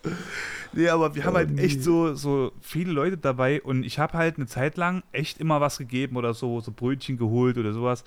[0.75, 1.63] Nee, aber wir haben Oh, halt nee.
[1.63, 5.61] echt so, so viele Leute dabei und ich habe halt eine Zeit lang echt immer
[5.61, 8.05] was gegeben oder so, so Brötchen geholt oder sowas.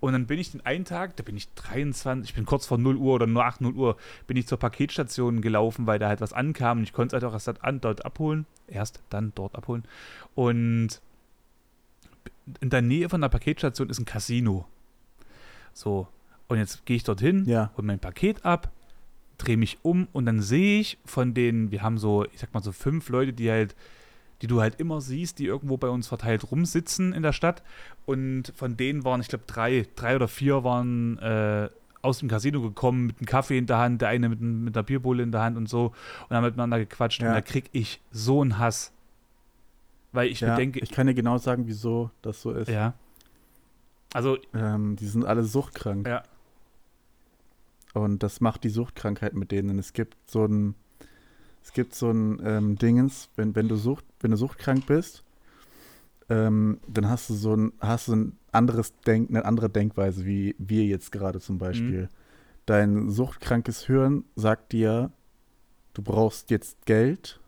[0.00, 2.78] Und dann bin ich den einen Tag, da bin ich 23, ich bin kurz vor
[2.78, 3.96] 0 Uhr oder nach 0 Uhr,
[4.26, 7.28] bin ich zur Paketstation gelaufen, weil da halt was ankam und ich konnte es halt
[7.30, 8.46] auch erst dort, an, dort abholen.
[8.66, 9.84] Erst dann dort abholen.
[10.34, 11.00] Und
[12.60, 14.66] in der Nähe von der Paketstation ist ein Casino.
[15.72, 16.08] So.
[16.48, 17.70] Und jetzt gehe ich dorthin, Ja.
[17.76, 18.70] hol mein Paket ab,
[19.38, 22.62] drehe mich um und dann sehe ich von denen, wir haben so, ich sag mal
[22.62, 23.74] so fünf Leute, die halt,
[24.42, 27.62] die du halt immer siehst, die irgendwo bei uns verteilt rumsitzen in der Stadt.
[28.06, 31.68] Und von denen waren, ich glaube, drei, drei oder vier waren äh,
[32.02, 34.84] aus dem Casino gekommen mit einem Kaffee in der Hand, der eine mit, mit einer
[34.84, 35.92] Bierbulle in der Hand und so
[36.28, 37.22] und haben miteinander gequatscht.
[37.22, 37.28] Ja.
[37.28, 38.92] Und da krieg ich so einen Hass.
[40.12, 42.68] Weil ich ja, denke, ich kann dir genau sagen, wieso das so ist.
[42.68, 42.94] ja.
[44.14, 46.08] Also, Ähm, die sind alle suchtkrank.
[46.08, 46.22] Ja.
[47.98, 49.78] Und das macht die Suchtkrankheit mit denen.
[49.78, 50.74] Es gibt so ein,
[51.62, 55.24] es gibt so ein ähm, Dingens, wenn, wenn du Sucht, wenn du suchtkrank bist,
[56.28, 60.54] ähm, dann hast du so ein, hast du ein anderes Denk, eine andere Denkweise, wie
[60.58, 62.08] wir jetzt gerade zum Beispiel.
[62.66, 65.10] Dein suchtkrankes Hirn sagt dir,
[65.94, 67.40] du brauchst jetzt Geld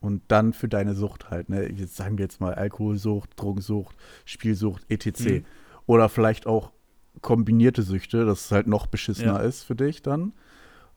[0.00, 1.70] und dann für deine Sucht halt, ne?
[1.70, 5.20] Jetzt sagen wir jetzt mal Alkoholsucht, Drogensucht, Spielsucht, etc.
[5.20, 5.44] Mhm.
[5.86, 6.72] Oder vielleicht auch
[7.20, 9.38] kombinierte Süchte, dass es halt noch beschissener Ja.
[9.38, 10.32] ist für dich dann.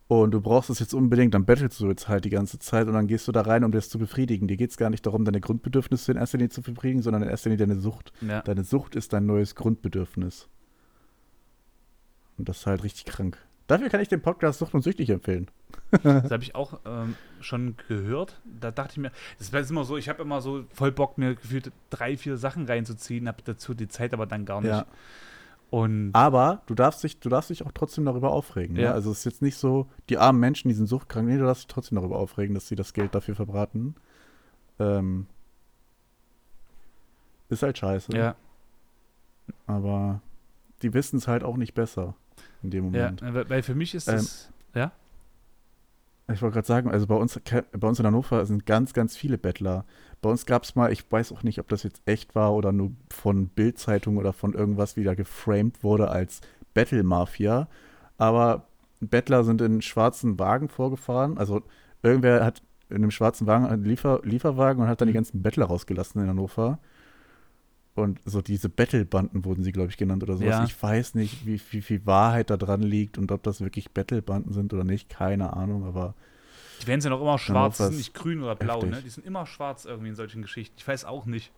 [0.07, 2.93] Und du brauchst es jetzt unbedingt, dann bettelst du jetzt halt die ganze Zeit und
[2.93, 4.47] dann gehst du da rein, um das zu befriedigen.
[4.47, 7.29] Dir geht es gar nicht darum, deine Grundbedürfnisse in erster Linie zu befriedigen, sondern in
[7.29, 8.11] erster Linie deine Sucht.
[8.19, 8.41] ja.
[8.41, 10.49] Deine Sucht ist dein neues Grundbedürfnis.
[12.37, 13.37] Und das ist halt richtig krank.
[13.67, 15.47] Dafür kann ich den Podcast Sucht und Süchtig empfehlen.
[16.03, 18.41] Das habe ich auch ähm, schon gehört.
[18.59, 21.35] Da dachte ich mir, das ist immer so, ich habe immer so voll Bock, mir
[21.35, 24.71] gefühlt drei, vier Sachen reinzuziehen, habe dazu die Zeit aber dann gar nicht.
[24.71, 24.85] Ja.
[25.71, 28.75] Und Aber du darfst dich, du darfst dich auch trotzdem darüber aufregen.
[28.75, 28.83] Ne?
[28.83, 28.91] Ja.
[28.91, 31.63] Also es ist jetzt nicht so, die armen Menschen, die sind suchtkrank, nee, du darfst
[31.63, 33.95] dich trotzdem darüber aufregen, dass sie das Geld dafür verbraten.
[34.79, 35.27] Ähm,
[37.47, 38.13] ist halt scheiße.
[38.15, 38.35] ja,
[39.65, 40.21] Aber
[40.81, 42.15] die wissen es halt auch nicht besser
[42.63, 43.21] in dem ja, Moment.
[43.21, 44.91] weil weil für mich ist Ähm, das, ja,
[46.33, 47.39] Ich wollte gerade sagen, also bei uns,
[47.71, 49.85] bei uns in Hannover sind ganz, ganz viele Bettler.
[50.21, 52.71] Bei uns gab es mal, ich weiß auch nicht, ob das jetzt echt war oder
[52.71, 56.41] nur von Bild-Zeitung oder von irgendwas wieder geframed wurde als
[56.73, 57.67] Battle-Mafia.
[58.17, 58.67] Aber
[58.99, 61.37] Bettler sind in schwarzen Wagen vorgefahren.
[61.37, 61.61] Also
[62.03, 65.15] irgendwer hat in einem schwarzen Wagen einen Liefer Lieferwagen und hat dann die Mhm.
[65.15, 66.79] ganzen Bettler rausgelassen in Hannover.
[67.93, 70.49] Und so diese Battle-Banden wurden sie, glaube ich, genannt oder sowas.
[70.49, 70.63] Ja.
[70.63, 74.53] Ich weiß nicht, wie, wie viel Wahrheit da dran liegt und ob das wirklich Battle-Banden
[74.53, 75.09] sind oder nicht.
[75.09, 76.15] Keine Ahnung, aber
[76.81, 78.91] die werden ja noch immer schwarz, sind nicht grün oder blau, heftig.
[78.91, 79.01] ne?
[79.03, 80.75] Die sind immer schwarz irgendwie in solchen Geschichten.
[80.77, 81.51] Ich weiß auch nicht.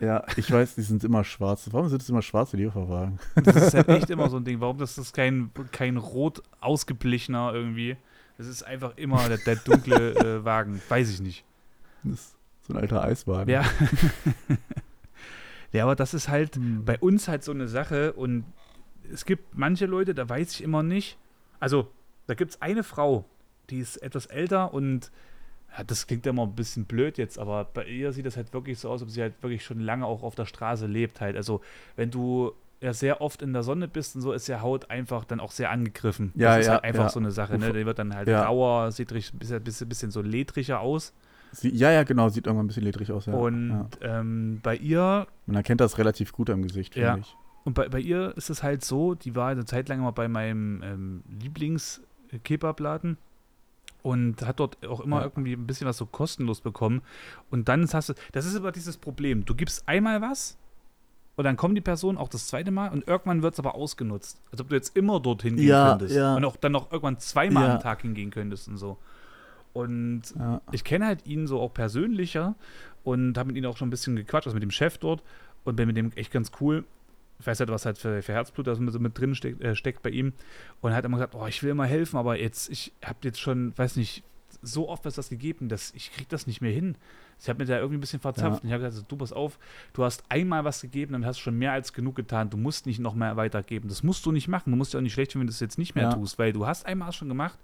[0.00, 1.68] Ja, ich weiß, die sind immer schwarz.
[1.72, 3.18] Warum sind es immer schwarze Lieferwagen?
[3.42, 4.60] Das ist halt echt immer so ein Ding.
[4.60, 7.96] Warum das ist kein, kein rot ausgeblichener irgendwie?
[8.36, 10.80] Das ist einfach immer der, der dunkle äh, Wagen.
[10.88, 11.44] Weiß ich nicht.
[12.04, 12.36] Das ist
[12.66, 13.50] so ein alter Eiswagen.
[13.50, 13.64] Ja.
[15.72, 16.84] Ja, aber das ist halt Hm.
[16.84, 18.44] bei uns halt so eine Sache und
[19.12, 21.18] es gibt manche Leute, da weiß ich immer nicht.
[21.60, 21.88] Also,
[22.26, 23.24] da gibt es eine Frau,
[23.70, 25.10] die ist etwas älter und
[25.76, 28.78] ja, das klingt immer ein bisschen blöd jetzt, aber bei ihr sieht das halt wirklich
[28.78, 31.36] so aus, ob sie halt wirklich schon lange auch auf der Straße lebt halt.
[31.36, 31.60] Also,
[31.96, 35.24] wenn du ja sehr oft in der Sonne bist und so, ist ja Haut einfach
[35.24, 36.32] dann auch sehr angegriffen.
[36.36, 37.08] Ja, das ist ja, halt einfach ja.
[37.08, 37.72] so eine Sache, ne?
[37.72, 38.44] Die wird dann halt Ja.
[38.44, 41.12] rauer, sieht richtig, bisschen, bisschen, bisschen so ledriger aus.
[41.52, 43.34] Sie, ja, ja, genau, sieht irgendwann ein bisschen ledrig aus, ja.
[43.34, 44.20] Und ja.
[44.20, 45.26] Ähm, bei ihr.
[45.46, 47.16] Man erkennt das relativ gut am Gesicht, finde ja.
[47.16, 47.36] ich.
[47.64, 50.28] Und bei, bei ihr ist es halt so, die war eine Zeit lang immer bei
[50.28, 53.18] meinem ähm, Lieblings-Kebabladen
[54.02, 55.24] und hat dort auch immer ja.
[55.24, 57.02] irgendwie ein bisschen was so kostenlos bekommen.
[57.50, 59.44] Und dann hast du, das ist aber dieses Problem.
[59.44, 60.56] Du gibst einmal was
[61.36, 64.40] und dann kommt die Person auch das zweite Mal und irgendwann wird es aber ausgenutzt.
[64.50, 66.16] Als ob du jetzt immer dorthin gehen ja, könntest.
[66.16, 66.36] Ja.
[66.36, 68.98] Und auch dann noch irgendwann zweimal am Tag hingehen könntest und so.
[69.72, 70.60] Und ja.
[70.72, 72.54] ich kenne halt ihn so auch persönlicher
[73.04, 75.22] und habe mit ihm auch schon ein bisschen gequatscht, also mit dem Chef dort
[75.64, 76.84] und bin mit dem echt ganz cool.
[77.40, 80.02] Ich weiß halt, was halt für, für Herzblut da so mit, drin steckt, äh, steckt
[80.02, 80.32] bei ihm.
[80.80, 83.40] Und er hat immer gesagt, oh, ich will immer helfen, aber jetzt, ich habe jetzt
[83.40, 84.24] schon, weiß nicht,
[84.62, 86.96] so oft was das gegeben, dass ich krieg das nicht mehr hin.
[87.40, 88.58] Ich habe mir da irgendwie ein bisschen verzapft.
[88.58, 88.62] Ja.
[88.62, 89.58] Und ich habe gesagt, du pass auf,
[89.92, 92.50] du hast einmal was gegeben, dann hast du schon mehr als genug getan.
[92.50, 93.88] Du musst nicht noch mehr weitergeben.
[93.88, 94.70] Das musst du nicht machen.
[94.70, 96.12] Du musst ja auch nicht schlecht finden, wenn du das jetzt nicht mehr ja.
[96.12, 97.58] tust, weil du hast einmal schon gemacht.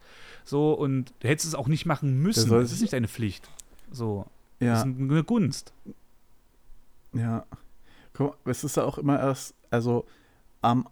[0.45, 2.51] So, und du hättest es auch nicht machen müssen.
[2.51, 3.49] Das, das ist nicht deine Pflicht.
[3.91, 4.27] So.
[4.61, 4.75] Ja.
[4.75, 5.73] Das ist eine Gunst.
[7.13, 7.45] Ja.
[8.13, 10.07] Guck mal, es ist ja auch immer erst, also
[10.63, 10.89] am,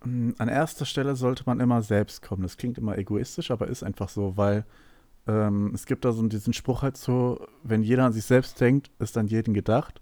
[0.00, 2.42] an erster Stelle sollte man immer selbst kommen.
[2.42, 4.64] Das klingt immer egoistisch, aber ist einfach so, weil
[5.30, 8.90] ähm, es gibt da so diesen Spruch halt so, wenn jeder an sich selbst denkt,
[8.98, 10.00] ist an jeden gedacht.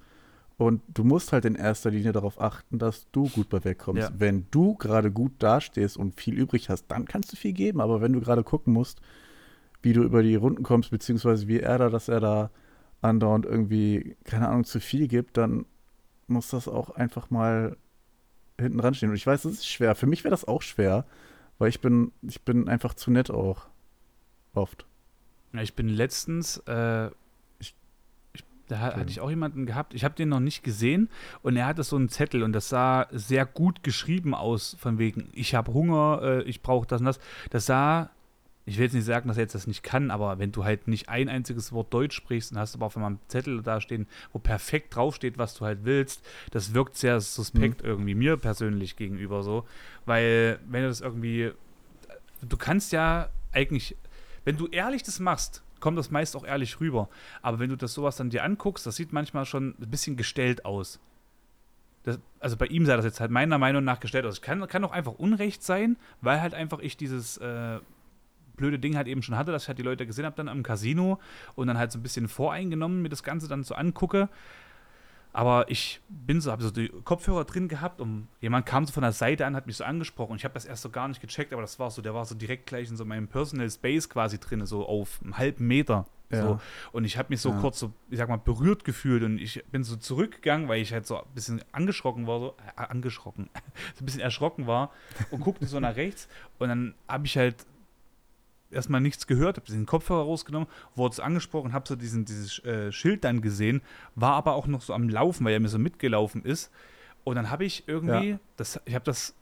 [0.57, 4.03] Und du musst halt in erster Linie darauf achten, dass du gut bei wegkommst.
[4.03, 4.11] Ja.
[4.19, 7.81] Wenn du gerade gut dastehst und viel übrig hast, dann kannst du viel geben.
[7.81, 9.01] Aber wenn du gerade gucken musst,
[9.83, 12.51] wie du über die Runden kommst, beziehungsweise wie er da, dass er da
[13.03, 15.67] andauernd irgendwie, keine Ahnung, zu viel gibt, dann
[16.27, 17.77] muss das auch einfach mal
[18.59, 19.11] hinten dran stehen.
[19.11, 19.95] Und ich weiß, das ist schwer.
[19.95, 21.05] Für mich wäre das auch schwer,
[21.59, 23.69] weil ich bin, ich bin einfach zu nett auch.
[24.55, 24.88] Oft.
[25.59, 27.09] Ja, ich bin letztens, äh,
[27.59, 27.75] ich,
[28.33, 31.09] ich, da hatte ich auch jemanden gehabt, ich habe den noch nicht gesehen
[31.43, 35.31] und er hatte so einen Zettel und das sah sehr gut geschrieben aus, von wegen,
[35.33, 37.19] ich habe Hunger, äh, ich brauche das und das.
[37.51, 38.11] Das sah,
[38.67, 40.87] ich will jetzt nicht sagen, dass er jetzt das nicht kann, aber wenn du halt
[40.87, 44.07] nicht ein einziges Wort Deutsch sprichst und hast aber auf einmal einen Zettel da stehen,
[44.33, 47.89] wo perfekt draufsteht, was du halt willst, das wirkt sehr suspekt mhm.
[47.89, 49.67] irgendwie mir persönlich gegenüber so,
[50.07, 51.51] weil wenn du das irgendwie,
[52.43, 53.97] du kannst ja eigentlich
[54.45, 57.09] wenn du ehrlich das machst, kommt das meist auch ehrlich rüber.
[57.43, 60.65] Aber wenn du das sowas dann dir anguckst, das sieht manchmal schon ein bisschen gestellt
[60.65, 61.01] aus.
[62.03, 64.41] Das, also bei ihm sah das jetzt halt meiner Meinung nach gestellt aus.
[64.41, 67.81] Kann, kann auch einfach Unrecht sein, weil halt einfach ich dieses äh,
[68.57, 70.63] blöde Ding halt eben schon hatte, dass ich halt die Leute gesehen habe dann am
[70.63, 71.19] Casino
[71.55, 74.29] und dann halt so ein bisschen voreingenommen mir das Ganze dann so angucke.
[75.33, 79.03] Aber ich bin so, habe so die Kopfhörer drin gehabt und jemand kam so von
[79.03, 80.37] der Seite an, hat mich so angesprochen.
[80.37, 82.35] Ich habe das erst so gar nicht gecheckt, aber das war so, der war so
[82.35, 86.07] direkt gleich in so meinem Personal Space quasi drin, so auf einem halben Meter.
[86.31, 86.43] Ja.
[86.43, 86.61] So.
[86.93, 87.61] Und ich habe mich so ja.
[87.61, 91.07] kurz so, ich sag mal, berührt gefühlt und ich bin so zurückgegangen, weil ich halt
[91.07, 93.49] so ein bisschen angeschrocken war, so, äh, angeschrocken,
[93.95, 94.91] so ein bisschen erschrocken war
[95.31, 96.29] und guckte so nach rechts
[96.59, 97.67] und dann habe ich halt
[98.71, 102.93] erstmal nichts gehört, habe den Kopfhörer rausgenommen, wurde es angesprochen, habe so diesen, dieses äh,
[102.93, 103.83] Schild dann gesehen,
[104.15, 106.71] war aber auch noch so am Laufen, weil er mir so mitgelaufen ist.
[107.25, 108.41] Und dann habe ich irgendwie, ja.
[108.57, 109.35] das, ich habe das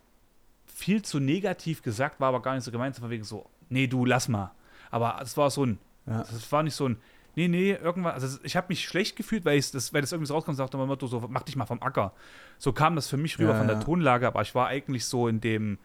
[0.67, 4.05] viel zu negativ gesagt, war aber gar nicht so gemeint, von wegen so, nee, du
[4.05, 4.53] lass mal.
[4.91, 6.19] Aber es war so ein, ja.
[6.19, 6.97] das war nicht so ein,
[7.35, 10.27] nee, nee, irgendwann, also ich habe mich schlecht gefühlt, weil, ich das, weil das irgendwie
[10.27, 12.13] so rauskommt, sagte mein Motto so, mach dich mal vom Acker.
[12.59, 15.29] So kam das für mich rüber ja, von der Tonlage, aber ich war eigentlich so
[15.29, 15.79] in dem,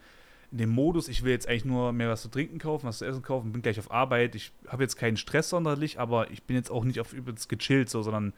[0.52, 3.06] in dem Modus, ich will jetzt eigentlich nur mehr was zu trinken kaufen, was zu
[3.06, 4.36] essen kaufen, bin gleich auf Arbeit.
[4.36, 7.90] Ich habe jetzt keinen Stress sonderlich, aber ich bin jetzt auch nicht auf übelst gechillt,
[7.90, 8.34] so, sondern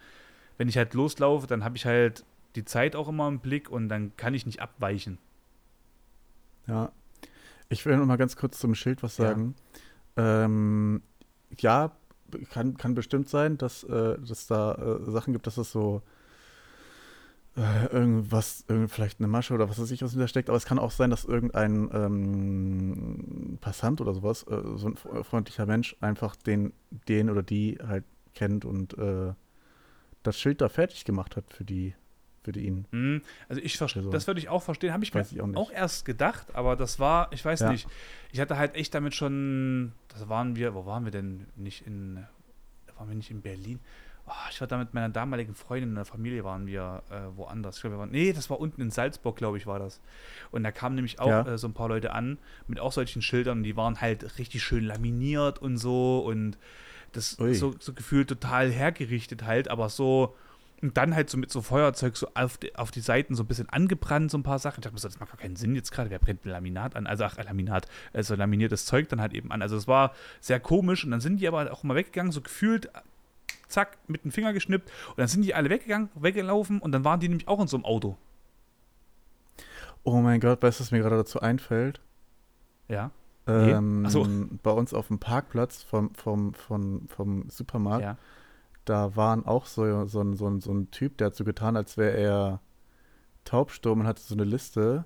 [0.57, 2.23] wenn ich halt loslaufe, dann habe ich halt
[2.55, 5.17] die Zeit auch immer im Blick und dann kann ich nicht abweichen.
[6.67, 6.91] Ja.
[7.69, 9.55] Ich will noch mal ganz kurz zum Schild was sagen.
[10.15, 11.01] Ja, ähm,
[11.57, 11.91] ja
[12.51, 16.03] kann, kann bestimmt sein, dass, äh, dass da äh, Sachen gibt, dass es so
[17.55, 20.65] äh, irgendwas, irgend, vielleicht eine Masche oder was weiß ich, was hinter steckt, aber es
[20.65, 26.35] kann auch sein, dass irgendein ähm, Passant oder sowas, äh, so ein freundlicher Mensch, einfach
[26.35, 26.73] den,
[27.07, 29.33] den oder die halt kennt und äh,
[30.23, 31.93] das Schild da fertig gemacht hat für die,
[32.41, 32.85] für ihn.
[32.91, 33.21] Mhm.
[33.47, 36.05] Also ich verstehe, das würde ich auch verstehen, habe ich mir ich auch, auch, erst
[36.05, 37.71] gedacht, aber das war, ich weiß ja.
[37.71, 37.87] nicht,
[38.31, 41.45] ich hatte halt echt damit schon, das waren wir, wo waren wir denn?
[41.55, 42.25] Nicht in,
[42.97, 43.79] waren wir nicht in Berlin?
[44.25, 47.75] Oh, ich war da mit meiner damaligen Freundin in der Familie, waren wir äh, woanders.
[47.75, 49.99] Ich glaube, wir waren, nee, das war unten in Salzburg, glaube ich, war das.
[50.51, 51.41] Und da kamen nämlich auch ja.
[51.41, 52.37] äh, so ein paar Leute an
[52.67, 56.57] mit auch solchen Schildern, die waren halt richtig schön laminiert und so und
[57.11, 60.35] das so, so gefühlt total hergerichtet halt, aber so.
[60.81, 63.47] Und dann halt so mit so Feuerzeug so auf die, auf die Seiten so ein
[63.47, 64.79] bisschen angebrannt, so ein paar Sachen.
[64.79, 66.09] Ich dachte mir so, das macht gar keinen Sinn jetzt gerade.
[66.09, 67.07] Wer brennt ein Laminat an?
[67.07, 69.61] Also, ach, Laminat, also laminiertes Zeug dann halt eben an.
[69.61, 71.05] Also, es war sehr komisch.
[71.05, 72.89] Und dann sind die aber auch mal weggegangen, so gefühlt
[73.73, 77.19] zack, mit dem Finger geschnippt und dann sind die alle weggegangen, weggelaufen und dann waren
[77.19, 78.17] die nämlich auch in so einem Auto.
[80.03, 82.01] Oh mein Gott, weißt du, was mir gerade dazu einfällt?
[82.87, 83.11] Ja.
[83.47, 84.25] Ähm, so.
[84.61, 88.17] Bei uns auf dem Parkplatz vom, vom, vom, vom Supermarkt, ja.
[88.85, 91.75] da waren auch so, so, ein, so, ein, so ein Typ, der hat so getan,
[91.75, 92.59] als wäre er
[93.43, 95.05] taubstumm und hatte so eine Liste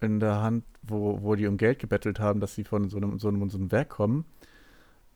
[0.00, 3.18] in der Hand, wo, wo die um Geld gebettelt haben, dass sie von so einem,
[3.18, 4.24] so einem, so einem Werk kommen.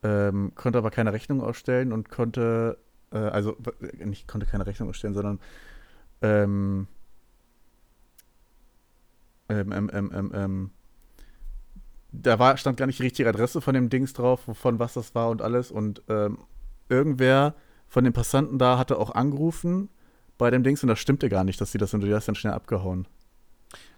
[0.04, 2.76] Ähm, konnte aber keine Rechnung ausstellen und konnte,
[3.10, 3.56] äh, also
[4.04, 5.40] nicht konnte keine Rechnung ausstellen, sondern
[6.20, 6.86] ähm,
[9.48, 10.70] ähm, ähm, ähm, ähm,
[12.12, 15.14] da war, stand gar nicht die richtige Adresse von dem Dings drauf, von was das
[15.14, 15.70] war und alles.
[15.70, 16.38] Und ähm,
[16.88, 17.54] irgendwer
[17.88, 19.88] von den Passanten da hatte auch angerufen
[20.36, 22.34] bei dem Dings und das stimmte gar nicht, dass sie das und die das dann
[22.34, 23.06] schnell abgehauen.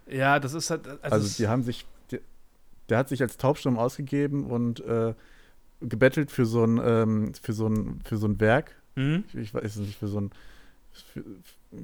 [0.07, 0.87] Ja, das ist halt.
[0.87, 2.21] Also, also die haben sich, die,
[2.89, 5.15] der hat sich als taubstumm ausgegeben und äh,
[5.81, 8.75] gebettelt für so ein, ähm, für so ein, für so ein Werk.
[8.95, 9.25] Mhm.
[9.29, 10.31] Ich, ich, weiß nicht, für so ein.
[11.13, 11.23] Für,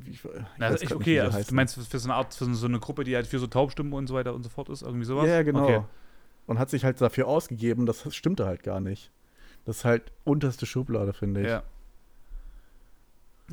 [0.09, 0.21] ich,
[0.59, 3.15] Na, ich, okay, also, du meinst für so eine Art, für so eine Gruppe, die
[3.15, 5.29] halt für so Taubstimmen und so weiter und so fort ist, irgendwie sowas?
[5.29, 5.65] Ja, genau.
[5.65, 5.83] Okay.
[6.47, 9.11] Und hat sich halt dafür ausgegeben, das stimmte halt gar nicht.
[9.65, 11.49] Das ist halt unterste Schublade, finde ich.
[11.49, 11.63] Ja.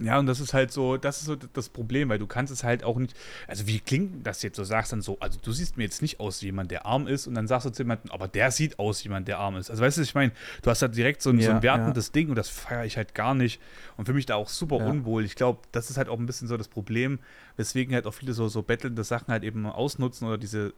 [0.02, 2.64] Ja, und das ist halt so, das ist so das Problem, weil du kannst es
[2.64, 3.16] halt auch nicht,
[3.48, 4.58] also wie klingt das jetzt?
[4.58, 7.08] Du sagst dann so, also du siehst mir jetzt nicht aus wie jemand, der arm
[7.08, 9.58] ist und dann sagst du zu jemandem, aber der sieht aus wie jemand, der arm
[9.58, 9.70] ist.
[9.70, 10.32] Also weißt du, ich meine,
[10.62, 12.14] du hast da direkt so ein, ja, so ein wertendes ja.
[12.14, 13.60] Ding und das feiere ich halt gar nicht
[13.98, 14.86] und für mich da auch super ja.
[14.86, 15.26] unwohl.
[15.26, 17.20] Ich glaube, das ist halt auch ein bisschen so das Problem,
[17.58, 20.74] weswegen halt auch viele so, so bettelnde Sachen halt eben ausnutzen oder diese,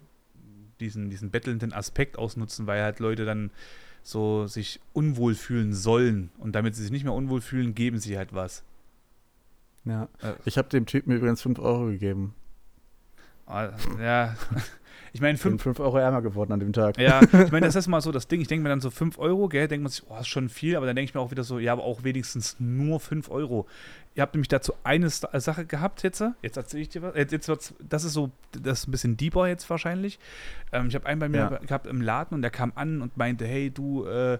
[0.80, 3.52] diesen, diesen bettelnden Aspekt ausnutzen, weil halt Leute dann
[4.04, 8.18] so sich unwohl fühlen sollen und damit sie sich nicht mehr unwohl fühlen, geben sie
[8.18, 8.64] halt was.
[9.86, 10.04] Ja.
[10.22, 10.34] Äh.
[10.46, 12.36] Ich habe dem Typen übrigens 5 Euro gegeben.
[13.46, 14.36] Ah, ja.
[15.14, 16.98] Ich meine, 5 Euro ärmer geworden an dem Tag.
[16.98, 18.40] Ja, ich meine, das ist mal so das Ding.
[18.40, 20.78] Ich denke mir dann so 5 Euro, gell, denkt man sich, oh, ist schon viel,
[20.78, 23.68] aber dann denke ich mir auch wieder so, ja, aber auch wenigstens nur 5 Euro.
[24.16, 26.24] Ihr habt nämlich dazu eine Sache gehabt jetzt.
[26.42, 27.16] Jetzt erzähle ich dir was.
[27.16, 30.18] Jetzt, wird's, das ist so, das ist ein bisschen deeper jetzt wahrscheinlich.
[30.72, 31.58] Ähm, ich habe einen bei mir ja.
[31.58, 34.40] gehabt im Laden und der kam an und meinte, hey, du, äh,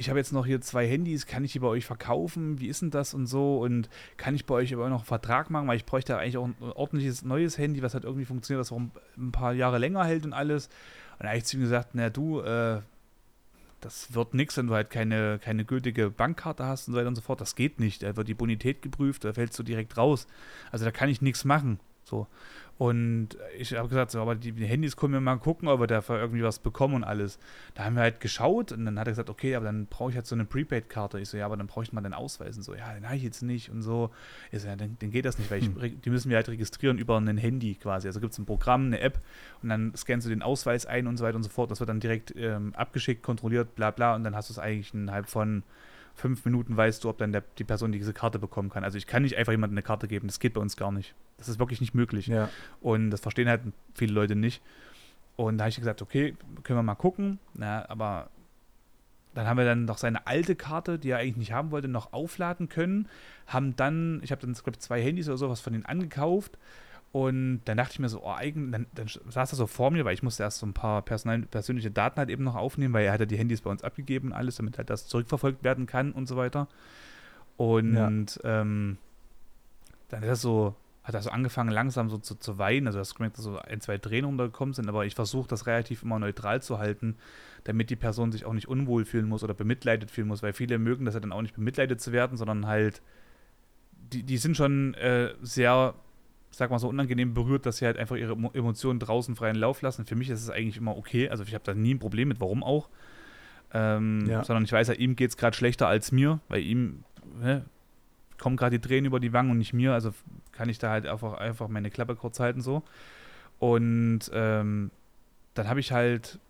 [0.00, 2.58] ich habe jetzt noch hier zwei Handys, kann ich die bei euch verkaufen?
[2.58, 3.58] Wie ist denn das und so?
[3.58, 5.68] Und kann ich bei euch aber noch einen Vertrag machen?
[5.68, 8.80] Weil ich bräuchte eigentlich auch ein ordentliches neues Handy, was halt irgendwie funktioniert, was auch
[9.18, 10.68] ein paar Jahre länger hält und alles.
[11.18, 12.80] Und da habe ich zu ihm gesagt, na du, äh,
[13.82, 17.16] das wird nichts, wenn du halt keine, keine gültige Bankkarte hast und so weiter und
[17.16, 17.42] so fort.
[17.42, 18.02] Das geht nicht.
[18.02, 20.26] Da wird die Bonität geprüft, da fällst du direkt raus.
[20.72, 21.78] Also da kann ich nichts machen.
[22.04, 22.26] So.
[22.80, 26.18] Und ich habe gesagt, so, aber die, Handys können wir mal gucken, ob wir dafür
[26.18, 27.38] irgendwie was bekommen und alles.
[27.74, 30.16] Da haben wir halt geschaut und dann hat er gesagt, okay, aber dann brauche ich
[30.16, 31.20] halt so eine Prepaid-Karte.
[31.20, 33.16] Ich so, ja, aber dann brauche ich mal den Ausweis und so, ja, den habe
[33.16, 34.08] ich jetzt nicht und so.
[34.50, 36.00] Ich so, ja, dann, dann geht das nicht, weil ich, hm.
[36.00, 38.08] die müssen wir halt registrieren über ein Handy quasi.
[38.08, 39.20] Also gibt es ein Programm, eine App
[39.62, 41.70] und dann scannst du den Ausweis ein und so weiter und so fort.
[41.70, 44.94] Das wird dann direkt ähm, abgeschickt, kontrolliert, bla bla und dann hast du es eigentlich
[44.94, 45.64] innerhalb von
[46.20, 48.84] fünf Minuten weißt du, ob dann der, die Person diese Karte bekommen kann.
[48.84, 51.14] Also ich kann nicht einfach jemandem eine Karte geben, das geht bei uns gar nicht.
[51.38, 52.26] Das ist wirklich nicht möglich.
[52.26, 52.48] Ja.
[52.80, 53.62] Und das verstehen halt
[53.94, 54.62] viele Leute nicht.
[55.36, 57.38] Und da habe ich gesagt, okay, können wir mal gucken.
[57.54, 58.28] Na, aber
[59.34, 62.12] dann haben wir dann noch seine alte Karte, die er eigentlich nicht haben wollte, noch
[62.12, 63.08] aufladen können.
[63.46, 66.58] Haben dann, ich habe dann, glaube zwei Handys oder sowas von denen angekauft
[67.12, 70.04] und dann dachte ich mir so, oh, eigen, dann, dann saß er so vor mir,
[70.04, 73.12] weil ich musste erst so ein paar persönliche Daten halt eben noch aufnehmen, weil er
[73.12, 76.12] hat ja die Handys bei uns abgegeben und alles, damit halt das zurückverfolgt werden kann
[76.12, 76.68] und so weiter.
[77.56, 78.60] Und ja.
[78.62, 78.96] ähm,
[80.08, 83.16] dann ist er so, hat er so angefangen langsam so zu, zu weinen, also das
[83.16, 86.62] gemerkt, dass so ein, zwei Tränen runtergekommen sind, aber ich versuche das relativ immer neutral
[86.62, 87.16] zu halten,
[87.64, 90.78] damit die Person sich auch nicht unwohl fühlen muss oder bemitleidet fühlen muss, weil viele
[90.78, 93.02] mögen das ja dann auch nicht bemitleidet zu werden, sondern halt,
[94.12, 95.94] die, die sind schon äh, sehr
[96.50, 100.04] sag mal so, unangenehm berührt, dass sie halt einfach ihre Emotionen draußen freien Lauf lassen.
[100.04, 101.28] Für mich ist es eigentlich immer okay.
[101.28, 102.88] Also ich habe da nie ein Problem mit, warum auch.
[103.72, 104.42] Ähm, ja.
[104.42, 107.04] Sondern ich weiß ja, ihm geht es gerade schlechter als mir, weil ihm
[107.40, 107.64] ne,
[108.38, 109.92] kommen gerade die Tränen über die Wangen und nicht mir.
[109.92, 110.12] Also
[110.52, 112.82] kann ich da halt einfach, einfach meine Klappe kurz halten so.
[113.58, 114.90] Und ähm,
[115.54, 116.40] dann habe ich halt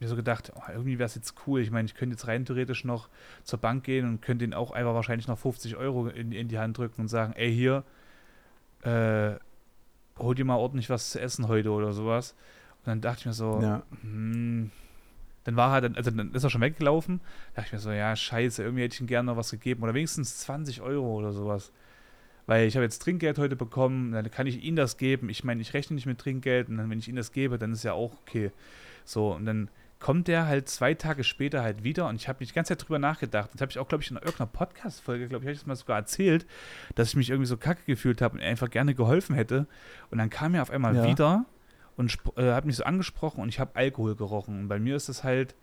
[0.00, 1.60] mir so gedacht, oh, irgendwie wäre es jetzt cool.
[1.60, 3.08] Ich meine, ich könnte jetzt rein theoretisch noch
[3.44, 6.58] zur Bank gehen und könnte ihn auch einfach wahrscheinlich noch 50 Euro in, in die
[6.58, 7.84] Hand drücken und sagen, ey, hier,
[8.82, 9.34] äh,
[10.18, 12.34] hol dir mal ordentlich was zu essen heute oder sowas.
[12.80, 13.82] Und dann dachte ich mir so, ja.
[14.02, 14.70] hm,
[15.44, 17.20] dann war er, also dann ist er schon weggelaufen.
[17.54, 19.82] Da dachte ich mir so, ja, scheiße, irgendwie hätte ich ihm gerne noch was gegeben.
[19.82, 21.72] Oder wenigstens 20 Euro oder sowas.
[22.46, 25.28] Weil ich habe jetzt Trinkgeld heute bekommen, dann kann ich ihm das geben.
[25.28, 27.72] Ich meine, ich rechne nicht mit Trinkgeld und dann, wenn ich ihm das gebe, dann
[27.72, 28.50] ist ja auch okay.
[29.04, 29.68] So, und dann
[30.02, 32.86] kommt der halt zwei Tage später halt wieder und ich habe mich die ganze Zeit
[32.86, 33.50] drüber nachgedacht.
[33.54, 35.76] Das habe ich auch, glaube ich, in irgendeiner Podcast-Folge, glaube ich, habe ich das mal
[35.76, 36.44] sogar erzählt,
[36.96, 39.68] dass ich mich irgendwie so kacke gefühlt habe und einfach gerne geholfen hätte.
[40.10, 41.06] Und dann kam er auf einmal ja.
[41.06, 41.44] wieder
[41.96, 44.62] und äh, hat mich so angesprochen und ich habe Alkohol gerochen.
[44.62, 45.54] Und bei mir ist es halt.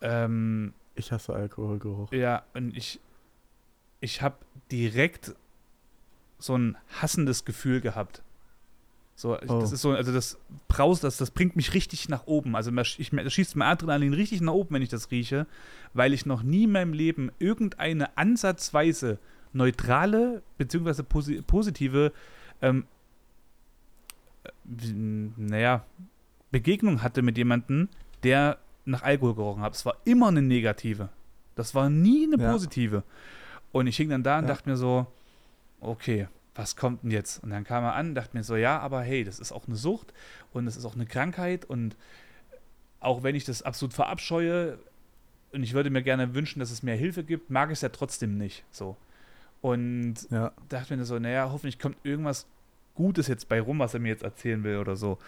[0.00, 2.10] Ähm, ich hasse Alkoholgeruch.
[2.12, 3.00] Ja, und ich,
[4.00, 4.36] ich habe
[4.72, 5.34] direkt
[6.38, 8.22] so ein hassendes Gefühl gehabt.
[9.18, 9.60] So, oh.
[9.60, 10.38] das ist so, also das
[10.68, 12.54] braust, das, das bringt mich richtig nach oben.
[12.54, 15.48] Also ich, das schießt mein Adrenalin richtig nach oben, wenn ich das rieche,
[15.92, 19.18] weil ich noch nie in meinem Leben irgendeine ansatzweise
[19.52, 21.02] neutrale bzw.
[21.02, 22.12] Posi positive
[22.62, 22.84] ähm,
[24.44, 24.92] äh,
[25.36, 25.84] naja,
[26.52, 27.88] Begegnung hatte mit jemandem,
[28.22, 29.74] der nach Alkohol gerochen hat.
[29.74, 31.08] Es war immer eine negative.
[31.56, 32.52] Das war nie eine ja.
[32.52, 33.02] positive.
[33.72, 34.54] Und ich hing dann da und ja.
[34.54, 35.08] dachte mir so,
[35.80, 36.28] okay,
[36.58, 37.42] was kommt denn jetzt?
[37.44, 39.76] Und dann kam er an, dachte mir so, ja, aber hey, das ist auch eine
[39.76, 40.12] Sucht
[40.52, 41.96] und das ist auch eine Krankheit und
[42.98, 44.76] auch wenn ich das absolut verabscheue
[45.52, 47.90] und ich würde mir gerne wünschen, dass es mehr Hilfe gibt, mag ich es ja
[47.90, 48.64] trotzdem nicht.
[48.72, 48.96] So.
[49.60, 50.50] Und ja.
[50.68, 52.46] dachte mir so, naja, hoffentlich kommt irgendwas
[52.96, 55.18] Gutes jetzt bei rum, was er mir jetzt erzählen will oder so.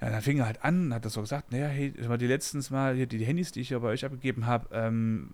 [0.00, 2.70] Ja, dann fing er halt an und hat das so gesagt, naja, hey, die letztens
[2.70, 5.30] mal, hier, die, die Handys, die ich ja bei euch abgegeben habe, ähm,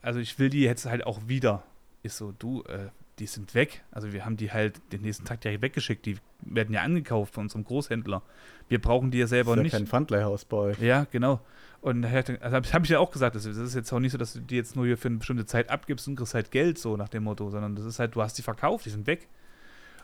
[0.00, 1.64] also ich will die jetzt halt auch wieder.
[2.02, 2.88] Ist so, du, äh,
[3.18, 3.82] die sind weg.
[3.90, 6.06] Also wir haben die halt den nächsten Tag direkt weggeschickt.
[6.06, 8.22] Die werden ja angekauft von unserem Großhändler.
[8.68, 9.72] Wir brauchen die ja selber das ist ja nicht.
[9.72, 10.80] kein Pfandleihhaus bei euch.
[10.80, 11.40] Ja, genau.
[11.80, 14.40] Und also habe ich ja auch gesagt, das ist jetzt auch nicht so, dass du
[14.40, 17.08] die jetzt nur hier für eine bestimmte Zeit abgibst und kriegst halt Geld, so nach
[17.08, 19.28] dem Motto, sondern das ist halt, du hast die verkauft, die sind weg.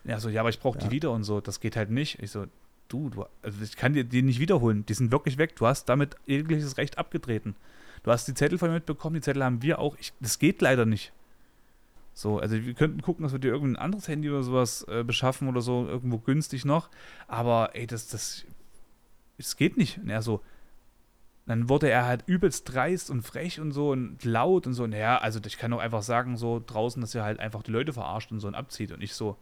[0.04, 0.84] Und ja, so, ja, aber ich brauche ja.
[0.84, 2.22] die wieder und so, das geht halt nicht.
[2.22, 2.46] Ich so,
[2.88, 5.56] du, du, also ich kann dir die nicht wiederholen, die sind wirklich weg.
[5.56, 7.56] Du hast damit jegliches Recht abgetreten.
[8.04, 9.96] Du hast die Zettel von mir mitbekommen, die Zettel haben wir auch.
[9.98, 11.12] Ich, das geht leider nicht.
[12.14, 15.48] So, also wir könnten gucken, dass wir dir irgendein anderes Handy oder sowas äh, beschaffen
[15.48, 16.88] oder so, irgendwo günstig noch.
[17.26, 18.44] Aber ey, das, das,
[19.36, 19.98] das geht nicht.
[19.98, 20.40] Und er so,
[21.46, 24.86] dann wurde er halt übelst dreist und frech und so und laut und so.
[24.86, 27.92] Naja, also ich kann doch einfach sagen, so draußen, dass er halt einfach die Leute
[27.92, 28.92] verarscht und so und abzieht.
[28.92, 29.36] Und ich so,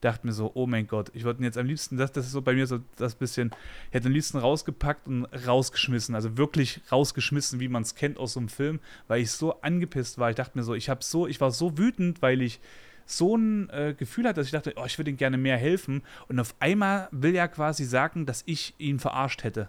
[0.00, 2.42] dachte mir so, oh mein Gott, ich würde jetzt am liebsten, das, das ist so
[2.42, 3.50] bei mir so das bisschen,
[3.88, 8.34] ich hätte am liebsten rausgepackt und rausgeschmissen, also wirklich rausgeschmissen, wie man es kennt aus
[8.34, 10.30] so einem Film, weil ich so angepisst war.
[10.30, 12.60] Ich dachte mir so, ich habe so, ich war so wütend, weil ich
[13.06, 16.02] so ein äh, Gefühl hatte, dass ich dachte, oh, ich würde ihm gerne mehr helfen.
[16.28, 19.68] Und auf einmal will er quasi sagen, dass ich ihn verarscht hätte.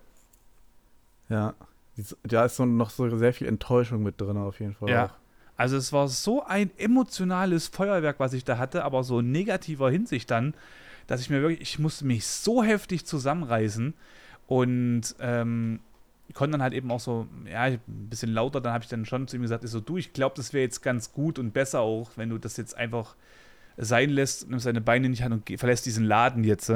[1.29, 1.53] Ja,
[2.23, 4.89] da ist so noch so sehr viel Enttäuschung mit drin, auf jeden Fall.
[4.89, 5.05] Ja.
[5.05, 5.11] Auch.
[5.59, 9.91] Also es war so ein emotionales Feuerwerk, was ich da hatte, aber so in negativer
[9.91, 10.53] Hinsicht dann,
[11.05, 13.93] dass ich mir wirklich, ich musste mich so heftig zusammenreißen
[14.47, 15.81] und ähm,
[16.33, 19.27] konnte dann halt eben auch so, ja, ein bisschen lauter, dann habe ich dann schon
[19.27, 21.81] zu ihm gesagt, ich so, du, ich glaube, das wäre jetzt ganz gut und besser
[21.81, 23.17] auch, wenn du das jetzt einfach
[23.75, 26.71] sein lässt, nimmst deine Beine nicht an und verlässt diesen Laden jetzt.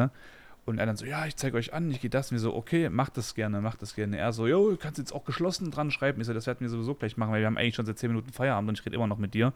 [0.65, 2.31] Und er dann so, ja, ich zeige euch an, ich gehe das.
[2.31, 4.17] Und wir so, okay, mach das gerne, mach das gerne.
[4.17, 6.21] Er so, jo, du kannst jetzt auch geschlossen dran schreiben.
[6.21, 8.09] Ich so, das werden wir sowieso gleich machen, weil wir haben eigentlich schon seit 10
[8.09, 9.51] Minuten Feierabend und ich rede immer noch mit dir.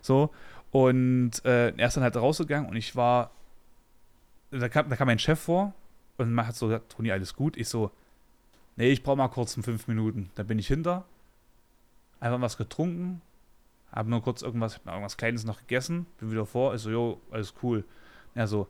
[0.00, 0.30] So.
[0.70, 3.30] Und äh, er ist dann halt rausgegangen und ich war,
[4.50, 5.74] da kam, da kam mein Chef vor
[6.16, 7.56] und hat so gesagt, Toni, alles gut.
[7.56, 7.90] Ich so,
[8.76, 10.30] nee, ich brauche mal kurz in fünf Minuten.
[10.34, 11.04] Dann bin ich hinter,
[12.20, 13.20] einfach was getrunken,
[13.92, 16.74] habe nur kurz irgendwas, irgendwas Kleines noch gegessen, bin wieder vor.
[16.74, 17.84] Ich so, jo, alles cool.
[18.34, 18.68] Er so,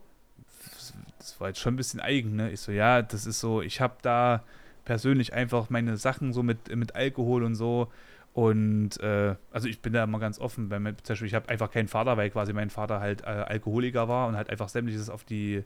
[1.19, 2.51] das war jetzt schon ein bisschen eigen, ne?
[2.51, 4.43] Ich so, ja, das ist so, ich habe da
[4.85, 7.89] persönlich einfach meine Sachen so mit, mit Alkohol und so.
[8.33, 11.71] Und äh, also ich bin da immer ganz offen, weil zum Beispiel ich habe einfach
[11.71, 15.25] keinen Vater, weil quasi mein Vater halt äh, Alkoholiker war und halt einfach sämtliches auf
[15.25, 15.65] die,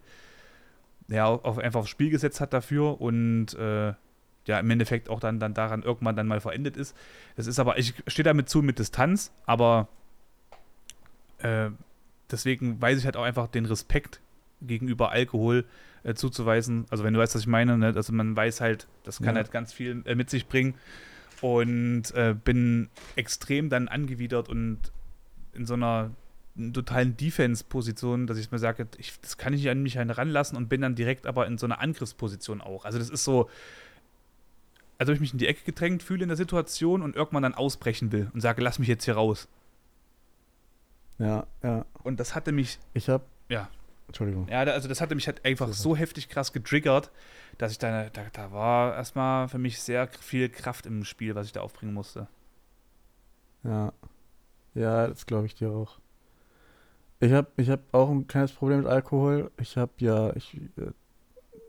[1.08, 3.92] ja, auf, einfach aufs Spiel gesetzt hat dafür und äh,
[4.46, 6.96] ja, im Endeffekt auch dann, dann daran irgendwann dann mal verendet ist.
[7.36, 9.88] Das ist aber, ich stehe damit zu mit Distanz, aber
[11.38, 11.70] äh,
[12.30, 14.20] deswegen weiß ich halt auch einfach den Respekt
[14.66, 15.64] gegenüber Alkohol
[16.04, 16.86] äh, zuzuweisen.
[16.90, 17.92] Also wenn du weißt, was ich meine, ne?
[17.94, 19.42] also man weiß halt, das kann ja.
[19.42, 20.74] halt ganz viel äh, mit sich bringen
[21.40, 24.78] und äh, bin extrem dann angewidert und
[25.54, 26.10] in so einer
[26.72, 30.68] totalen Defense-Position, dass ich mir sage, ich, das kann ich nicht an mich heranlassen und
[30.68, 32.84] bin dann direkt aber in so einer Angriffsposition auch.
[32.84, 33.48] Also das ist so,
[34.98, 37.54] als ob ich mich in die Ecke gedrängt fühle in der Situation und irgendwann dann
[37.54, 39.48] ausbrechen will und sage, lass mich jetzt hier raus.
[41.18, 41.84] Ja, ja.
[42.02, 42.78] Und das hatte mich.
[42.94, 43.24] Ich habe.
[43.48, 43.68] Ja.
[44.08, 44.48] Entschuldigung.
[44.48, 45.78] Ja, also das hatte mich halt einfach Super.
[45.78, 47.10] so heftig krass getriggert,
[47.58, 51.46] dass ich da, da, da war erstmal für mich sehr viel Kraft im Spiel, was
[51.46, 52.28] ich da aufbringen musste.
[53.64, 53.92] Ja.
[54.74, 55.98] Ja, das glaube ich dir auch.
[57.20, 59.50] Ich habe ich hab auch ein kleines Problem mit Alkohol.
[59.60, 60.90] Ich habe ja, ich, äh,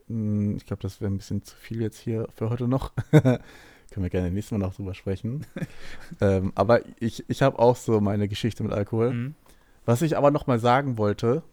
[0.07, 2.91] hm, ich glaube, das wäre ein bisschen zu viel jetzt hier für heute noch.
[3.11, 5.45] Können wir gerne nächstes Mal noch drüber sprechen.
[6.21, 9.13] ähm, aber ich, ich habe auch so meine Geschichte mit Alkohol.
[9.13, 9.35] Mhm.
[9.85, 11.43] Was ich aber noch mal sagen wollte,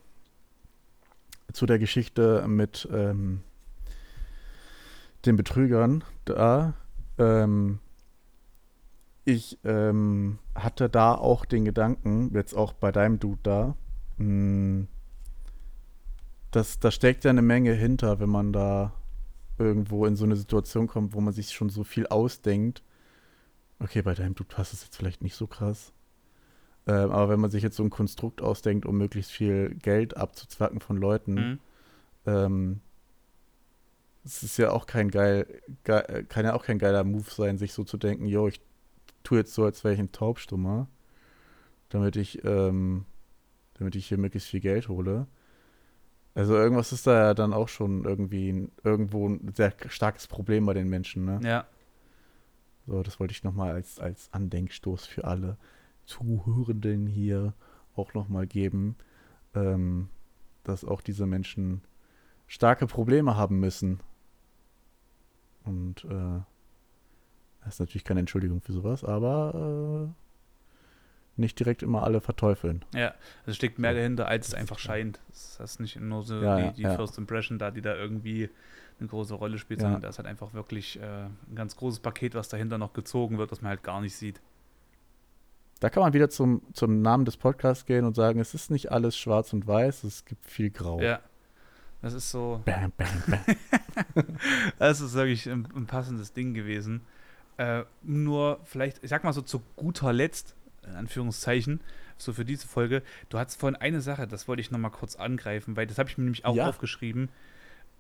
[1.52, 3.43] zu der Geschichte mit ähm,
[5.27, 6.74] den Betrügern da.
[7.18, 7.78] Ähm,
[9.24, 13.77] ich ähm, hatte da auch den Gedanken, jetzt auch bei deinem Dude da,
[14.16, 14.89] mh, hm,
[16.51, 18.93] dass da steckt ja eine Menge hinter, wenn man da
[19.59, 22.82] irgendwo in so eine Situation kommt, wo man sich schon so viel ausdenkt.
[23.78, 25.93] Okay, bei deinem Dude passt es jetzt vielleicht nicht so krass.
[26.86, 30.81] Ähm, aber wenn man sich jetzt so ein Konstrukt ausdenkt, um möglichst viel Geld abzuzwacken
[30.81, 31.59] von Leuten, mhm.
[32.27, 32.81] ähm,
[34.24, 35.47] es ist ja auch kein geil,
[35.85, 38.61] geil, kann ja auch kein geiler Move sein, sich so zu denken, yo, ich
[39.23, 40.89] tue jetzt so, als wäre ich ein Taubstummer,
[41.89, 43.05] damit ich, ähm,
[43.74, 45.27] damit ich hier möglichst viel Geld hole.
[46.35, 50.65] Also irgendwas ist da ja dann auch schon irgendwie ein, irgendwo ein sehr starkes Problem
[50.66, 51.40] bei den Menschen, ne?
[51.43, 51.66] Ja.
[52.86, 55.57] So, das wollte ich nochmal als, als Andenkstoß für alle
[56.11, 57.55] Zuhörenden hier
[57.95, 58.97] auch nochmal geben,
[59.55, 60.09] ähm,
[60.65, 61.82] dass auch diese Menschen
[62.49, 64.01] starke Probleme haben müssen.
[65.65, 66.41] Und äh,
[67.65, 72.85] das ist natürlich keine Entschuldigung für sowas, aber äh, nicht direkt immer alle verteufeln.
[72.95, 73.15] Ja,
[73.47, 75.20] also steckt mehr dahinter, als es einfach scheint.
[75.28, 76.97] Das ist nicht nur so Ja, die, ja, die ja.
[76.97, 78.51] First Impression da, die da irgendwie
[78.99, 79.87] eine große Rolle spielt, Ja.
[79.87, 83.39] sondern da ist halt einfach wirklich äh, ein ganz großes Paket, was dahinter noch gezogen
[83.39, 84.41] wird, das man halt gar nicht sieht.
[85.81, 88.93] Da kann man wieder zum, zum Namen des Podcasts gehen und sagen, es ist nicht
[88.93, 91.01] alles schwarz und weiß, es gibt viel Grau.
[91.01, 91.20] Ja.
[92.02, 94.24] Das ist so, Bam, bam, bam.
[94.78, 97.02] das ist wirklich ein, ein passendes Ding gewesen.
[97.59, 100.55] Äh, nur vielleicht, ich sag mal so zu guter Letzt,
[100.86, 101.81] in Anführungszeichen,
[102.16, 105.77] so für diese Folge, du hattest vorhin eine Sache, das wollte ich nochmal kurz angreifen,
[105.77, 106.69] weil das habe ich mir nämlich auch Ja.
[106.69, 107.28] aufgeschrieben.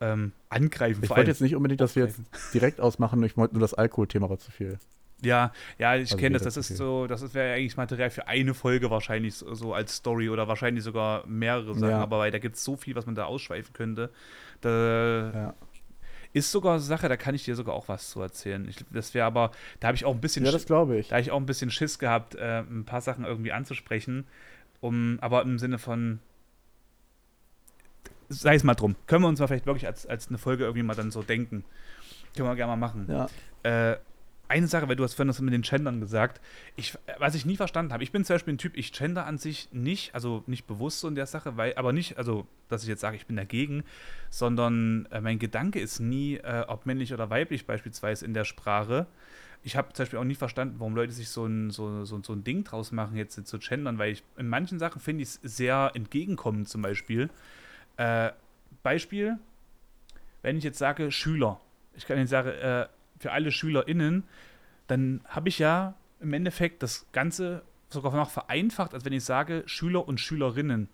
[0.02, 2.20] Ähm, angreifen Ich wollte jetzt nicht unbedingt, dass wir jetzt
[2.54, 4.78] direkt ausmachen, ich wollte nur das Alkoholthema war zu viel.
[5.22, 6.42] Ja, ja, ich Also kenne das.
[6.44, 10.28] Das ist so, das wäre ja eigentlich Material für eine Folge wahrscheinlich so, als Story
[10.30, 12.00] oder wahrscheinlich sogar mehrere Sachen, Ja.
[12.00, 14.10] aber weil da gibt es so viel, was man da ausschweifen könnte.
[14.60, 15.54] Da Ja,
[16.32, 18.66] ist sogar Sache, da kann ich dir sogar auch was zu erzählen.
[18.68, 21.08] Ich, das wäre aber, da habe ich auch ein bisschen ja das glaube ich.
[21.08, 24.26] da habe ich auch ein bisschen Schiss gehabt, äh, ein paar Sachen irgendwie anzusprechen.
[24.82, 26.20] Um, aber im Sinne von,
[28.28, 30.82] sei es mal drum, können wir uns mal vielleicht wirklich als, als eine Folge irgendwie
[30.84, 31.64] mal dann so denken.
[32.36, 33.06] Können wir gerne mal machen.
[33.10, 33.28] Ja.
[33.92, 33.98] Äh,
[34.50, 36.40] eine Sache, weil du hast vorhin das mit den Gendern gesagt,
[36.74, 39.38] ich, was ich nie verstanden habe, ich bin zum Beispiel ein Typ, ich gender an
[39.38, 42.88] sich nicht, also nicht bewusst so in der Sache, weil, aber nicht, also, dass ich
[42.88, 43.84] jetzt sage, ich bin dagegen,
[44.28, 49.06] sondern äh, mein Gedanke ist nie, äh, ob männlich oder weiblich beispielsweise in der Sprache.
[49.62, 52.32] Ich habe zum Beispiel auch nie verstanden, warum Leute sich so ein, so, so, so
[52.32, 55.40] ein Ding draus machen, jetzt zu gendern, weil ich in manchen Sachen finde ich es
[55.42, 57.30] sehr entgegenkommend zum Beispiel.
[57.98, 58.30] Äh,
[58.82, 59.38] Beispiel,
[60.42, 61.60] wenn ich jetzt sage Schüler,
[61.94, 62.86] ich kann jetzt sagen, äh,
[63.20, 64.24] für alle SchülerInnen,
[64.88, 69.62] dann habe ich ja im Endeffekt das Ganze sogar noch vereinfacht, als wenn ich sage
[69.66, 70.88] Schüler und Schülerinnen.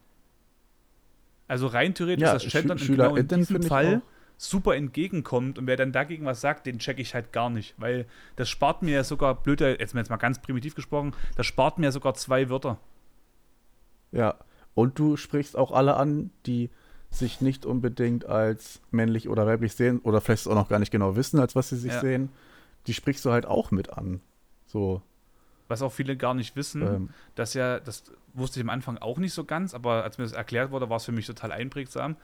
[1.48, 4.02] Also rein theoretisch Ja, das Gendern in genau in diesem Fall
[4.38, 8.06] super entgegenkommt und wer dann dagegen was sagt, den checke ich halt gar nicht, weil
[8.34, 11.92] das spart mir ja sogar, blöd, jetzt jetzt mal ganz primitiv gesprochen, das spart mir
[11.92, 12.78] sogar zwei Wörter.
[14.12, 14.34] Ja.
[14.74, 16.70] Und du sprichst auch alle an, die
[17.16, 21.16] sich nicht unbedingt als männlich oder weiblich sehen oder vielleicht auch noch gar nicht genau
[21.16, 22.00] wissen, als was sie sich Ja.
[22.00, 22.30] sehen.
[22.86, 24.20] Die sprichst du halt auch mit an.
[24.66, 25.02] So.
[25.68, 29.18] Was auch viele gar nicht wissen, Ähm, dass ja, das wusste ich am Anfang auch
[29.18, 32.16] nicht so ganz, aber als mir das erklärt wurde, war es für mich total einprägsam.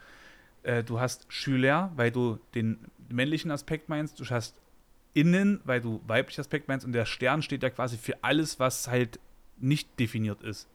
[0.63, 2.79] Äh, du hast Schüler, weil du den
[3.09, 4.55] männlichen Aspekt meinst, du hast
[5.15, 8.87] innen, weil du weiblichen Aspekt meinst und der Stern steht ja quasi für alles, was
[8.89, 9.19] halt
[9.59, 10.69] nicht definiert ist.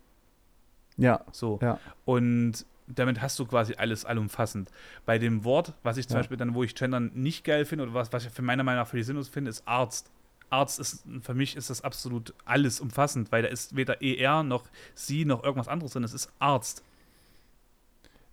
[0.97, 1.59] ja, So.
[1.61, 1.79] ja.
[2.05, 4.69] Und damit hast du quasi alles allumfassend.
[5.05, 6.19] Bei dem Wort, was ich zum Ja.
[6.21, 8.81] Beispiel dann, wo ich Gendern nicht geil finde oder was, was ich für meiner Meinung
[8.81, 10.09] nach völlig sinnlos finde, ist Arzt.
[10.49, 14.63] Arzt ist, für mich ist das absolut alles umfassend, weil da ist weder ER noch
[14.95, 16.03] sie noch irgendwas anderes drin.
[16.05, 16.83] Es ist Arzt.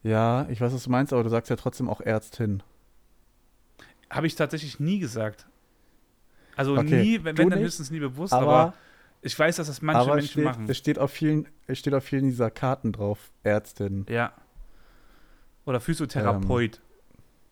[0.05, 2.63] Ja, ich weiß, was du meinst, aber du sagst ja trotzdem auch Ärztin.
[4.11, 5.47] Habe ich tatsächlich nie gesagt.
[6.57, 8.75] Also Okay, nie, wenn, du dann nicht, höchstens nie bewusst, Aber, aber,
[9.23, 10.67] ich weiß, dass das manche Menschen steht, machen.
[10.69, 14.07] es steht auf vielen, es steht auf vielen dieser Karten drauf, Ärztin.
[14.09, 14.33] Ja.
[15.67, 16.77] Oder Physiotherapeut.
[16.77, 16.83] Ähm.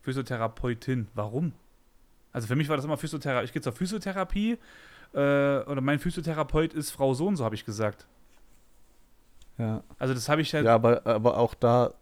[0.02, 1.08] Physiotherapeutin.
[1.14, 1.52] Warum?
[2.32, 3.44] Also für mich war das immer Physiotherapie.
[3.44, 4.58] Ich gehe zur Physiotherapie
[5.12, 8.06] äh, oder mein Physiotherapeut ist Frau Sohn, so habe ich gesagt.
[9.58, 9.82] Ja.
[9.98, 10.64] Also das habe ich halt.
[10.64, 11.94] Ja, aber, aber auch da,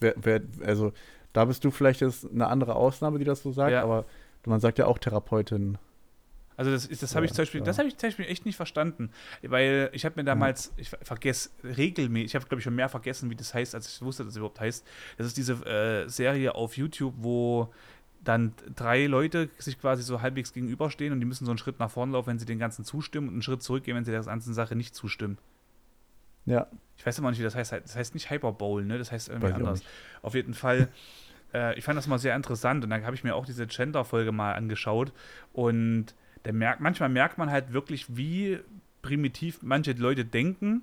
[0.00, 0.92] wer, wer, also
[1.32, 3.82] da bist du vielleicht jetzt eine andere Ausnahme, die das so sagt, Ja.
[3.82, 4.04] aber
[4.44, 5.78] man sagt ja auch Therapeutin.
[6.56, 7.64] Also das, ist- das habe ich Ja, zum Beispiel, ja.
[7.66, 9.10] das habe ich zum Beispiel echt nicht verstanden,
[9.42, 12.88] weil ich habe mir damals, ich ver- vergesse regelmäßig, ich habe glaube ich schon mehr
[12.88, 14.86] vergessen, wie das heißt, als ich wusste, dass es überhaupt heißt.
[15.18, 17.72] Das ist diese äh, Serie auf YouTube, wo
[18.22, 21.90] dann drei Leute sich quasi so halbwegs gegenüberstehen und die müssen so einen Schritt nach
[21.90, 24.54] vorne laufen, wenn sie den ganzen zustimmen und einen Schritt zurückgehen, wenn sie der ganzen
[24.54, 25.38] Sache nicht zustimmen.
[26.46, 26.66] Ja,
[26.96, 27.72] Ich weiß immer nicht, wie das heißt.
[27.72, 28.98] Das heißt nicht Hyperbowl, ne?
[28.98, 29.82] Das heißt irgendwie Weiß ich anders.
[30.22, 30.88] Auf jeden Fall,
[31.54, 34.30] äh, ich fand das mal sehr interessant und dann habe ich mir auch diese Gender-Folge
[34.32, 35.12] mal angeschaut
[35.52, 36.14] und
[36.44, 38.58] der merkt, manchmal merkt man halt wirklich, wie
[39.02, 40.82] primitiv manche Leute denken.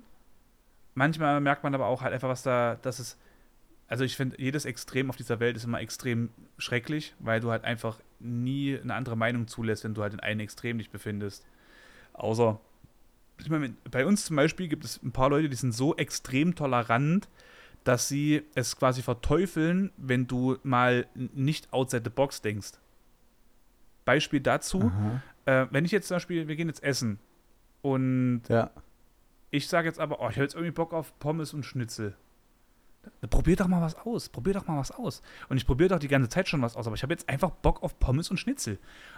[0.94, 3.18] Manchmal merkt man aber auch halt einfach, was da, dass es,
[3.88, 7.64] also ich finde, jedes Extrem auf dieser Welt ist immer extrem schrecklich, weil du halt
[7.64, 11.46] einfach nie eine andere Meinung zulässt, wenn du halt in einem Extrem dich befindest.
[12.12, 12.60] Außer,
[13.38, 16.54] ich meine, bei uns zum Beispiel gibt es ein paar Leute, die sind so extrem
[16.54, 17.28] tolerant,
[17.84, 22.72] dass sie es quasi verteufeln, wenn du mal nicht outside the box denkst.
[24.04, 24.92] Beispiel dazu,
[25.46, 27.18] äh, wenn ich jetzt zum Beispiel, wir gehen jetzt essen
[27.82, 28.70] und ja.
[29.50, 32.16] ich sage jetzt aber, oh, ich habe jetzt irgendwie Bock auf Pommes und Schnitzel.
[33.30, 34.28] Probier doch mal was aus.
[34.28, 35.22] Probier doch mal was aus.
[35.48, 37.50] Und ich probiere doch die ganze Zeit schon was aus, aber ich habe jetzt einfach
[37.50, 38.74] Bock auf Pommes und Schnitzel.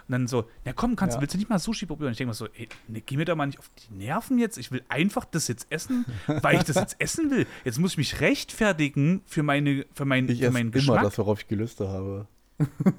[0.07, 1.21] Und dann so, ja komm, kannst, ja.
[1.21, 2.07] willst du nicht mal Sushi probieren?
[2.07, 4.39] Und ich denke mir so, ey, ne, geh mir doch mal nicht auf die Nerven
[4.39, 4.57] jetzt.
[4.57, 7.45] Ich will einfach das jetzt essen, weil ich das jetzt essen will.
[7.63, 10.97] Jetzt muss ich mich rechtfertigen für, meine, für, mein, ich für meinen Geschmack.
[10.97, 12.27] immer das, worauf ich Gelüste habe.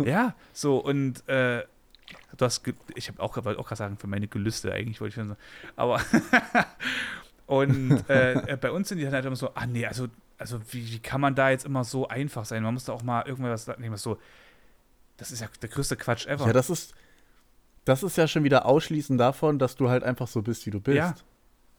[0.05, 1.65] ja, so und äh,
[2.37, 2.63] du hast,
[2.95, 5.41] ich habe auch, wollte auch gerade sagen, für meine Gelüste eigentlich, wollte ich schon sagen.
[5.77, 6.01] Aber
[7.47, 10.09] und äh, bei uns sind die dann halt immer so, ah nee, also
[10.39, 12.63] also wie, wie kann man da jetzt immer so einfach sein?
[12.63, 14.19] Man muss da auch mal irgendwas nehmen, so,
[15.17, 16.47] das ist ja der größte Quatsch ever.
[16.47, 16.95] Ja, das ist,
[17.85, 20.81] das ist ja schon wieder ausschließend davon, dass du halt einfach so bist, wie du
[20.81, 20.97] bist.
[20.97, 21.15] Ja.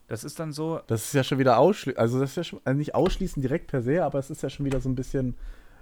[0.08, 0.80] Das ist dann so.
[0.88, 3.68] Das ist ja schon wieder ausschließend, also das ist ja schon, also nicht ausschließend direkt
[3.68, 5.36] per se, aber es ist ja schon wieder so ein bisschen,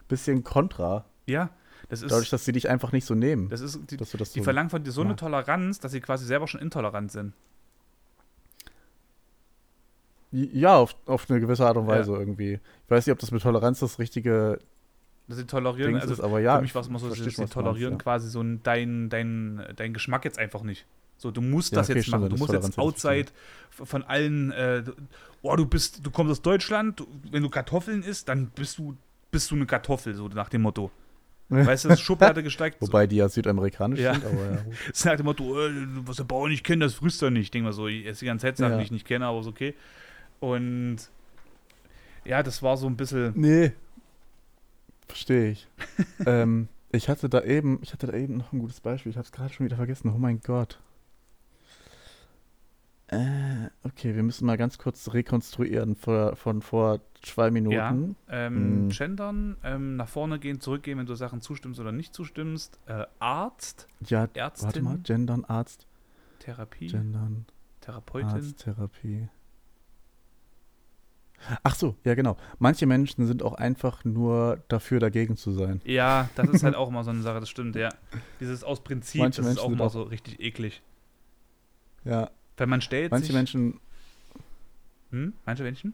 [0.08, 1.06] bisschen kontra.
[1.28, 1.52] Ja,
[1.90, 2.12] das ist.
[2.12, 3.50] Dadurch, dass sie dich einfach nicht so nehmen.
[3.50, 6.26] Das ist, die, das die so verlangen von dir so eine Toleranz, dass sie quasi
[6.26, 7.34] selber schon intolerant sind.
[10.32, 12.20] Ja, auf, auf eine gewisse Art und Weise ja.
[12.20, 12.54] irgendwie.
[12.54, 14.60] Ich weiß nicht, ob das mit Toleranz das richtige.
[15.28, 16.58] Dass sie tolerieren, Dings also ist, aber ja.
[16.58, 18.12] Für mich war es immer so, dass sie tolerieren meinst, ja.
[18.12, 20.86] quasi so dein, dein, dein Geschmack jetzt einfach nicht.
[21.18, 22.30] So, du musst ja, das okay, jetzt machen.
[22.30, 23.28] Du musst jetzt outside
[23.70, 24.52] von allen.
[24.52, 24.84] Äh,
[25.42, 28.98] oh, du bist, du kommst aus Deutschland, du, wenn du Kartoffeln isst, dann bist du,
[29.32, 30.92] bist du eine Kartoffel, so nach dem Motto.
[31.50, 32.82] Weißt du, das ist Schublade gesteigt.
[32.82, 34.14] Wobei die ja südamerikanisch ja.
[34.14, 34.58] sind, aber ja.
[34.88, 35.72] Das ist nach dem Motto, äh,
[36.06, 37.44] was der Bauer nicht kennt, das frisst er nicht.
[37.44, 38.78] Ich denke mal so, esse die ganze Zeit Sachen, ja.
[38.80, 39.76] die ich nicht kenne, aber ist okay.
[40.40, 40.98] Und
[42.26, 43.34] ja, das war so ein bisschen.
[43.36, 43.74] Nee.
[45.08, 45.68] Verstehe ich.
[46.26, 49.12] ähm, ich hatte da eben, ich hatte da eben noch ein gutes Beispiel.
[49.12, 50.12] Ich habe es gerade schon wieder vergessen.
[50.14, 50.80] Oh mein Gott.
[53.08, 58.16] Äh, okay, wir müssen mal ganz kurz rekonstruieren von, von vor zwei Minuten.
[58.28, 58.90] Ja, ähm, mm.
[58.90, 62.80] Gendern, ähm, nach vorne gehen, zurückgehen, wenn du Sachen zustimmst oder nicht zustimmst.
[62.88, 63.88] Äh, Arzt.
[64.08, 64.66] Ja, Ärztin.
[64.66, 65.86] Warte mal, Gendern, Arzt.
[66.40, 66.88] Therapie.
[66.88, 67.46] Gendern.
[67.82, 68.30] Therapeutin.
[68.30, 69.30] Arzt, Therapie.
[71.64, 72.38] Ach so, ja genau.
[72.58, 75.82] Manche Menschen sind auch einfach nur dafür, dagegen zu sein.
[75.86, 77.90] Ja, das ist halt auch immer so eine Sache, das stimmt, ja.
[78.40, 80.82] Dieses aus Prinzip, Manche das Menschen ist auch immer so richtig eklig.
[82.04, 82.32] Ja.
[82.58, 83.80] Wenn man stellt Manche sich, Menschen.
[85.12, 85.34] Hm?
[85.46, 85.94] Manche Menschen?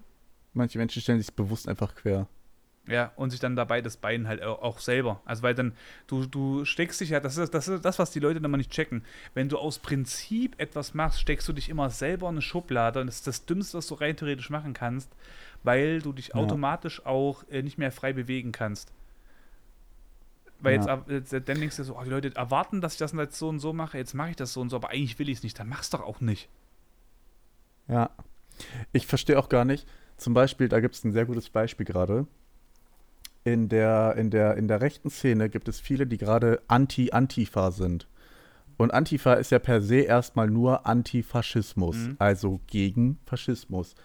[0.53, 2.27] Manche Menschen stellen sich bewusst einfach quer.
[2.87, 5.21] Ja, und sich dann dabei das Bein halt auch selber.
[5.25, 5.73] Also, weil dann,
[6.07, 8.57] du, du steckst dich ja, das ist, das ist das, was die Leute dann mal
[8.57, 9.03] nicht checken.
[9.35, 13.07] Wenn du aus Prinzip etwas machst, steckst du dich immer selber in eine Schublade und
[13.07, 15.11] das ist das Dümmste, was du rein theoretisch machen kannst,
[15.63, 16.35] weil du dich ja.
[16.35, 18.91] automatisch auch äh, nicht mehr frei bewegen kannst.
[20.61, 21.03] Weil ja.
[21.07, 23.49] jetzt, jetzt, dann denkst du so, oh, die Leute erwarten, dass ich das jetzt so
[23.49, 25.43] und so mache, jetzt mache ich das so und so, aber eigentlich will ich es
[25.43, 26.49] nicht, dann mach's doch auch nicht.
[27.87, 28.09] Ja.
[28.93, 29.87] Ich verstehe auch gar nicht.
[30.17, 32.27] Zum Beispiel, da gibt es ein sehr gutes Beispiel gerade
[33.43, 38.07] in der, in, der, in der rechten Szene gibt es viele, die gerade anti-Antifa sind.
[38.77, 42.15] Und Antifa ist ja per se erstmal nur Antifaschismus, mhm.
[42.19, 43.95] also gegen Faschismus.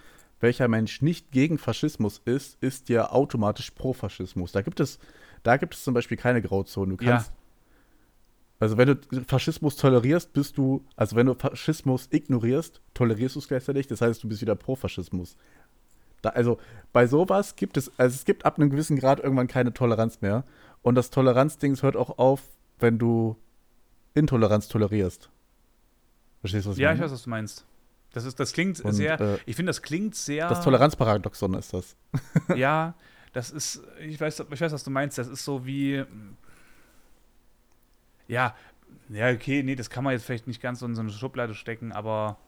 [0.40, 4.52] Welcher Mensch nicht gegen Faschismus ist, ist ja automatisch pro Faschismus.
[4.52, 4.98] Da gibt es,
[5.46, 6.96] da gibt es zum Beispiel keine Grauzone.
[6.96, 7.34] Du kannst, ja.
[8.58, 13.48] also wenn du Faschismus tolerierst, bist du, also wenn du Faschismus ignorierst, tolerierst du es
[13.48, 13.86] gleichzeitig.
[13.86, 15.36] Das heißt, du bist wieder pro Faschismus.
[16.22, 16.58] Da, also
[16.92, 20.44] bei sowas gibt es, also es gibt ab einem gewissen Grad irgendwann keine Toleranz mehr.
[20.82, 22.42] Und das Toleranzding hört auch auf,
[22.80, 23.36] wenn du
[24.14, 25.30] Intoleranz tolerierst.
[26.40, 26.98] Verstehst du, was ich ja, meine?
[26.98, 27.66] Ja, ich weiß, was du meinst.
[28.12, 30.48] Das, ist, das klingt Und, sehr, äh, ich finde, das klingt sehr.
[30.48, 31.96] Das Toleranzparadoxon ist das.
[32.56, 32.94] ja,
[33.36, 35.18] das ist, ich weiß, ich weiß, was du meinst.
[35.18, 36.02] Das ist so wie,
[38.28, 38.56] ja,
[39.10, 41.54] ja, okay, nee, das kann man jetzt vielleicht nicht ganz so in so eine Schublade
[41.54, 42.38] stecken, aber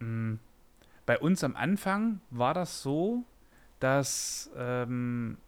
[0.00, 0.38] mh, mm,
[1.06, 3.22] bei uns am Anfang war das so,
[3.78, 5.38] dass ähm,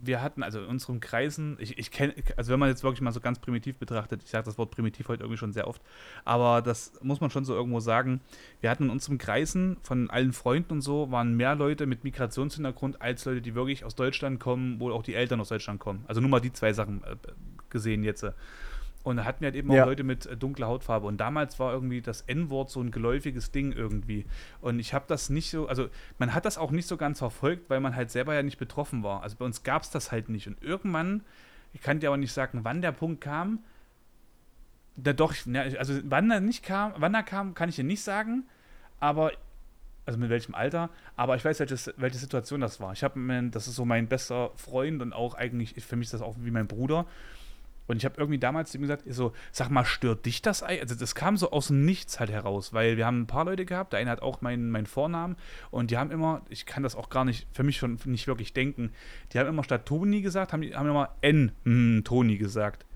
[0.00, 3.12] wir hatten, also in unseren Kreisen, ich, ich kenne, also wenn man jetzt wirklich mal
[3.12, 5.82] so ganz primitiv betrachtet, ich sage das Wort primitiv heute irgendwie schon sehr oft,
[6.24, 8.20] aber das muss man schon so irgendwo sagen,
[8.60, 13.00] wir hatten in unseren Kreisen von allen Freunden und so, waren mehr Leute mit Migrationshintergrund
[13.00, 16.04] als Leute, die wirklich aus Deutschland kommen, wo auch die Eltern aus Deutschland kommen.
[16.06, 17.16] Also nur mal die zwei Sachen äh,
[17.70, 18.24] gesehen jetzt.
[19.06, 19.84] Und da hatten wir halt eben ja.
[19.84, 21.06] auch Leute mit äh, dunkler Hautfarbe.
[21.06, 24.26] Und damals war irgendwie das N-Wort so ein geläufiges Ding irgendwie.
[24.60, 25.88] Und ich habe das nicht so, also
[26.18, 29.04] man hat das auch nicht so ganz verfolgt, weil man halt selber ja nicht betroffen
[29.04, 29.22] war.
[29.22, 30.48] Also bei uns gab es das halt nicht.
[30.48, 31.22] Und irgendwann,
[31.72, 33.60] ich kann dir aber nicht sagen, wann der Punkt kam,
[34.96, 35.34] da doch,
[35.78, 38.42] also wann er nicht kam, wann er kam, kann ich dir nicht sagen,
[38.98, 39.30] aber
[40.04, 42.92] also mit welchem Alter, aber ich weiß, welches, welche Situation das war.
[42.92, 43.20] Ich habe,
[43.52, 46.50] das ist so mein bester Freund und auch eigentlich, für mich ist das auch wie
[46.50, 47.06] mein Bruder.
[47.86, 50.62] Und ich habe irgendwie damals ihm gesagt, so, sag mal, stört dich das?
[50.62, 53.64] Also das kam so aus dem Nichts halt heraus, weil wir haben ein paar Leute
[53.64, 55.36] gehabt, der eine hat auch meinen, meinen Vornamen
[55.70, 58.52] und die haben immer, ich kann das auch gar nicht, für mich schon nicht wirklich
[58.52, 58.92] denken,
[59.32, 62.86] die haben immer statt Toni gesagt, haben, haben immer N, hm, Toni gesagt.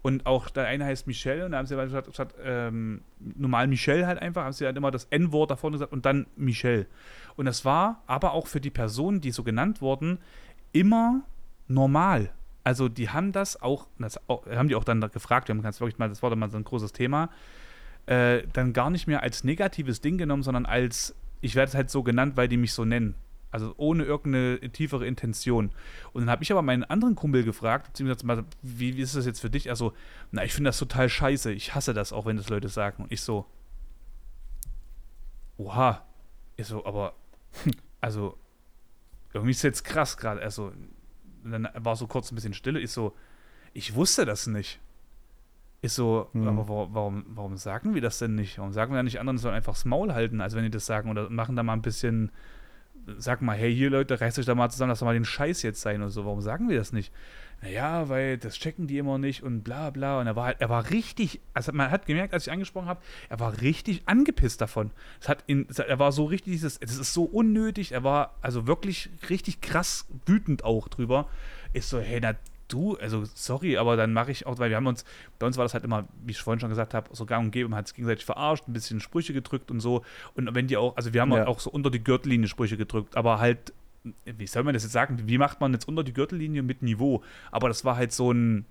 [0.00, 3.66] Und auch der eine heißt Michel und da haben sie halt statt, statt ähm, normal
[3.66, 6.86] Michel halt einfach, haben sie halt immer das N-Wort da vorne gesagt und dann Michel.
[7.36, 10.18] Und das war aber auch für die Personen, die so genannt wurden,
[10.72, 11.22] immer
[11.66, 12.30] normal.
[12.64, 15.98] Also die haben das auch, das haben die auch dann gefragt, wir haben ganz wirklich
[15.98, 17.30] mal, das war dann mal so ein großes Thema,
[18.06, 21.90] äh, dann gar nicht mehr als negatives Ding genommen, sondern als, ich werde es halt
[21.90, 23.14] so genannt, weil die mich so nennen.
[23.50, 25.70] Also ohne irgendeine tiefere Intention.
[26.12, 29.40] Und dann habe ich aber meinen anderen Kumpel gefragt, beziehungsweise wie, wie ist das jetzt
[29.40, 29.70] für dich?
[29.70, 29.94] Also,
[30.30, 31.52] na, ich finde das total scheiße.
[31.52, 33.04] Ich hasse das auch, wenn das Leute sagen.
[33.04, 33.46] Und ich so,
[35.56, 36.04] oha.
[36.56, 37.14] Ich so, aber,
[38.02, 38.36] also,
[39.32, 40.42] irgendwie ist es jetzt krass gerade.
[40.42, 40.72] Also,
[41.44, 42.80] dann war so kurz ein bisschen Stille.
[42.80, 43.14] Ich so,
[43.72, 44.80] ich wusste das nicht.
[45.80, 46.48] Ist so, hm.
[46.48, 48.58] aber warum, warum sagen wir das denn nicht?
[48.58, 51.10] Warum sagen wir nicht anderen, sollen einfach das Maul halten, als wenn die das sagen
[51.10, 52.32] oder machen da mal ein bisschen
[53.16, 55.62] sag mal, hey, hier Leute, reißt euch da mal zusammen, lass doch mal den Scheiß
[55.62, 56.24] jetzt sein und so.
[56.24, 57.12] Warum sagen wir das nicht?
[57.60, 60.20] Naja, weil das checken die immer nicht und bla bla.
[60.20, 63.00] Und er war halt, er war richtig, also man hat gemerkt, als ich angesprochen habe,
[63.28, 64.92] er war richtig angepisst davon.
[65.20, 68.66] Es hat ihn, er war so richtig, dieses, das ist so unnötig, er war also
[68.66, 71.26] wirklich richtig krass wütend auch drüber.
[71.72, 72.34] Ist so, hey, na,
[72.68, 75.04] du, also sorry, aber dann mache ich auch, weil wir haben uns,
[75.38, 77.50] bei uns war das halt immer, wie ich vorhin schon gesagt habe, so gang und
[77.50, 80.02] gäbe, man hat es gegenseitig verarscht, ein bisschen Sprüche gedrückt und so.
[80.34, 81.46] Und wenn die auch, also wir haben ja.
[81.46, 83.72] auch so unter die Gürtellinie Sprüche gedrückt, aber halt,
[84.24, 87.22] wie soll man das jetzt sagen, wie macht man jetzt unter die Gürtellinie mit Niveau?
[87.50, 88.64] Aber das war halt so ein,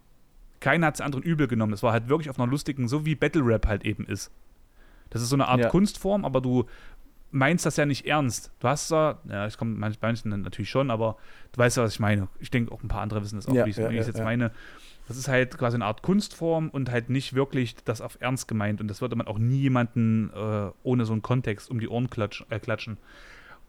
[0.60, 3.16] keiner hat es anderen übel genommen, das war halt wirklich auf einer lustigen, so wie
[3.16, 4.32] Battle Rap halt eben ist.
[5.10, 5.70] Das ist so eine Art ja.
[5.70, 6.66] Kunstform, aber du
[7.32, 8.52] meinst das ja nicht ernst.
[8.60, 11.18] Du hast zwar, ja, ich komme manchen natürlich schon, aber
[11.52, 12.28] du weißt ja, was ich meine.
[12.40, 14.24] Ich denke, auch ein paar andere wissen das auch, ja, wie ich es ja, jetzt
[14.24, 14.52] meine.
[15.08, 18.82] Das ist halt quasi eine Art Kunstform und halt nicht wirklich das auf Ernst gemeint.
[18.82, 22.10] Und das würde man auch nie jemanden äh, ohne so einen Kontext um die Ohren
[22.10, 22.98] klatsch, äh, klatschen.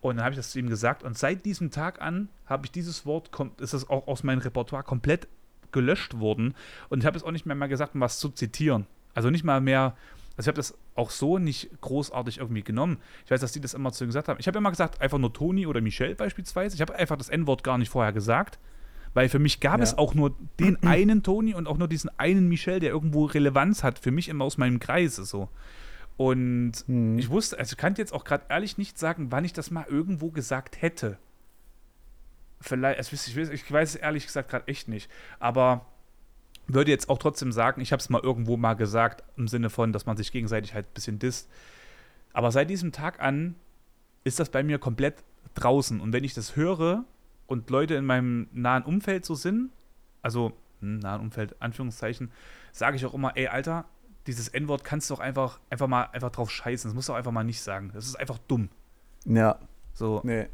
[0.01, 1.03] Und dann habe ich das zu ihm gesagt.
[1.03, 3.31] Und seit diesem Tag an habe ich dieses Wort,
[3.61, 5.27] ist es auch aus meinem Repertoire komplett
[5.73, 6.55] gelöscht worden.
[6.89, 8.87] Und ich habe es auch nicht mehr mal gesagt, um was zu zitieren.
[9.15, 9.97] Also nicht mal mehr,
[10.37, 12.99] also ich habe das auch so nicht großartig irgendwie genommen.
[13.25, 14.39] Ich weiß, dass die das immer zu gesagt haben.
[14.39, 16.77] Ich habe immer gesagt, einfach nur Toni oder Michelle beispielsweise.
[16.77, 18.59] Ich habe einfach das N-Wort gar nicht vorher gesagt.
[19.15, 19.85] Weil für mich gab ja.
[19.85, 23.83] es auch nur den einen Toni und auch nur diesen einen Michelle, der irgendwo Relevanz
[23.83, 23.99] hat.
[23.99, 25.49] Für mich immer aus meinem Kreis so.
[26.19, 27.17] Und mhm.
[27.17, 29.87] ich wusste, also ich kann jetzt auch gerade ehrlich nicht sagen, wann ich das mal
[29.89, 31.17] irgendwo gesagt hätte.
[32.61, 35.09] Vielleicht, also ich, weiß, ich weiß es ehrlich gesagt gerade echt nicht.
[35.39, 35.87] Aber
[36.67, 39.93] würde jetzt auch trotzdem sagen, ich habe es mal irgendwo mal gesagt, im Sinne von,
[39.93, 41.49] dass man sich gegenseitig halt ein bisschen disst.
[42.33, 43.55] Aber seit diesem Tag an
[44.25, 45.23] ist das bei mir komplett
[45.55, 46.01] draußen.
[46.01, 47.05] Und wenn ich das höre
[47.47, 49.71] und Leute in meinem nahen Umfeld so sind,
[50.21, 52.33] also hm, nahen Umfeld, Anführungszeichen,
[52.73, 53.85] sage ich auch immer, ey, Alter,
[54.29, 56.89] dieses N-Wort kannst du doch einfach, einfach mal einfach drauf scheißen.
[56.89, 57.91] Das musst du auch einfach mal nicht sagen.
[57.95, 58.69] Das ist einfach dumm.
[59.25, 59.59] Ja.
[59.95, 60.21] So.
[60.23, 60.47] Nee,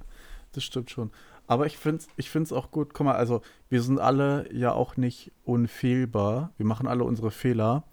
[0.53, 1.11] das stimmt schon.
[1.47, 2.95] Aber ich finde es ich find's auch gut.
[2.95, 6.53] Guck mal, also wir sind alle ja auch nicht unfehlbar.
[6.57, 7.85] Wir machen alle unsere Fehler.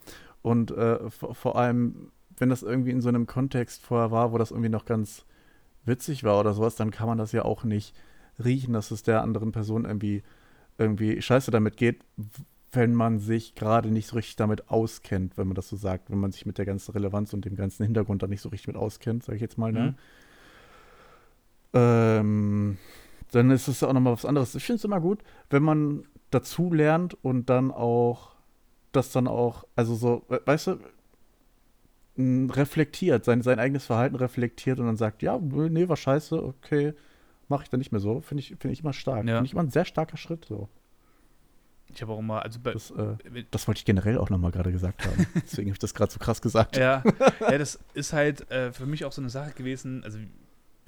[0.41, 4.51] Und äh, vor allem, wenn das irgendwie in so einem Kontext vorher war, wo das
[4.51, 5.25] irgendwie noch ganz
[5.83, 7.95] witzig war oder sowas, dann kann man das ja auch nicht
[8.43, 10.23] riechen, dass es der anderen Person irgendwie,
[10.77, 12.03] irgendwie scheiße damit geht,
[12.71, 16.19] wenn man sich gerade nicht so richtig damit auskennt, wenn man das so sagt, wenn
[16.19, 18.77] man sich mit der ganzen Relevanz und dem ganzen Hintergrund da nicht so richtig mit
[18.77, 19.81] auskennt, sage ich jetzt mal, ne?
[19.81, 19.95] Mhm.
[21.73, 22.77] Ähm,
[23.31, 24.55] dann ist es auch nochmal was anderes.
[24.55, 28.35] Ich finde es immer gut, wenn man dazu lernt und dann auch
[28.91, 30.79] das dann auch, also so, weißt du,
[32.17, 36.93] reflektiert, sein, sein eigenes Verhalten reflektiert und dann sagt, ja, nee, war scheiße, okay,
[37.47, 38.21] mache ich dann nicht mehr so.
[38.21, 39.25] Finde ich, find ich immer stark.
[39.27, 39.35] Ja.
[39.35, 40.67] Finde ich immer ein sehr starker Schritt so.
[41.93, 44.71] Ich habe auch immer, also bei, das, äh, das, wollte ich generell auch nochmal gerade
[44.71, 45.27] gesagt haben.
[45.35, 46.77] Deswegen habe ich das gerade so krass gesagt.
[46.77, 47.03] Ja,
[47.39, 50.03] ja das ist halt äh, für mich auch so eine Sache gewesen.
[50.03, 50.19] Also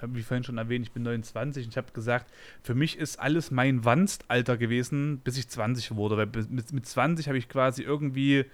[0.06, 2.32] wie vorhin schon erwähnt, ich bin 29 und ich habe gesagt,
[2.62, 6.18] für mich ist alles mein Wanstalter gewesen, bis ich 20 wurde.
[6.18, 8.46] Weil mit, mit 20 habe ich quasi irgendwie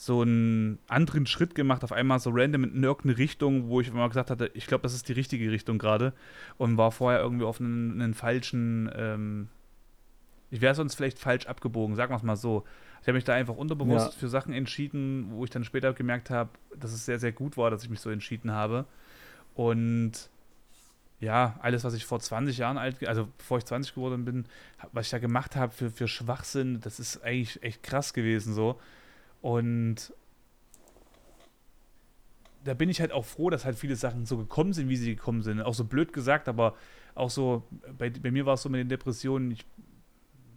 [0.00, 4.08] so einen anderen Schritt gemacht, auf einmal so random in irgendeine Richtung, wo ich immer
[4.08, 6.14] gesagt hatte, ich glaube, das ist die richtige Richtung gerade
[6.56, 9.48] und war vorher irgendwie auf einen, einen falschen, ähm,
[10.50, 12.64] ich wäre sonst vielleicht falsch abgebogen, sagen wir es mal so.
[13.00, 14.18] Ich habe mich da einfach unterbewusst ja.
[14.18, 17.70] für Sachen entschieden, wo ich dann später gemerkt habe, dass es sehr, sehr gut war,
[17.70, 18.84] dass ich mich so entschieden habe.
[19.54, 20.28] Und
[21.20, 24.46] ja, alles, was ich vor 20 Jahren alt, also bevor ich 20 geworden bin,
[24.92, 28.80] was ich da gemacht habe für, für Schwachsinn, das ist eigentlich echt krass gewesen so.
[29.40, 30.12] Und
[32.64, 35.14] da bin ich halt auch froh, dass halt viele Sachen so gekommen sind, wie sie
[35.14, 35.62] gekommen sind.
[35.62, 36.74] Auch so blöd gesagt, aber
[37.14, 37.64] auch so,
[37.96, 39.64] bei, bei mir war es so mit den Depressionen, ich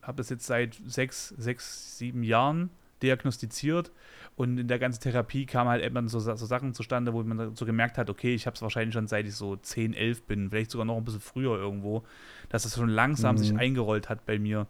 [0.04, 2.70] habe das jetzt seit sechs, sechs, sieben Jahren
[3.02, 3.92] diagnostiziert
[4.36, 7.66] und in der ganzen Therapie kam halt immer so, so Sachen zustande, wo man so
[7.66, 10.72] gemerkt hat, okay, ich habe es wahrscheinlich schon seit ich so 10, 11 bin, vielleicht
[10.72, 12.04] sogar noch ein bisschen früher irgendwo,
[12.50, 13.40] dass es schon langsam mhm.
[13.40, 14.68] sich eingerollt hat bei mir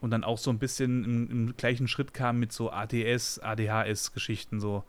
[0.00, 4.60] und dann auch so ein bisschen im, im gleichen Schritt kam mit so ADS, ADHS-Geschichten
[4.60, 4.84] so.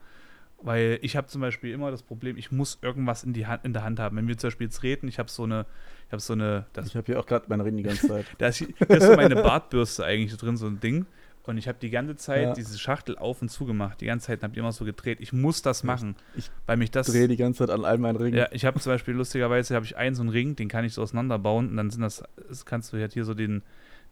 [0.62, 3.74] Weil ich habe zum Beispiel immer das Problem, ich muss irgendwas in, die Hand, in
[3.74, 4.18] der Hand haben.
[4.18, 5.66] Wenn wir zum Beispiel jetzt reden, ich habe so eine,
[6.08, 6.66] ich habe so eine.
[6.74, 8.26] Das, ich habe hier auch gerade meine Reden die ganze Zeit.
[8.38, 11.06] da ist, da ist so meine Bartbürste eigentlich drin, so ein Ding.
[11.44, 12.54] Und ich habe die ganze Zeit ja.
[12.54, 14.02] diese Schachtel auf und zu gemacht.
[14.02, 15.20] Die ganze Zeit habe ich immer so gedreht.
[15.20, 17.08] Ich muss das machen, ich weil mich das.
[17.08, 18.38] drehe die ganze Zeit an all meinen Ringen.
[18.38, 20.94] Ja, ich habe zum Beispiel lustigerweise habe ich einen so einen Ring, den kann ich
[20.94, 23.64] so auseinanderbauen und dann sind das, das kannst du halt hier so den,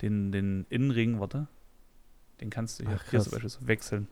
[0.01, 1.47] den, den Innenring, warte,
[2.41, 4.07] den kannst du hier, Ach, hier zum Beispiel so wechseln.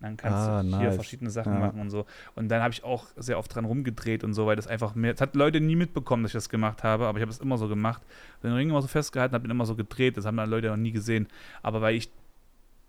[0.00, 0.94] Dann kannst ah, du hier nice.
[0.94, 1.58] verschiedene Sachen ja.
[1.58, 2.06] machen und so.
[2.34, 5.12] Und dann habe ich auch sehr oft dran rumgedreht und so, weil das einfach mehr.
[5.12, 7.58] Das hat Leute nie mitbekommen, dass ich das gemacht habe, aber ich habe es immer
[7.58, 8.02] so gemacht.
[8.42, 10.16] Den Ring immer so festgehalten, habe ihn immer so gedreht.
[10.16, 11.28] Das haben dann Leute noch nie gesehen.
[11.62, 12.10] Aber weil ich.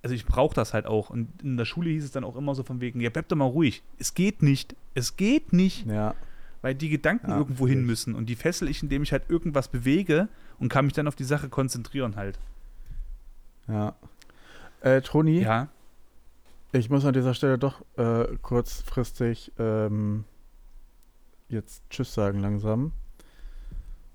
[0.03, 1.09] Also ich brauche das halt auch.
[1.11, 3.35] Und in der Schule hieß es dann auch immer so von wegen, ja, bleib doch
[3.35, 3.83] mal ruhig.
[3.99, 4.75] Es geht nicht.
[4.95, 5.85] Es geht nicht.
[5.85, 6.15] Ja.
[6.63, 8.15] Weil die Gedanken ja, irgendwo hin müssen.
[8.15, 10.27] Und die fessel ich, indem ich halt irgendwas bewege
[10.59, 12.39] und kann mich dann auf die Sache konzentrieren halt.
[13.67, 13.95] Ja.
[14.79, 15.41] Äh, Toni?
[15.41, 15.67] Ja.
[16.73, 20.23] Ich muss an dieser Stelle doch äh, kurzfristig ähm,
[21.49, 22.93] jetzt Tschüss sagen langsam.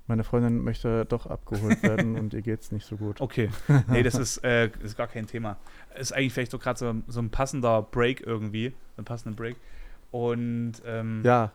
[0.06, 3.20] Meine Freundin möchte doch abgeholt werden und ihr geht's nicht so gut.
[3.20, 3.50] Okay.
[3.88, 5.58] Nee, das ist, äh, ist gar kein Thema.
[5.98, 8.72] Ist eigentlich vielleicht so gerade so, so ein passender Break irgendwie.
[8.96, 9.56] Ein passender Break.
[10.10, 11.52] Und ähm, ja,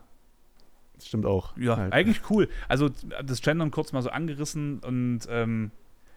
[0.94, 1.56] das stimmt auch.
[1.56, 1.92] Ja, halt.
[1.92, 2.48] eigentlich cool.
[2.68, 2.90] Also
[3.24, 5.72] das Gendern kurz mal so angerissen und ähm,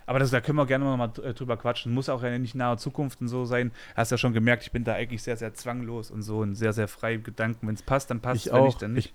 [0.06, 1.94] aber das, da können wir gerne mal äh, drüber quatschen.
[1.94, 3.72] Muss auch ja nicht in naher Zukunft und so sein.
[3.96, 6.74] Hast ja schon gemerkt, ich bin da eigentlich sehr, sehr zwanglos und so und sehr,
[6.74, 7.68] sehr frei im Gedanken.
[7.68, 9.08] Wenn es passt, dann passt es, wenn nicht, dann nicht.
[9.08, 9.14] Ich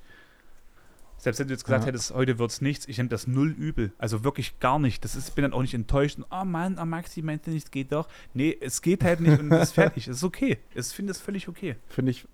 [1.21, 1.89] selbst wenn du jetzt gesagt ja.
[1.89, 3.93] hättest, heute wird es nichts, ich nehme das null übel.
[3.99, 5.05] Also wirklich gar nicht.
[5.05, 6.17] Das ist, bin dann auch nicht enttäuscht.
[6.17, 8.09] Und, oh Mann, oh Maxi meinte nicht, es geht doch.
[8.33, 10.09] Nee, es geht halt nicht und es ist fertig.
[10.09, 10.59] Es ist okay.
[10.75, 11.77] Ich finde es völlig okay.
[11.89, 12.27] Finde ich,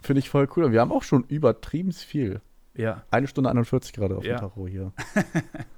[0.00, 0.64] find ich voll cool.
[0.64, 2.40] Und wir haben auch schon übertrieben viel.
[2.74, 3.04] Ja.
[3.12, 4.34] Eine Stunde 41 gerade auf ja.
[4.34, 4.92] dem Tacho hier.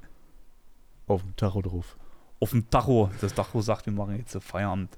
[1.07, 1.99] auf dem Tacho drauf
[2.41, 3.11] auf dem Tacho.
[3.21, 4.91] Das Tacho sagt, wir machen jetzt Feierabend.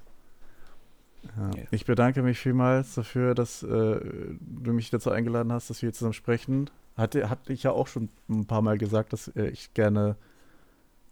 [1.37, 1.51] Ja.
[1.71, 5.93] Ich bedanke mich vielmals dafür, dass äh, du mich dazu eingeladen hast, dass wir hier
[5.93, 6.69] zusammen sprechen.
[6.95, 10.15] Hatte, hatte ich ja auch schon ein paar Mal gesagt, dass äh, ich gerne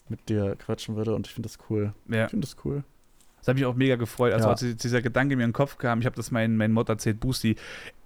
[0.09, 1.93] mit dir quatschen würde und ich finde das cool.
[2.07, 2.25] Ja.
[2.25, 2.83] Ich finde das cool.
[3.39, 4.33] Das habe ich auch mega gefreut.
[4.33, 4.51] Also, ja.
[4.51, 7.19] als dieser Gedanke mir in den Kopf kam, ich habe das mein, mein Mod erzählt,
[7.19, 7.55] Boosty,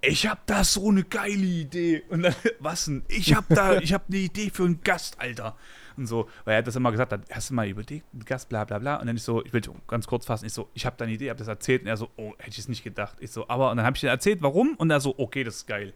[0.00, 2.02] ich habe da so eine geile Idee.
[2.10, 3.02] Und dann, was denn?
[3.08, 5.56] Ich habe da, ich habe eine Idee für einen Gast, Alter
[5.96, 8.78] und so, weil er hat das immer gesagt, hast du mal überlegt, Gast, bla bla
[8.78, 8.96] bla.
[8.96, 11.14] Und dann ich so, ich will ganz kurz fassen, ich so, ich habe da eine
[11.14, 13.16] Idee, habe das erzählt und er so, oh, hätte ich es nicht gedacht.
[13.20, 15.56] Ich so, aber, und dann habe ich ihm erzählt, warum und er so, okay, das
[15.56, 15.92] ist geil.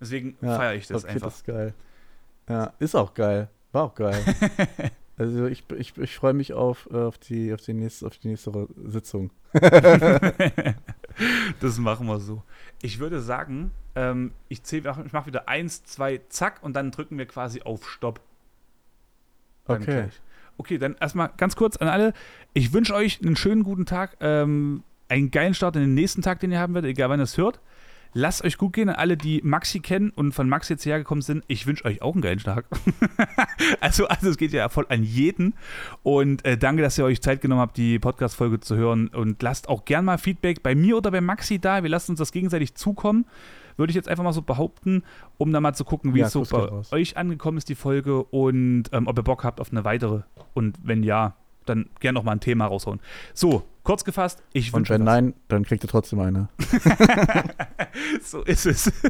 [0.00, 1.28] Deswegen ja, feiere ich das okay, einfach.
[1.28, 1.74] Das ist geil.
[2.48, 3.48] Ja, ist auch geil.
[3.72, 4.22] War auch geil.
[5.16, 8.68] also ich, ich, ich freue mich auf, auf, die, auf, die nächste, auf die nächste
[8.84, 9.30] Sitzung.
[11.60, 12.42] das machen wir so.
[12.82, 17.26] Ich würde sagen, ähm, ich, ich mache wieder eins, zwei, zack und dann drücken wir
[17.26, 18.20] quasi auf Stopp.
[19.66, 20.08] Okay.
[20.56, 22.12] Okay, dann erstmal ganz kurz an alle.
[22.52, 26.40] Ich wünsche euch einen schönen guten Tag, ähm, einen geilen Start in den nächsten Tag,
[26.40, 27.60] den ihr haben werdet, egal wann ihr es hört.
[28.16, 31.42] Lasst euch gut gehen an alle, die Maxi kennen und von Maxi jetzt hergekommen sind.
[31.48, 32.66] Ich wünsche euch auch einen geilen Tag.
[33.80, 35.54] also, also, es geht ja voll an jeden.
[36.04, 39.08] Und äh, danke, dass ihr euch Zeit genommen habt, die Podcast-Folge zu hören.
[39.08, 41.82] Und lasst auch gern mal Feedback bei mir oder bei Maxi da.
[41.82, 43.26] Wir lassen uns das gegenseitig zukommen
[43.76, 45.02] würde ich jetzt einfach mal so behaupten,
[45.38, 48.22] um dann mal zu gucken, wie ja, es so bei euch angekommen ist, die Folge
[48.22, 50.22] und ähm, ob ihr Bock habt auf eine weitere.
[50.54, 51.34] Und wenn ja,
[51.66, 53.00] dann gerne noch mal ein Thema raushauen.
[53.32, 54.92] So, kurz gefasst, ich wünsche.
[54.92, 56.48] Und wenn nein, dann kriegt ihr trotzdem eine.
[58.22, 58.92] so ist es.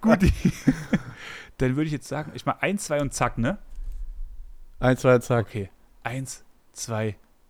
[0.00, 0.20] Gut.
[1.58, 3.58] dann würde ich jetzt sagen, ich mal eins, zwei und zack, ne?
[4.80, 5.46] Eins, zwei, zack.
[5.46, 5.70] Okay.
[6.02, 7.16] Eins, zwei,